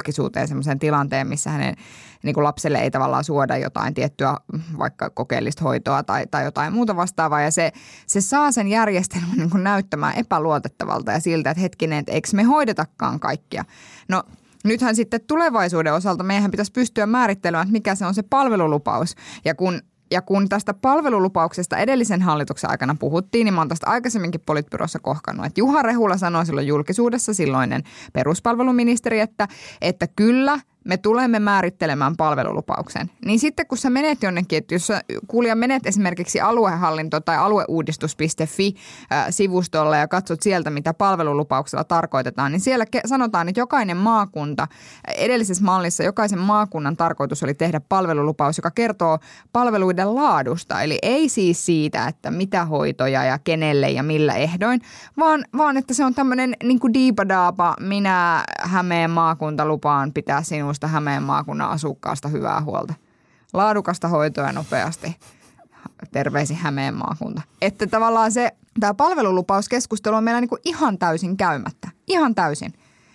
sellaisen 0.46 0.78
tilanteen, 0.78 1.26
missä 1.26 1.50
hänen 1.50 1.76
niin 2.22 2.34
kuin 2.34 2.44
lapselle 2.44 2.78
ei 2.78 2.90
tavallaan 2.90 3.24
suoda 3.24 3.56
jotain 3.56 3.94
tiettyä 3.94 4.36
vaikka 4.78 5.10
kokeellista 5.10 5.64
hoitoa 5.64 6.02
tai, 6.02 6.26
tai 6.26 6.44
jotain 6.44 6.72
muuta 6.72 6.96
vastaavaa. 6.96 7.40
Ja 7.40 7.50
se, 7.50 7.72
se 8.06 8.20
saa 8.20 8.52
sen 8.52 8.68
järjestelmän 8.68 9.36
niin 9.36 9.50
kuin 9.50 9.64
näyttämään 9.64 10.14
epäluotettavalta 10.16 11.12
ja 11.12 11.20
siltä, 11.20 11.50
että 11.50 11.60
hetkinen, 11.60 11.98
että 11.98 12.12
eikö 12.12 12.28
me 12.32 12.42
hoidetakaan 12.42 13.20
kaikkia. 13.20 13.64
No 14.08 14.22
nythän 14.64 14.96
sitten 14.96 15.20
tulevaisuuden 15.26 15.94
osalta 15.94 16.24
meidän 16.24 16.50
pitäisi 16.50 16.72
pystyä 16.72 17.06
määrittelemään, 17.06 17.62
että 17.62 17.72
mikä 17.72 17.94
se 17.94 18.06
on 18.06 18.14
se 18.14 18.22
palvelulupaus. 18.22 19.14
Ja 19.44 19.54
kun 19.54 19.80
ja 20.14 20.22
kun 20.22 20.48
tästä 20.48 20.74
palvelulupauksesta 20.74 21.76
edellisen 21.76 22.22
hallituksen 22.22 22.70
aikana 22.70 22.96
puhuttiin, 22.98 23.44
niin 23.44 23.54
mä 23.54 23.60
oon 23.60 23.68
tästä 23.68 23.86
aikaisemminkin 23.86 24.40
politbyrossa 24.46 24.98
kohkannut, 24.98 25.46
että 25.46 25.60
Juha 25.60 25.82
Rehula 25.82 26.16
sanoi 26.16 26.46
silloin 26.46 26.66
julkisuudessa, 26.66 27.34
silloinen 27.34 27.82
peruspalveluministeri, 28.12 29.20
että, 29.20 29.48
että 29.80 30.06
kyllä– 30.16 30.60
me 30.84 30.96
tulemme 30.96 31.38
määrittelemään 31.38 32.16
palvelulupauksen. 32.16 33.10
Niin 33.24 33.38
sitten 33.38 33.66
kun 33.66 33.78
sä 33.78 33.90
menet 33.90 34.22
jonnekin, 34.22 34.58
että 34.58 34.74
jos 34.74 34.86
sä 34.86 35.00
kuulija 35.26 35.54
menet 35.54 35.86
esimerkiksi 35.86 36.40
aluehallinto- 36.40 37.20
tai 37.20 37.36
alueuudistus.fi-sivustolle 37.36 39.98
ja 39.98 40.08
katsot 40.08 40.42
sieltä, 40.42 40.70
mitä 40.70 40.94
palvelulupauksella 40.94 41.84
tarkoitetaan, 41.84 42.52
niin 42.52 42.60
siellä 42.60 42.84
sanotaan, 43.06 43.48
että 43.48 43.60
jokainen 43.60 43.96
maakunta, 43.96 44.68
edellisessä 45.16 45.64
mallissa 45.64 46.02
jokaisen 46.02 46.38
maakunnan 46.38 46.96
tarkoitus 46.96 47.42
oli 47.42 47.54
tehdä 47.54 47.80
palvelulupaus, 47.88 48.58
joka 48.58 48.70
kertoo 48.70 49.18
palveluiden 49.52 50.14
laadusta. 50.14 50.82
Eli 50.82 50.98
ei 51.02 51.28
siis 51.28 51.66
siitä, 51.66 52.08
että 52.08 52.30
mitä 52.30 52.64
hoitoja 52.64 53.24
ja 53.24 53.38
kenelle 53.38 53.90
ja 53.90 54.02
millä 54.02 54.34
ehdoin, 54.34 54.80
vaan, 55.18 55.44
vaan 55.56 55.76
että 55.76 55.94
se 55.94 56.04
on 56.04 56.14
tämmöinen 56.14 56.56
niin 56.62 56.80
kuin 56.80 56.94
diipadaapa, 56.94 57.76
minä 57.80 58.44
Hämeen 58.60 59.10
maakunta 59.10 59.66
lupaan 59.66 60.12
pitää 60.12 60.42
sinun 60.42 60.73
minusta 60.74 60.86
Hämeen 60.86 61.22
maakunnan 61.22 61.70
asukkaasta 61.70 62.28
hyvää 62.28 62.60
huolta. 62.60 62.94
Laadukasta 63.52 64.08
hoitoa 64.08 64.52
nopeasti. 64.52 65.16
Terveisi 66.12 66.54
Hämeen 66.54 66.94
maakunta. 66.94 67.42
Että 67.60 67.86
tavallaan 67.86 68.32
se, 68.32 68.50
tämä 68.80 68.94
palvelulupauskeskustelu 68.94 70.16
on 70.16 70.24
meillä 70.24 70.40
niin 70.40 70.48
kuin 70.48 70.60
ihan 70.64 70.98
täysin 70.98 71.36
käymättä. 71.36 71.88
Ihan 72.06 72.34
täysin. 72.34 72.72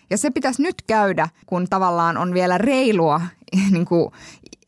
Ja 0.09 0.17
se 0.17 0.31
pitäisi 0.31 0.61
nyt 0.61 0.81
käydä, 0.81 1.29
kun 1.45 1.67
tavallaan 1.69 2.17
on 2.17 2.33
vielä 2.33 2.57
reilua 2.57 3.21
niin 3.71 3.85
kuin 3.85 4.11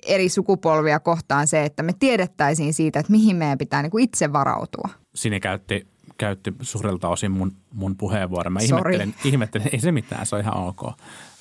eri 0.05 0.29
sukupolvia 0.29 0.99
kohtaan 0.99 1.47
se, 1.47 1.65
että 1.65 1.83
me 1.83 1.93
tiedettäisiin 1.99 2.73
siitä, 2.73 2.99
että 2.99 3.11
mihin 3.11 3.35
meidän 3.35 3.57
pitää 3.57 3.81
niin 3.81 3.91
kuin 3.91 4.03
itse 4.03 4.33
varautua. 4.33 4.89
Sini 5.15 5.39
käytti, 5.39 5.87
käytti 6.17 6.53
suurelta 6.61 7.09
osin 7.09 7.31
mun, 7.31 7.51
mun 7.73 7.97
puheenvuoron. 7.97 8.53
Mä 8.53 8.59
ihmettelin, 8.59 9.15
ihmettelin, 9.23 9.69
ei 9.71 9.79
se 9.79 9.91
mitään, 9.91 10.25
se 10.25 10.35
on 10.35 10.41
ihan 10.41 10.57
ok. 10.57 10.81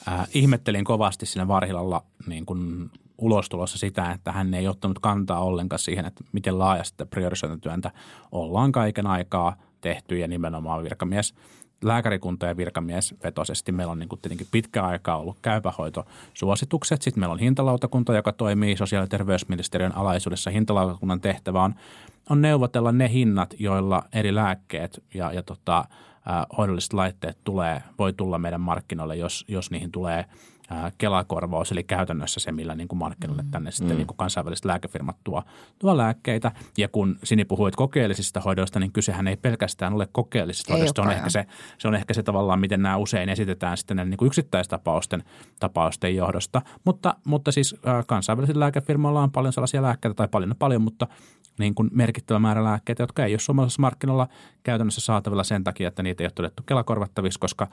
Äh, 0.09 0.29
ihmettelin 0.35 0.85
kovasti 0.85 1.27
siinä 1.27 1.49
Varhilalla 1.49 2.05
niin 2.27 2.47
kuin 2.47 2.91
ulostulossa 3.19 3.79
sitä, 3.79 4.13
että 4.13 4.33
hän 4.33 4.55
ei 4.55 4.69
ottanut 4.69 4.99
kantaa 4.99 5.45
ollenkaan 5.45 5.79
siihen, 5.79 6.05
että 6.05 6.25
miten 6.33 6.59
laajasti 6.59 7.05
priorisointityöntä 7.05 7.91
ollaan 8.33 8.73
kaiken 8.73 9.07
aikaa 9.07 9.57
tehty 9.81 10.19
ja 10.19 10.29
nimenomaan 10.29 10.83
virkamies 10.83 11.35
lääkärikunta 11.85 12.47
ja 12.47 12.57
virkamiesvetoisesti. 12.57 13.73
Meillä 13.73 13.91
on 13.91 13.99
niin 13.99 14.09
kuin 14.09 14.21
tietenkin 14.21 14.47
pitkä 14.51 14.85
aikaa 14.85 15.19
ollut 15.19 15.37
käypähoitosuositukset. 15.43 17.03
Sitten 17.03 17.21
meillä 17.21 17.33
on 17.33 17.39
hintalautakunta, 17.39 18.15
joka 18.15 18.33
toimii 18.33 18.77
sosiaali- 18.77 19.05
ja 19.05 19.09
terveysministeriön 19.09 19.97
alaisuudessa. 19.97 20.51
Hintalautakunnan 20.51 21.21
tehtävä 21.21 21.63
on, 21.63 21.75
on 22.31 22.43
neuvotella 22.43 22.93
ne 22.93 23.11
hinnat, 23.13 23.55
joilla 23.59 24.03
eri 24.13 24.35
lääkkeet 24.35 25.03
ja, 25.15 25.33
ja 25.33 25.43
tota, 25.43 25.85
hoidolliset 26.59 26.93
laitteet 26.93 27.39
tulee, 27.45 27.83
voi 27.99 28.13
tulla 28.13 28.39
meidän 28.39 28.61
markkinoille, 28.61 29.17
jos, 29.17 29.45
jos 29.49 29.71
niihin 29.71 29.93
tulee– 29.93 30.25
Kelakorvaus, 30.99 31.73
eli 31.73 31.85
käytännössä 31.85 32.41
se, 32.41 32.53
millä 32.53 32.75
niin 32.75 32.89
kuin 32.89 32.99
markkinoille 32.99 33.45
tänne 33.51 33.71
sitten 33.71 33.97
mm. 33.97 33.97
niin 33.97 34.07
kuin 34.07 34.17
kansainväliset 34.17 34.65
lääkefirmat 34.65 35.17
tuo, 35.25 35.43
tuo 35.79 35.97
lääkkeitä. 35.97 36.53
Ja 36.79 36.89
kun 36.89 37.19
Sini 37.25 37.45
puhuit 37.45 37.77
kokeellisista 37.77 38.41
hoidoista, 38.41 38.81
niin 38.81 38.93
kysehän 38.93 39.29
ei 39.29 39.37
pelkästään 39.37 39.93
ole 39.93 40.09
kokeellisista 40.13 40.73
hoidoista. 40.73 41.03
Se 41.03 41.09
on, 41.09 41.15
ehkä 41.15 41.31
se, 41.31 41.47
se 41.79 41.89
on 41.89 41.95
ehkä 41.95 42.15
se 42.15 42.23
tavallaan, 42.23 42.61
miten 42.61 42.83
nämä 42.83 42.97
usein 42.97 43.29
esitetään 43.29 43.77
sitten 43.77 43.97
näiden 43.97 44.11
niin 44.11 44.19
kuin 44.19 44.27
yksittäistapausten 44.27 45.25
tapausten 45.61 46.17
johdosta. 46.17 46.63
Mutta, 46.85 47.15
mutta 47.25 47.53
siis 47.53 47.77
kansainvälisillä 48.07 48.61
lääkefirmoilla 48.61 49.23
on 49.23 49.33
paljon 49.33 49.53
sellaisia 49.53 49.83
lääkkeitä, 49.83 50.15
tai 50.15 50.29
paljon 50.29 50.55
paljon, 50.59 50.83
mutta 50.83 51.07
niin 51.61 51.75
kuin 51.75 51.91
merkittävä 51.93 52.39
määrä 52.39 52.65
lääkkeitä, 52.65 53.03
jotka 53.03 53.25
ei 53.25 53.33
ole 53.33 53.39
suomalaisessa 53.39 53.83
markkinoilla 53.83 54.29
käytännössä 54.63 55.01
saatavilla 55.01 55.45
sen 55.45 55.65
takia, 55.65 55.89
että 55.89 56.03
niitä 56.03 56.23
ei 56.23 56.27
ole 56.27 56.33
todettu 56.35 56.63
kelakorvattavissa, 56.67 57.41
koska 57.41 57.69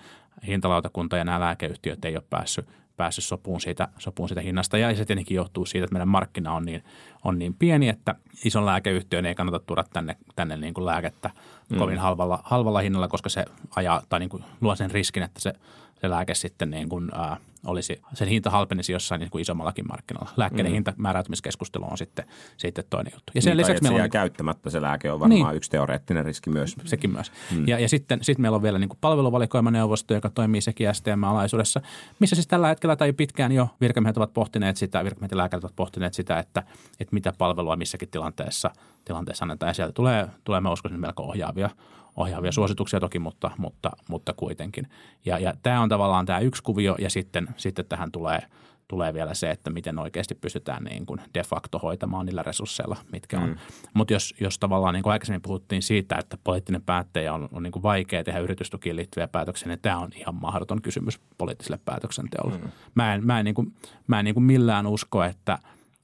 hintalautakunta 0.48 1.18
ja 1.18 1.24
nämä 1.24 1.40
lääkeyhtiöt 1.40 2.06
ei 2.06 2.16
ole 2.16 2.24
päässyt 2.30 2.70
päässyt 2.98 3.24
sopuun 3.24 3.62
siitä, 3.62 3.88
sopuun 3.98 4.30
siitä 4.30 4.42
hinnasta. 4.42 4.78
Ja 4.78 4.96
se 4.96 5.06
tietenkin 5.06 5.36
johtuu 5.36 5.66
siitä, 5.66 5.86
että 5.86 5.94
meidän 5.94 6.08
markkina 6.08 6.54
on 6.54 6.66
niin, 6.66 6.84
on 7.24 7.40
niin 7.40 7.54
pieni, 7.54 7.90
että 7.90 8.16
ison 8.46 8.66
lääkeyhtiön 8.66 9.26
ei 9.26 9.36
kannata 9.36 9.60
tuoda 9.60 9.84
tänne, 9.94 10.16
tänne 10.36 10.58
niin 10.58 10.74
kuin 10.74 10.86
lääkettä 10.86 11.30
mm. 11.70 11.78
kovin 11.78 12.00
halvalla, 12.00 12.40
halvalla 12.44 12.80
hinnalla, 12.80 13.08
koska 13.08 13.30
se 13.30 13.46
ajaa 13.76 14.02
tai 14.10 14.20
niin 14.20 14.30
kuin 14.30 14.44
luo 14.62 14.76
sen 14.76 14.92
riskin, 14.92 15.24
että 15.24 15.40
se, 15.40 15.54
se 16.02 16.10
lääke 16.10 16.36
sitten 16.36 16.70
niin 16.70 16.90
kuin, 16.90 17.10
ää, 17.14 17.38
olisi, 17.66 18.02
sen 18.14 18.28
hinta 18.28 18.50
halpenisi 18.50 18.92
jossain 18.92 19.20
niin 19.20 19.30
kuin 19.30 19.42
isommallakin 19.42 19.88
markkinoilla. 19.88 20.32
Lääkkeiden 20.38 20.72
mm. 20.72 20.74
hintamääräytymiskeskustelu 20.74 21.86
on 21.92 21.98
sitten, 21.98 22.26
sitten 22.58 22.84
toinen 22.90 23.14
juttu. 23.16 23.32
Ja 23.36 23.42
sen 23.42 23.52
niin, 23.52 23.58
lisäksi 23.58 23.84
meillä 23.84 24.04
on... 24.04 24.10
käyttämättä 24.10 24.70
se 24.70 24.82
lääke 24.82 25.12
on 25.12 25.20
varmaan 25.20 25.50
niin, 25.50 25.58
yksi 25.58 25.70
teoreettinen 25.70 26.26
riski 26.26 26.50
myös. 26.50 26.76
Sekin 26.86 27.12
myös. 27.12 27.32
Mm. 27.52 27.68
Ja, 27.68 27.80
ja 27.80 27.90
sitten, 27.90 28.20
sitten 28.22 28.42
meillä 28.42 28.56
on 28.56 28.62
vielä 28.62 28.80
niin 28.80 28.90
kuin 28.90 28.98
palveluvalikoimaneuvosto, 29.02 30.14
joka 30.14 30.30
toimii 30.30 30.62
sekin 30.62 30.96
STM-alaisuudessa, 30.96 31.82
missä 32.20 32.36
siis 32.36 32.48
tällä 32.48 32.68
hetkellä 32.68 32.96
tai 32.96 33.14
pitkään 33.14 33.52
jo 33.52 33.68
virkamiehet 33.82 34.18
ovat 34.18 34.34
pohtineet 34.34 34.78
sitä, 34.78 35.04
virkamiehet 35.04 35.32
ja 35.32 35.38
lääkärit 35.38 35.64
ovat 35.64 35.76
pohtineet 35.76 36.14
sitä, 36.14 36.40
että, 36.40 36.64
että 37.00 37.14
mitä 37.14 37.34
palvelua 37.38 37.76
missäkin 37.76 38.10
tilanteessa, 38.10 38.72
tilanteessa 39.06 39.46
annetaan. 39.46 39.70
Ja 39.70 39.74
sieltä 39.74 39.94
tulee, 39.94 40.28
tulee 40.44 40.62
mä 40.62 40.72
uskoisin, 40.72 41.00
melko 41.00 41.24
ohjaavia, 41.24 41.70
ohjaavia 42.18 42.52
suosituksia 42.52 43.00
toki, 43.00 43.20
mutta, 43.20 43.52
mutta, 43.58 43.92
mutta 44.10 44.34
kuitenkin. 44.34 44.88
Ja, 45.26 45.40
ja 45.40 45.54
tämä 45.64 45.82
on 45.82 45.90
tavallaan 45.90 46.26
tämä 46.26 46.40
yksi 46.40 46.64
kuvio 46.64 46.96
ja 47.00 47.10
sitten, 47.10 47.48
sitten 47.58 47.86
tähän 47.86 48.12
tulee, 48.12 48.40
tulee 48.88 49.14
vielä 49.14 49.34
se, 49.34 49.52
että 49.52 49.70
miten 49.70 50.00
oikeasti 50.00 50.36
pystytään 50.36 50.84
niin 50.84 51.06
kuin 51.06 51.22
de 51.34 51.44
facto 51.44 51.80
hoitamaan 51.80 52.26
niillä 52.26 52.44
resursseilla, 52.44 52.98
mitkä 53.12 53.40
on. 53.40 53.50
Mm. 53.50 53.58
Mutta 53.94 54.14
jos, 54.14 54.36
jos 54.40 54.60
tavallaan 54.60 54.94
niin 54.94 55.04
kuin 55.04 55.12
aikaisemmin 55.12 55.42
puhuttiin 55.42 55.82
siitä, 55.82 56.16
että 56.20 56.38
poliittinen 56.44 56.82
päättäjä 56.82 57.34
on, 57.34 57.50
on 57.52 57.64
niin 57.64 57.72
kuin 57.72 57.84
vaikea 57.84 58.24
tehdä 58.24 58.40
yritystukiin 58.40 58.96
liittyviä 58.96 59.28
päätöksiä, 59.28 59.68
niin 59.68 59.80
tämä 59.82 59.98
on 59.98 60.10
ihan 60.16 60.36
mahdoton 60.36 60.82
kysymys 60.82 61.20
poliittiselle 61.38 61.80
päätöksenteolle. 61.86 62.58
Mm. 62.58 62.70
Mä 62.96 63.14
en, 63.14 63.26
mä 63.26 63.40
en, 63.40 63.46
niin 63.46 63.56
kuin, 63.56 63.74
mä 64.08 64.20
en 64.20 64.26
niin 64.26 64.36
kuin 64.36 64.44
millään 64.44 64.88
usko, 64.88 65.24
että, 65.24 65.60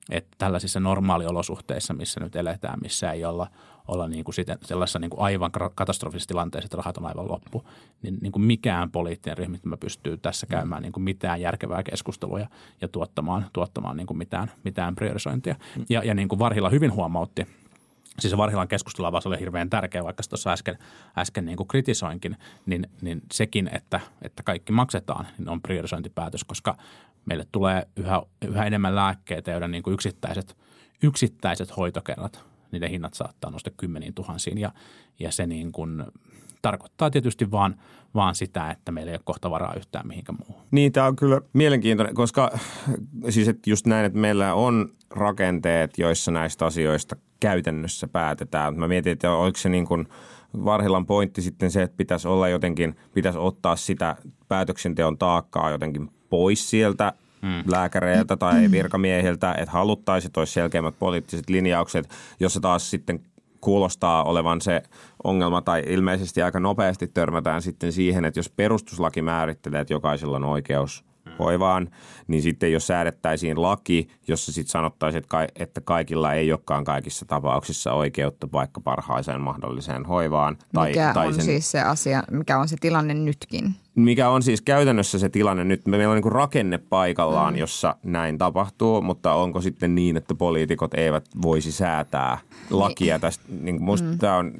että 0.09 0.35
tällaisissa 0.37 0.79
normaaliolosuhteissa, 0.79 1.93
missä 1.93 2.19
nyt 2.19 2.35
eletään, 2.35 2.79
missä 2.81 3.11
ei 3.11 3.25
olla– 3.25 3.47
olla 3.87 4.07
niin 4.07 4.23
kuin 4.23 4.35
siten, 4.35 4.57
sellaisessa 4.61 4.99
niin 4.99 5.09
kuin 5.09 5.21
aivan 5.21 5.51
katastrofisessa 5.75 6.27
tilanteessa, 6.27 6.65
että 6.65 6.77
rahat 6.77 6.97
on 6.97 7.05
aivan 7.05 7.27
loppu, 7.27 7.63
niin, 8.01 8.17
niin 8.21 8.31
kuin 8.31 8.43
mikään 8.43 8.91
poliittinen 8.91 9.37
ryhmittymä 9.37 9.77
pystyy 9.77 10.17
tässä 10.17 10.47
käymään 10.47 10.81
niin 10.81 10.91
kuin 10.91 11.03
mitään 11.03 11.41
järkevää 11.41 11.83
keskustelua 11.83 12.39
ja, 12.39 12.47
ja 12.81 12.87
tuottamaan, 12.87 13.45
tuottamaan 13.53 13.97
niin 13.97 14.07
kuin 14.07 14.17
mitään, 14.17 14.51
mitään 14.63 14.95
priorisointia. 14.95 15.55
Ja, 15.89 16.03
ja 16.03 16.13
niin 16.13 16.27
kuin 16.27 16.39
Varhila 16.39 16.69
hyvin 16.69 16.93
huomautti, 16.93 17.47
siis 18.19 18.37
Varhilan 18.37 18.67
keskustelavaus 18.67 19.27
oli 19.27 19.39
hirveän 19.39 19.69
tärkeä, 19.69 20.03
vaikka 20.03 20.23
tuossa 20.29 20.51
äsken, 20.51 20.77
äsken 21.17 21.45
niin 21.45 21.57
kuin 21.57 21.67
kritisoinkin, 21.67 22.37
niin, 22.65 22.87
niin 23.01 23.21
sekin, 23.31 23.69
että, 23.73 23.99
että 24.21 24.43
kaikki 24.43 24.71
maksetaan, 24.71 25.27
niin 25.37 25.49
on 25.49 25.61
priorisointipäätös, 25.61 26.43
koska 26.43 26.77
meille 27.25 27.45
tulee 27.51 27.87
yhä, 27.95 28.21
yhä 28.41 28.65
enemmän 28.65 28.95
lääkkeitä, 28.95 29.51
joiden 29.51 29.71
niin 29.71 29.83
kuin 29.83 29.93
yksittäiset, 29.93 30.57
yksittäiset 31.03 31.77
hoitokerrat 31.77 32.52
niiden 32.73 32.89
hinnat 32.89 33.13
saattaa 33.13 33.51
nousta 33.51 33.71
kymmeniin 33.77 34.13
tuhansiin 34.13 34.57
ja, 34.57 34.71
ja 35.19 35.31
se 35.31 35.47
niin 35.47 35.71
kuin 35.71 36.03
tarkoittaa 36.61 37.11
tietysti 37.11 37.51
vaan, 37.51 37.75
vaan 38.15 38.35
sitä, 38.35 38.71
että 38.71 38.91
meillä 38.91 39.11
ei 39.11 39.15
ole 39.15 39.21
kohta 39.23 39.51
varaa 39.51 39.73
yhtään 39.73 40.07
mihinkä 40.07 40.31
muuhun. 40.31 40.63
Niin, 40.71 40.91
tämä 40.91 41.07
on 41.07 41.15
kyllä 41.15 41.41
mielenkiintoinen, 41.53 42.15
koska 42.15 42.57
siis 43.29 43.47
että 43.47 43.69
just 43.69 43.87
näin, 43.87 44.05
että 44.05 44.19
meillä 44.19 44.53
on 44.53 44.89
rakenteet, 45.09 45.97
joissa 45.97 46.31
näistä 46.31 46.65
asioista 46.65 47.15
käytännössä 47.39 48.07
päätetään. 48.07 48.79
Mä 48.79 48.87
mietin, 48.87 49.13
että 49.13 49.31
oliko 49.31 49.57
se 49.57 49.69
niin 49.69 49.87
kuin 49.87 50.07
Varhilan 50.65 51.05
pointti 51.05 51.41
sitten 51.41 51.71
se, 51.71 51.81
että 51.81 51.97
pitäisi 51.97 52.27
olla 52.27 52.49
jotenkin, 52.49 52.95
pitäisi 53.13 53.39
ottaa 53.39 53.75
sitä 53.75 54.15
päätöksenteon 54.47 55.17
taakkaa 55.17 55.71
jotenkin 55.71 56.09
pois 56.29 56.69
sieltä 56.69 57.13
mm. 57.43 57.63
lääkäreiltä 57.71 58.37
tai 58.37 58.71
virkamiehiltä, 58.71 59.53
että 59.57 59.71
haluttaisiin, 59.71 60.29
että 60.29 60.41
olisi 60.41 60.53
selkeimmät 60.53 60.99
poliittiset 60.99 61.49
linjaukset, 61.49 62.09
jossa 62.39 62.59
taas 62.59 62.89
sitten 62.89 63.19
kuulostaa 63.61 64.23
olevan 64.23 64.61
se 64.61 64.83
ongelma, 65.23 65.61
tai 65.61 65.83
ilmeisesti 65.87 66.41
aika 66.41 66.59
nopeasti 66.59 67.07
törmätään 67.07 67.61
sitten 67.61 67.91
siihen, 67.91 68.25
että 68.25 68.39
jos 68.39 68.49
perustuslaki 68.49 69.21
määrittelee, 69.21 69.81
että 69.81 69.93
jokaisella 69.93 70.35
on 70.35 70.43
oikeus 70.43 71.03
hoivaan, 71.39 71.89
niin 72.27 72.41
sitten 72.41 72.71
jos 72.71 72.87
säädettäisiin 72.87 73.61
laki, 73.61 74.07
jossa 74.27 74.51
sitten 74.51 74.71
sanottaisiin, 74.71 75.23
että 75.55 75.81
kaikilla 75.81 76.33
ei 76.33 76.51
olekaan 76.51 76.83
kaikissa 76.83 77.25
tapauksissa 77.25 77.93
oikeutta 77.93 78.47
vaikka 78.51 78.81
parhaiseen 78.81 79.41
mahdolliseen 79.41 80.05
hoivaan. 80.05 80.57
Tai, 80.73 80.89
mikä 80.89 81.11
tai 81.13 81.27
on 81.27 81.33
sen, 81.33 81.45
siis 81.45 81.71
se 81.71 81.81
asia, 81.81 82.23
mikä 82.31 82.59
on 82.59 82.67
se 82.67 82.75
tilanne 82.81 83.13
nytkin? 83.13 83.75
Mikä 83.95 84.29
on 84.29 84.43
siis 84.43 84.61
käytännössä 84.61 85.19
se 85.19 85.29
tilanne 85.29 85.63
nyt? 85.63 85.85
Meillä 85.85 86.09
on 86.09 86.21
niin 86.21 86.31
rakenne 86.31 86.77
paikallaan, 86.77 87.53
mm. 87.53 87.59
jossa 87.59 87.95
näin 88.03 88.37
tapahtuu, 88.37 89.01
mutta 89.01 89.33
onko 89.33 89.61
sitten 89.61 89.95
niin, 89.95 90.17
että 90.17 90.35
poliitikot 90.35 90.93
eivät 90.93 91.25
voisi 91.41 91.71
säätää 91.71 92.37
lakia 92.69 93.13
niin. 93.13 93.21
tästä? 93.21 93.43
Niin 93.61 93.83
musta 93.83 94.07
mm. 94.07 94.37
on... 94.39 94.51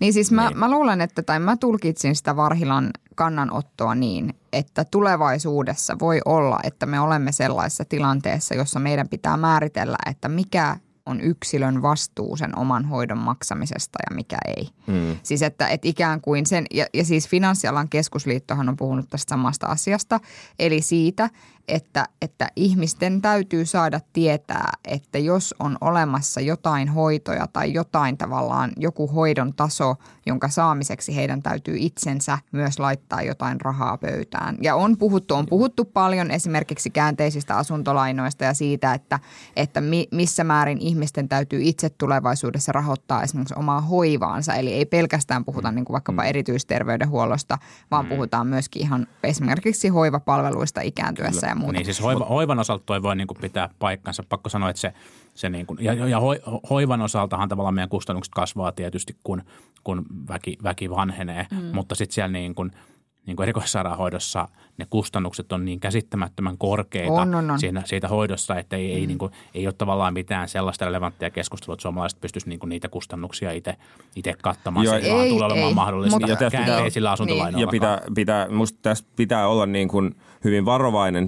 Niin 0.00 0.12
siis 0.12 0.32
mä, 0.32 0.48
niin. 0.48 0.58
mä 0.58 0.70
luulen, 0.70 1.00
että, 1.00 1.22
tai 1.22 1.40
mä 1.40 1.56
tulkitsin 1.56 2.16
sitä 2.16 2.36
Varhilan 2.36 2.90
kannanottoa 3.14 3.94
niin, 3.94 4.34
että 4.52 4.84
tulevaisuudessa 4.84 5.96
voi 6.00 6.20
olla, 6.24 6.58
että 6.64 6.86
me 6.86 7.00
olemme 7.00 7.32
sellaisessa 7.32 7.84
tilanteessa, 7.84 8.54
jossa 8.54 8.80
meidän 8.80 9.08
pitää 9.08 9.36
määritellä, 9.36 9.96
että 10.06 10.28
mikä 10.28 10.76
on 11.06 11.20
yksilön 11.20 11.82
vastuu 11.82 12.36
sen 12.36 12.58
oman 12.58 12.84
hoidon 12.84 13.18
maksamisesta 13.18 13.98
ja 14.10 14.16
mikä 14.16 14.38
ei. 14.56 14.68
Mm. 14.86 15.16
Siis 15.22 15.42
että, 15.42 15.68
että 15.68 15.88
ikään 15.88 16.20
kuin 16.20 16.46
sen, 16.46 16.66
ja, 16.70 16.86
ja 16.94 17.04
siis 17.04 17.28
Finanssialan 17.28 17.88
keskusliittohan 17.88 18.68
on 18.68 18.76
puhunut 18.76 19.08
tästä 19.10 19.30
samasta 19.30 19.66
asiasta, 19.66 20.20
eli 20.58 20.80
siitä, 20.80 21.30
että, 21.68 22.08
että 22.22 22.48
ihmisten 22.56 23.22
täytyy 23.22 23.66
saada 23.66 24.00
tietää, 24.12 24.72
että 24.84 25.18
jos 25.18 25.54
on 25.58 25.78
olemassa 25.80 26.40
jotain 26.40 26.88
hoitoja 26.88 27.46
tai 27.52 27.72
jotain 27.72 28.18
tavallaan 28.18 28.72
joku 28.76 29.06
hoidon 29.06 29.54
taso, 29.54 29.94
jonka 30.26 30.48
saamiseksi 30.48 31.16
heidän 31.16 31.42
täytyy 31.42 31.76
itsensä 31.78 32.38
myös 32.52 32.78
laittaa 32.78 33.22
jotain 33.22 33.60
rahaa 33.60 33.98
pöytään. 33.98 34.56
Ja 34.60 34.74
on 34.74 34.96
puhuttu, 34.96 35.34
on 35.34 35.46
puhuttu 35.46 35.84
paljon 35.84 36.30
esimerkiksi 36.30 36.90
käänteisistä 36.90 37.56
asuntolainoista 37.56 38.44
ja 38.44 38.54
siitä, 38.54 38.94
että, 38.94 39.18
että 39.56 39.82
missä 40.10 40.44
määrin 40.44 40.78
ihmisten 40.78 41.28
täytyy 41.28 41.60
itse 41.62 41.90
tulevaisuudessa 41.90 42.72
rahoittaa 42.72 43.22
esimerkiksi 43.22 43.54
omaa 43.58 43.80
hoivaansa. 43.80 44.54
Eli 44.54 44.72
ei 44.72 44.86
pelkästään 44.86 45.44
puhuta 45.44 45.70
mm. 45.70 45.74
niin 45.74 45.84
kuin 45.84 45.94
vaikkapa 45.94 46.22
mm. 46.22 46.28
erityisterveydenhuollosta, 46.28 47.58
vaan 47.90 48.04
mm. 48.04 48.08
puhutaan 48.08 48.46
myöskin 48.46 48.82
ihan 48.82 49.06
esimerkiksi 49.22 49.88
hoivapalveluista 49.88 50.80
ikääntyessä 50.80 51.51
ja 51.52 51.56
muuta. 51.56 51.72
Niin 51.72 51.84
siis 51.84 52.02
hoiva, 52.02 52.24
hoivan 52.24 52.58
osalta 52.58 52.84
toi 52.86 53.02
voi 53.02 53.16
niin 53.16 53.26
kuin 53.26 53.38
pitää 53.40 53.68
paikkansa. 53.78 54.22
Pakko 54.28 54.48
sanoa, 54.48 54.70
että 54.70 54.80
se, 54.80 54.92
se 55.34 55.48
niin 55.48 55.66
kuin, 55.66 55.78
ja, 55.84 55.92
ja 55.94 56.20
ho, 56.20 56.34
hoivan 56.70 57.00
osaltahan 57.00 57.48
tavallaan 57.48 57.74
meidän 57.74 57.88
kustannukset 57.88 58.34
kasvaa 58.34 58.72
tietysti, 58.72 59.16
kun, 59.24 59.42
kun 59.84 60.06
väki, 60.28 60.56
väki 60.62 60.90
vanhenee. 60.90 61.46
Mm. 61.50 61.58
Mutta 61.74 61.94
sitten 61.94 62.14
siellä 62.14 62.32
niin 62.32 62.54
kuin– 62.54 62.70
niin 63.26 63.36
kuin 63.36 63.44
erikoissairaanhoidossa 63.44 64.48
ne 64.78 64.86
kustannukset 64.90 65.52
on 65.52 65.64
niin 65.64 65.80
käsittämättömän 65.80 66.58
korkeita 66.58 67.12
on, 67.12 67.34
on, 67.34 67.50
on. 67.50 67.60
Siinä, 67.60 67.82
siitä 67.84 68.08
hoidossa, 68.08 68.58
että 68.58 68.76
ei, 68.76 68.88
mm. 68.88 68.94
ei, 68.94 69.06
niin 69.06 69.18
kuin, 69.18 69.32
ei 69.54 69.66
ole 69.66 69.74
tavallaan 69.78 70.14
mitään 70.14 70.48
sellaista 70.48 70.84
relevanttia 70.84 71.30
keskustelua, 71.30 71.74
että 71.74 71.82
suomalaiset 71.82 72.20
pystyisivät 72.20 72.48
niin 72.48 72.58
kuin 72.58 72.68
niitä 72.68 72.88
kustannuksia 72.88 73.52
itse, 73.52 73.76
itse 74.16 74.34
kattamaan. 74.42 74.84
Joo, 74.84 75.00
se 75.00 75.06
ei, 75.06 75.14
vaan 75.14 75.28
tulee 75.28 75.46
olemaan 75.46 75.74
mahdollista 75.74 76.20
mutta, 76.20 76.44
ja 76.44 76.50
käänteisillä 76.50 77.10
asuntolainoilla. 77.10 77.56
Niin. 77.56 77.66
Ja 77.66 77.70
pitää, 77.70 78.00
pitää, 78.14 78.48
musta 78.48 78.78
tässä 78.82 79.04
pitää 79.16 79.48
olla 79.48 79.66
niin 79.66 79.88
kuin 79.88 80.14
hyvin 80.44 80.64
varovainen 80.64 81.26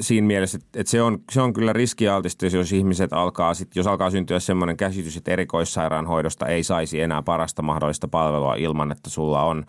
siinä 0.00 0.26
mielessä, 0.26 0.58
että 0.74 0.90
se 0.90 1.02
on, 1.02 1.18
se 1.32 1.40
on 1.40 1.52
kyllä 1.52 1.72
riskialtista, 1.72 2.46
jos 2.46 2.72
ihmiset 2.72 3.12
alkaa, 3.12 3.54
sit, 3.54 3.76
jos 3.76 3.86
alkaa 3.86 4.10
syntyä 4.10 4.40
semmoinen 4.40 4.76
käsitys, 4.76 5.16
että 5.16 5.30
erikoissairaanhoidosta 5.30 6.46
ei 6.46 6.64
saisi 6.64 7.00
enää 7.00 7.22
parasta 7.22 7.62
mahdollista 7.62 8.08
palvelua 8.08 8.54
ilman, 8.54 8.92
että 8.92 9.10
sulla 9.10 9.42
on 9.42 9.64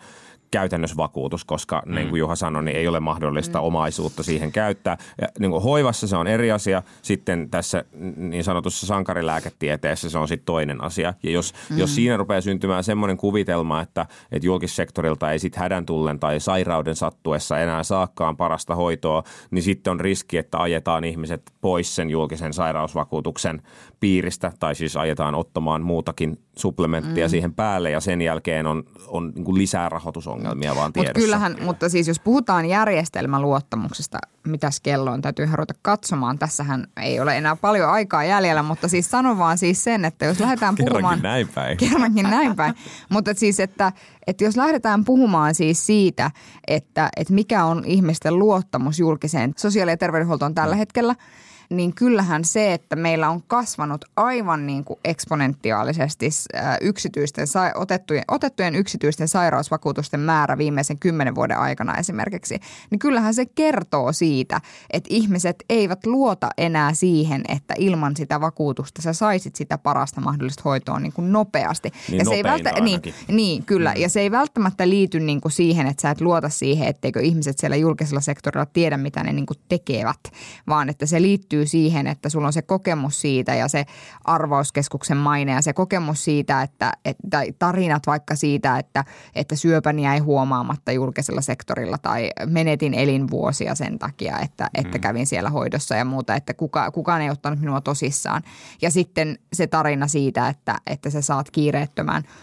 käytännössä 0.50 0.96
vakuutus, 0.96 1.44
koska 1.44 1.82
mm. 1.86 1.94
niin 1.94 2.08
kuin 2.08 2.20
Juha 2.20 2.36
sanoi, 2.36 2.64
niin 2.64 2.76
ei 2.76 2.88
ole 2.88 3.00
mahdollista 3.00 3.58
mm. 3.58 3.64
omaisuutta 3.64 4.22
siihen 4.22 4.52
käyttää. 4.52 4.96
Ja, 5.20 5.28
niin 5.38 5.50
kuin 5.50 5.62
hoivassa 5.62 6.06
se 6.06 6.16
on 6.16 6.26
eri 6.26 6.52
asia, 6.52 6.82
sitten 7.02 7.50
tässä 7.50 7.84
niin 8.16 8.44
sanotussa 8.44 8.86
sankarilääketieteessä 8.86 10.10
se 10.10 10.18
on 10.18 10.28
sitten 10.28 10.46
toinen 10.46 10.84
asia. 10.84 11.14
Ja 11.22 11.30
jos, 11.30 11.54
mm. 11.70 11.78
jos 11.78 11.94
siinä 11.94 12.16
rupeaa 12.16 12.40
syntymään 12.40 12.84
semmoinen 12.84 13.16
kuvitelma, 13.16 13.80
että, 13.80 14.06
että 14.32 14.46
julkissektorilta 14.46 15.30
ei 15.30 15.38
sitten 15.38 15.62
hädän 15.62 15.86
tullen 15.86 16.18
tai 16.18 16.40
sairauden 16.40 16.96
sattuessa 16.96 17.58
enää 17.58 17.82
saakkaan 17.82 18.36
parasta 18.36 18.74
hoitoa, 18.74 19.22
niin 19.50 19.62
sitten 19.62 19.90
on 19.90 20.00
riski, 20.00 20.38
että 20.38 20.58
ajetaan 20.58 21.04
ihmiset 21.04 21.52
pois 21.60 21.96
sen 21.96 22.10
julkisen 22.10 22.52
sairausvakuutuksen 22.52 23.62
piiristä 24.00 24.52
tai 24.60 24.74
siis 24.74 24.96
ajetaan 24.96 25.34
ottamaan 25.34 25.82
muutakin 25.82 26.38
supplementtia 26.58 27.26
mm. 27.26 27.30
siihen 27.30 27.54
päälle 27.54 27.90
ja 27.90 28.00
sen 28.00 28.22
jälkeen 28.22 28.66
on, 28.66 28.84
on 29.06 29.32
niin 29.34 29.44
kuin 29.44 29.58
lisää 29.58 29.88
rahoitusongelmia 30.36 30.76
vaan 30.76 30.92
tiedossa. 30.92 31.18
Mut 31.18 31.24
kyllähän, 31.24 31.56
mutta 31.60 31.88
siis 31.88 32.08
jos 32.08 32.20
puhutaan 32.20 32.66
järjestelmäluottamuksesta, 32.66 34.18
mitäs 34.46 34.80
kello 34.80 35.10
on, 35.10 35.22
täytyy 35.22 35.46
ruveta 35.52 35.74
katsomaan. 35.82 36.38
Tässähän 36.38 36.86
ei 36.96 37.20
ole 37.20 37.36
enää 37.36 37.56
paljon 37.56 37.90
aikaa 37.90 38.24
jäljellä, 38.24 38.62
mutta 38.62 38.88
siis 38.88 39.10
sanon 39.10 39.38
vaan 39.38 39.58
siis 39.58 39.84
sen, 39.84 40.04
että 40.04 40.26
jos 40.26 40.40
lähdetään 40.40 40.74
puhumaan... 40.78 41.02
Kerrankin 41.02 41.22
näin 41.22 41.48
päin. 41.54 41.76
Kerrankin 41.88 42.30
näin 42.30 42.56
päin. 42.56 42.74
mutta 43.08 43.34
siis, 43.34 43.60
että, 43.60 43.92
että 44.26 44.44
jos 44.44 44.56
lähdetään 44.56 45.04
puhumaan 45.04 45.54
siis 45.54 45.86
siitä, 45.86 46.30
että, 46.66 47.08
että 47.16 47.34
mikä 47.34 47.64
on 47.64 47.84
ihmisten 47.84 48.38
luottamus 48.38 48.98
julkiseen 48.98 49.52
sosiaali- 49.56 49.90
ja 49.90 49.96
terveydenhuoltoon 49.96 50.54
tällä 50.54 50.74
mm. 50.74 50.78
hetkellä– 50.78 51.14
niin 51.70 51.94
kyllähän 51.94 52.44
se, 52.44 52.72
että 52.72 52.96
meillä 52.96 53.30
on 53.30 53.42
kasvanut 53.46 54.04
aivan 54.16 54.66
niin 54.66 54.84
kuin 54.84 55.00
eksponentiaalisesti 55.04 56.28
äh, 56.56 56.76
yksityisten, 56.80 57.46
otettujen, 57.74 58.24
otettujen 58.28 58.74
yksityisten 58.74 59.28
sairausvakuutusten 59.28 60.20
määrä 60.20 60.58
viimeisen 60.58 60.98
kymmenen 60.98 61.34
vuoden 61.34 61.58
aikana 61.58 61.96
esimerkiksi, 61.98 62.60
niin 62.90 62.98
kyllähän 62.98 63.34
se 63.34 63.46
kertoo 63.46 64.12
siitä, 64.12 64.60
että 64.90 65.08
ihmiset 65.12 65.64
eivät 65.68 66.06
luota 66.06 66.48
enää 66.58 66.94
siihen, 66.94 67.42
että 67.48 67.74
ilman 67.78 68.16
sitä 68.16 68.40
vakuutusta 68.40 69.02
sä 69.02 69.12
saisit 69.12 69.56
sitä 69.56 69.78
parasta 69.78 70.20
mahdollista 70.20 70.62
hoitoa 70.64 71.00
niin 71.00 71.12
kuin 71.12 71.32
nopeasti. 71.32 71.92
Niin 72.08 72.18
ja 72.18 72.24
se 72.24 72.34
ei 72.34 72.42
välttä, 72.42 72.80
niin, 72.80 73.00
niin, 73.28 73.64
kyllä. 73.64 73.92
Mm. 73.94 74.00
Ja 74.00 74.08
se 74.08 74.20
ei 74.20 74.30
välttämättä 74.30 74.88
liity 74.88 75.20
niin 75.20 75.40
kuin 75.40 75.52
siihen, 75.52 75.86
että 75.86 76.02
sä 76.02 76.10
et 76.10 76.20
luota 76.20 76.48
siihen, 76.48 76.88
etteikö 76.88 77.20
ihmiset 77.20 77.58
siellä 77.58 77.76
julkisella 77.76 78.20
sektorilla 78.20 78.66
tiedä, 78.66 78.96
mitä 78.96 79.22
ne 79.22 79.32
niin 79.32 79.46
kuin 79.46 79.58
tekevät, 79.68 80.20
vaan 80.68 80.88
että 80.88 81.06
se 81.06 81.22
liittyy 81.22 81.55
liittyy 81.56 81.66
siihen, 81.66 82.06
että 82.06 82.28
sulla 82.28 82.46
on 82.46 82.52
se 82.52 82.62
kokemus 82.62 83.20
siitä 83.20 83.54
ja 83.54 83.68
se 83.68 83.86
arvauskeskuksen 84.24 85.16
maine 85.16 85.52
ja 85.52 85.62
se 85.62 85.72
kokemus 85.72 86.24
siitä, 86.24 86.62
että, 86.62 86.92
että 87.04 87.42
tarinat 87.58 88.06
vaikka 88.06 88.34
siitä, 88.36 88.78
että, 88.78 89.04
että 89.34 89.56
syöpäni 89.56 90.04
jäi 90.04 90.18
huomaamatta 90.18 90.92
julkisella 90.92 91.40
sektorilla 91.40 91.98
tai 91.98 92.30
menetin 92.46 92.94
elinvuosia 92.94 93.74
sen 93.74 93.98
takia, 93.98 94.38
että, 94.38 94.70
että 94.74 94.98
mm. 94.98 95.00
kävin 95.00 95.26
siellä 95.26 95.50
hoidossa 95.50 95.94
ja 95.94 96.04
muuta, 96.04 96.34
että 96.34 96.54
kuka, 96.54 96.90
kukaan 96.90 97.22
ei 97.22 97.30
ottanut 97.30 97.60
minua 97.60 97.80
tosissaan. 97.80 98.42
Ja 98.82 98.90
sitten 98.90 99.38
se 99.52 99.66
tarina 99.66 100.08
siitä, 100.08 100.48
että, 100.48 100.76
että 100.86 101.10
sä 101.10 101.22
saat 101.22 101.50
kiireettömän– 101.50 102.22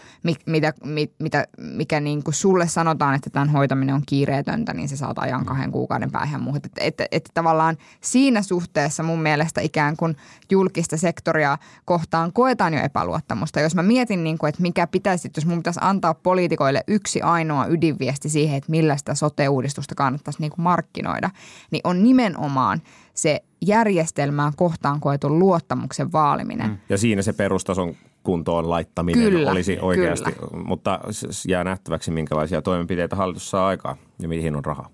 mitä, 0.46 0.72
mitä, 1.18 1.46
mikä 1.58 2.00
niin 2.00 2.24
kuin 2.24 2.34
sulle 2.34 2.68
sanotaan, 2.68 3.14
että 3.14 3.30
tämän 3.30 3.48
hoitaminen 3.48 3.94
on 3.94 4.02
kiireetöntä, 4.06 4.74
niin 4.74 4.88
se 4.88 4.96
saat 4.96 5.18
ajan 5.18 5.44
kahden 5.44 5.72
kuukauden 5.72 6.10
päähän 6.10 6.42
muuhun. 6.42 6.60
Että, 6.64 6.80
että, 6.80 7.06
että 7.12 7.30
tavallaan 7.34 7.76
siinä 8.00 8.42
suhteessa 8.42 9.02
mun 9.02 9.22
mielestä 9.22 9.60
ikään 9.60 9.96
kuin 9.96 10.16
julkista 10.50 10.96
sektoria 10.96 11.58
kohtaan 11.84 12.32
koetaan 12.32 12.74
jo 12.74 12.80
epäluottamusta. 12.80 13.60
Jos 13.60 13.74
mä 13.74 13.82
mietin, 13.82 14.24
niin 14.24 14.38
kuin, 14.38 14.48
että 14.48 14.62
mikä 14.62 14.86
pitäisi, 14.86 15.30
jos 15.36 15.46
mun 15.46 15.58
pitäisi 15.58 15.80
antaa 15.82 16.14
poliitikoille 16.14 16.84
yksi 16.86 17.22
ainoa 17.22 17.66
ydinviesti 17.66 18.28
siihen, 18.28 18.56
että 18.56 18.70
millä 18.70 18.96
sitä 18.96 19.14
sote-uudistusta 19.14 19.94
kannattaisi 19.94 20.40
niin 20.40 20.50
kuin 20.50 20.62
markkinoida, 20.62 21.30
niin 21.70 21.80
on 21.84 22.02
nimenomaan 22.02 22.82
se 23.14 23.40
järjestelmään 23.60 24.52
kohtaan 24.56 25.00
koetun 25.00 25.38
luottamuksen 25.38 26.12
vaaliminen. 26.12 26.70
Mm. 26.70 26.78
Ja 26.88 26.98
siinä 26.98 27.22
se 27.22 27.32
perustason 27.32 27.94
kuntoon 28.24 28.70
laittaminen 28.70 29.22
kyllä, 29.22 29.50
olisi 29.50 29.78
oikeasti, 29.80 30.32
kyllä. 30.32 30.64
mutta 30.64 31.00
jää 31.48 31.64
nähtäväksi, 31.64 32.10
minkälaisia 32.10 32.62
toimenpiteitä 32.62 33.16
hallitus 33.16 33.50
saa 33.50 33.66
aikaa 33.66 33.96
ja 34.22 34.28
mihin 34.28 34.56
on 34.56 34.64
rahaa. 34.64 34.88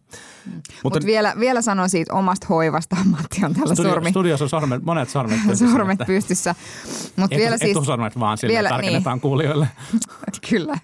Mm. 0.47 0.53
Mutta 0.85 0.99
Mut 0.99 1.07
vielä, 1.07 1.35
vielä 1.39 1.63
sanon 1.63 1.89
siitä 1.89 2.15
omasta 2.15 2.47
hoivasta. 2.51 2.97
Matti 3.11 3.45
on 3.45 3.55
tällä 3.55 3.75
Studio, 3.75 3.93
sormi. 3.93 4.11
Studiossa 4.11 4.45
on 4.45 4.49
sormet, 4.49 4.83
monet 4.83 5.09
sormet 5.09 5.39
pystyssä. 5.47 5.73
sormet 5.73 5.99
pystyssä. 6.07 6.55
Mut 7.17 7.33
Etu, 7.33 7.41
vielä 7.41 7.59
siis, 7.59 7.71
etusormet 7.71 8.19
vaan 8.21 8.39
sille 8.39 8.53
vielä, 8.53 8.69
tarkennetaan 8.69 9.17
niin. 9.17 9.23
kuulijoille. 9.23 9.69
kyllä. 10.51 10.79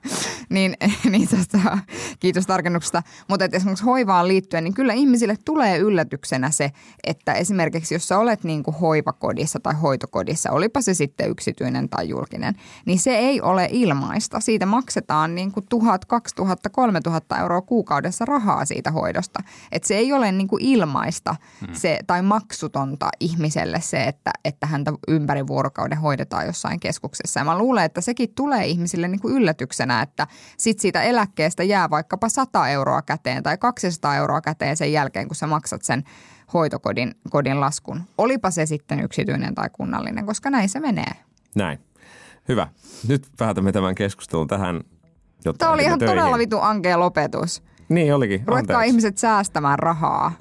Niin, 0.51 0.77
niin 1.11 1.29
tästä, 1.29 1.59
kiitos 2.21 2.47
tarkennuksesta. 2.47 3.03
Mutta 3.29 3.45
esimerkiksi 3.53 3.85
hoivaan 3.85 4.29
liittyen, 4.29 4.65
niin 4.65 4.75
kyllä 4.75 4.93
ihmisille 4.93 5.37
tulee 5.45 5.79
yllätyksenä 5.79 6.51
se, 6.51 6.73
että 7.05 7.33
esimerkiksi 7.33 7.95
jos 7.95 8.09
sä 8.09 8.19
olet 8.19 8.45
niin 8.45 8.63
kuin 8.63 8.75
hoivakodissa 8.75 9.61
tai 9.61 9.75
hoitokodissa, 9.75 10.51
olipa 10.51 10.81
se 10.81 10.95
sitten 10.95 11.31
yksityinen 11.31 11.89
tai 11.89 12.09
julkinen, 12.09 12.55
niin 12.87 12.99
se 12.99 13.17
ei 13.17 13.41
ole 13.41 13.69
ilmaista. 13.73 14.41
Siitä 14.41 14.67
maksetaan 14.67 15.35
niin 15.35 15.53
kuin 15.53 15.67
1000, 15.69 16.05
2000, 16.05 16.71
3000 16.71 17.39
euroa 17.39 17.63
kuukaudessa 17.63 18.25
rahaa 18.25 18.65
siitä 18.65 18.91
hoidosta. 18.91 19.41
Et 19.73 19.85
se 19.85 19.97
ei 19.97 20.13
ole 20.13 20.33
niin 20.33 20.49
kuin 20.49 20.65
ilmaista 20.65 21.37
hmm. 21.67 21.75
se, 21.75 21.99
tai 22.07 22.23
maksutonta 22.23 23.09
ihmiselle 23.21 23.81
se, 23.81 24.05
että, 24.05 24.31
että 24.45 24.67
häntä 24.67 24.93
ympäri 25.09 25.47
vuorokauden 25.47 25.99
hoidetaan 25.99 26.47
jossain 26.47 26.81
keskuksessa. 26.81 27.41
Ja 27.41 27.45
mä 27.45 27.59
luulen, 27.59 27.85
että 27.85 28.01
sekin 28.01 28.35
tulee 28.35 28.67
ihmisille 28.67 29.09
niin 29.09 29.21
kuin 29.21 29.35
yllätyksenä, 29.35 30.03
että 30.03 30.27
sit 30.57 30.79
siitä 30.79 31.03
eläkkeestä 31.03 31.63
jää 31.63 31.91
vaikkapa 31.91 32.29
100 32.29 32.69
euroa 32.69 33.03
käteen 33.03 33.43
tai 33.43 33.59
200 33.59 34.17
euroa 34.17 34.41
käteen 34.41 34.77
sen 34.77 34.93
jälkeen, 34.93 35.29
kun 35.29 35.37
sä 35.37 35.47
maksat 35.47 35.83
sen 35.83 36.03
hoitokodin 36.55 37.15
kodin 37.31 37.61
laskun. 37.61 38.03
Olipa 38.19 38.51
se 38.51 38.67
sitten 38.67 39.01
yksityinen 39.01 39.55
tai 39.55 39.69
kunnallinen, 39.73 40.27
koska 40.27 40.51
näin 40.51 40.69
se 40.69 40.81
menee. 40.81 41.13
Näin. 41.55 41.79
Hyvä. 42.49 42.69
Nyt 43.09 43.27
päätämme 43.39 43.73
tämän 43.73 43.95
keskustelun 43.95 44.49
tähän. 44.49 44.81
Tämä 45.59 45.73
oli 45.73 45.83
ihan 45.83 45.99
töihin. 45.99 46.17
todella 46.17 46.39
vitu 46.39 46.61
ankea 46.61 47.01
lopetus. 47.01 47.63
Niin 47.89 48.15
olikin. 48.15 48.43
Ruvetkaa 48.47 48.83
ihmiset 48.83 49.19
säästämään 49.19 49.79
rahaa. 49.79 50.33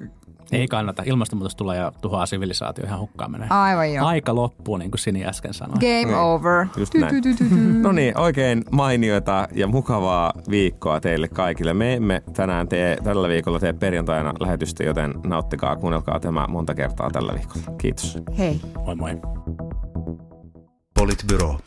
Ei 0.52 0.68
kannata. 0.68 1.02
Ilmastonmuutos 1.06 1.56
tulee 1.56 1.78
ja 1.78 1.92
tuhoaa 2.02 2.26
sivilisaatio 2.26 2.84
ihan 2.84 3.00
hukkaan 3.00 3.30
menee. 3.30 3.48
Aivan 3.50 3.94
joo. 3.94 4.06
Aika 4.06 4.34
loppuu, 4.34 4.76
niin 4.76 4.90
kuin 4.90 4.98
Sini 4.98 5.26
äsken 5.26 5.54
sanoi. 5.54 5.74
Game 5.74 6.04
niin. 6.04 6.14
over. 6.14 6.66
Just 6.76 6.94
näin. 6.94 7.22
no 7.82 7.92
niin, 7.92 8.18
oikein 8.18 8.64
mainioita 8.70 9.48
ja 9.54 9.66
mukavaa 9.66 10.32
viikkoa 10.50 11.00
teille 11.00 11.28
kaikille. 11.28 11.74
Me 11.74 11.94
emme 11.94 12.22
tänään 12.34 12.68
tee, 12.68 12.96
tällä 13.04 13.28
viikolla 13.28 13.60
tee 13.60 13.72
perjantaina 13.72 14.32
lähetystä, 14.40 14.84
joten 14.84 15.14
nauttikaa, 15.26 15.76
kuunnelkaa 15.76 16.20
tämä 16.20 16.46
monta 16.48 16.74
kertaa 16.74 17.10
tällä 17.10 17.34
viikolla. 17.34 17.76
Kiitos. 17.78 18.18
Hei. 18.38 18.60
Moi 18.84 18.96
moi. 18.96 19.16
Politbyro. 20.94 21.58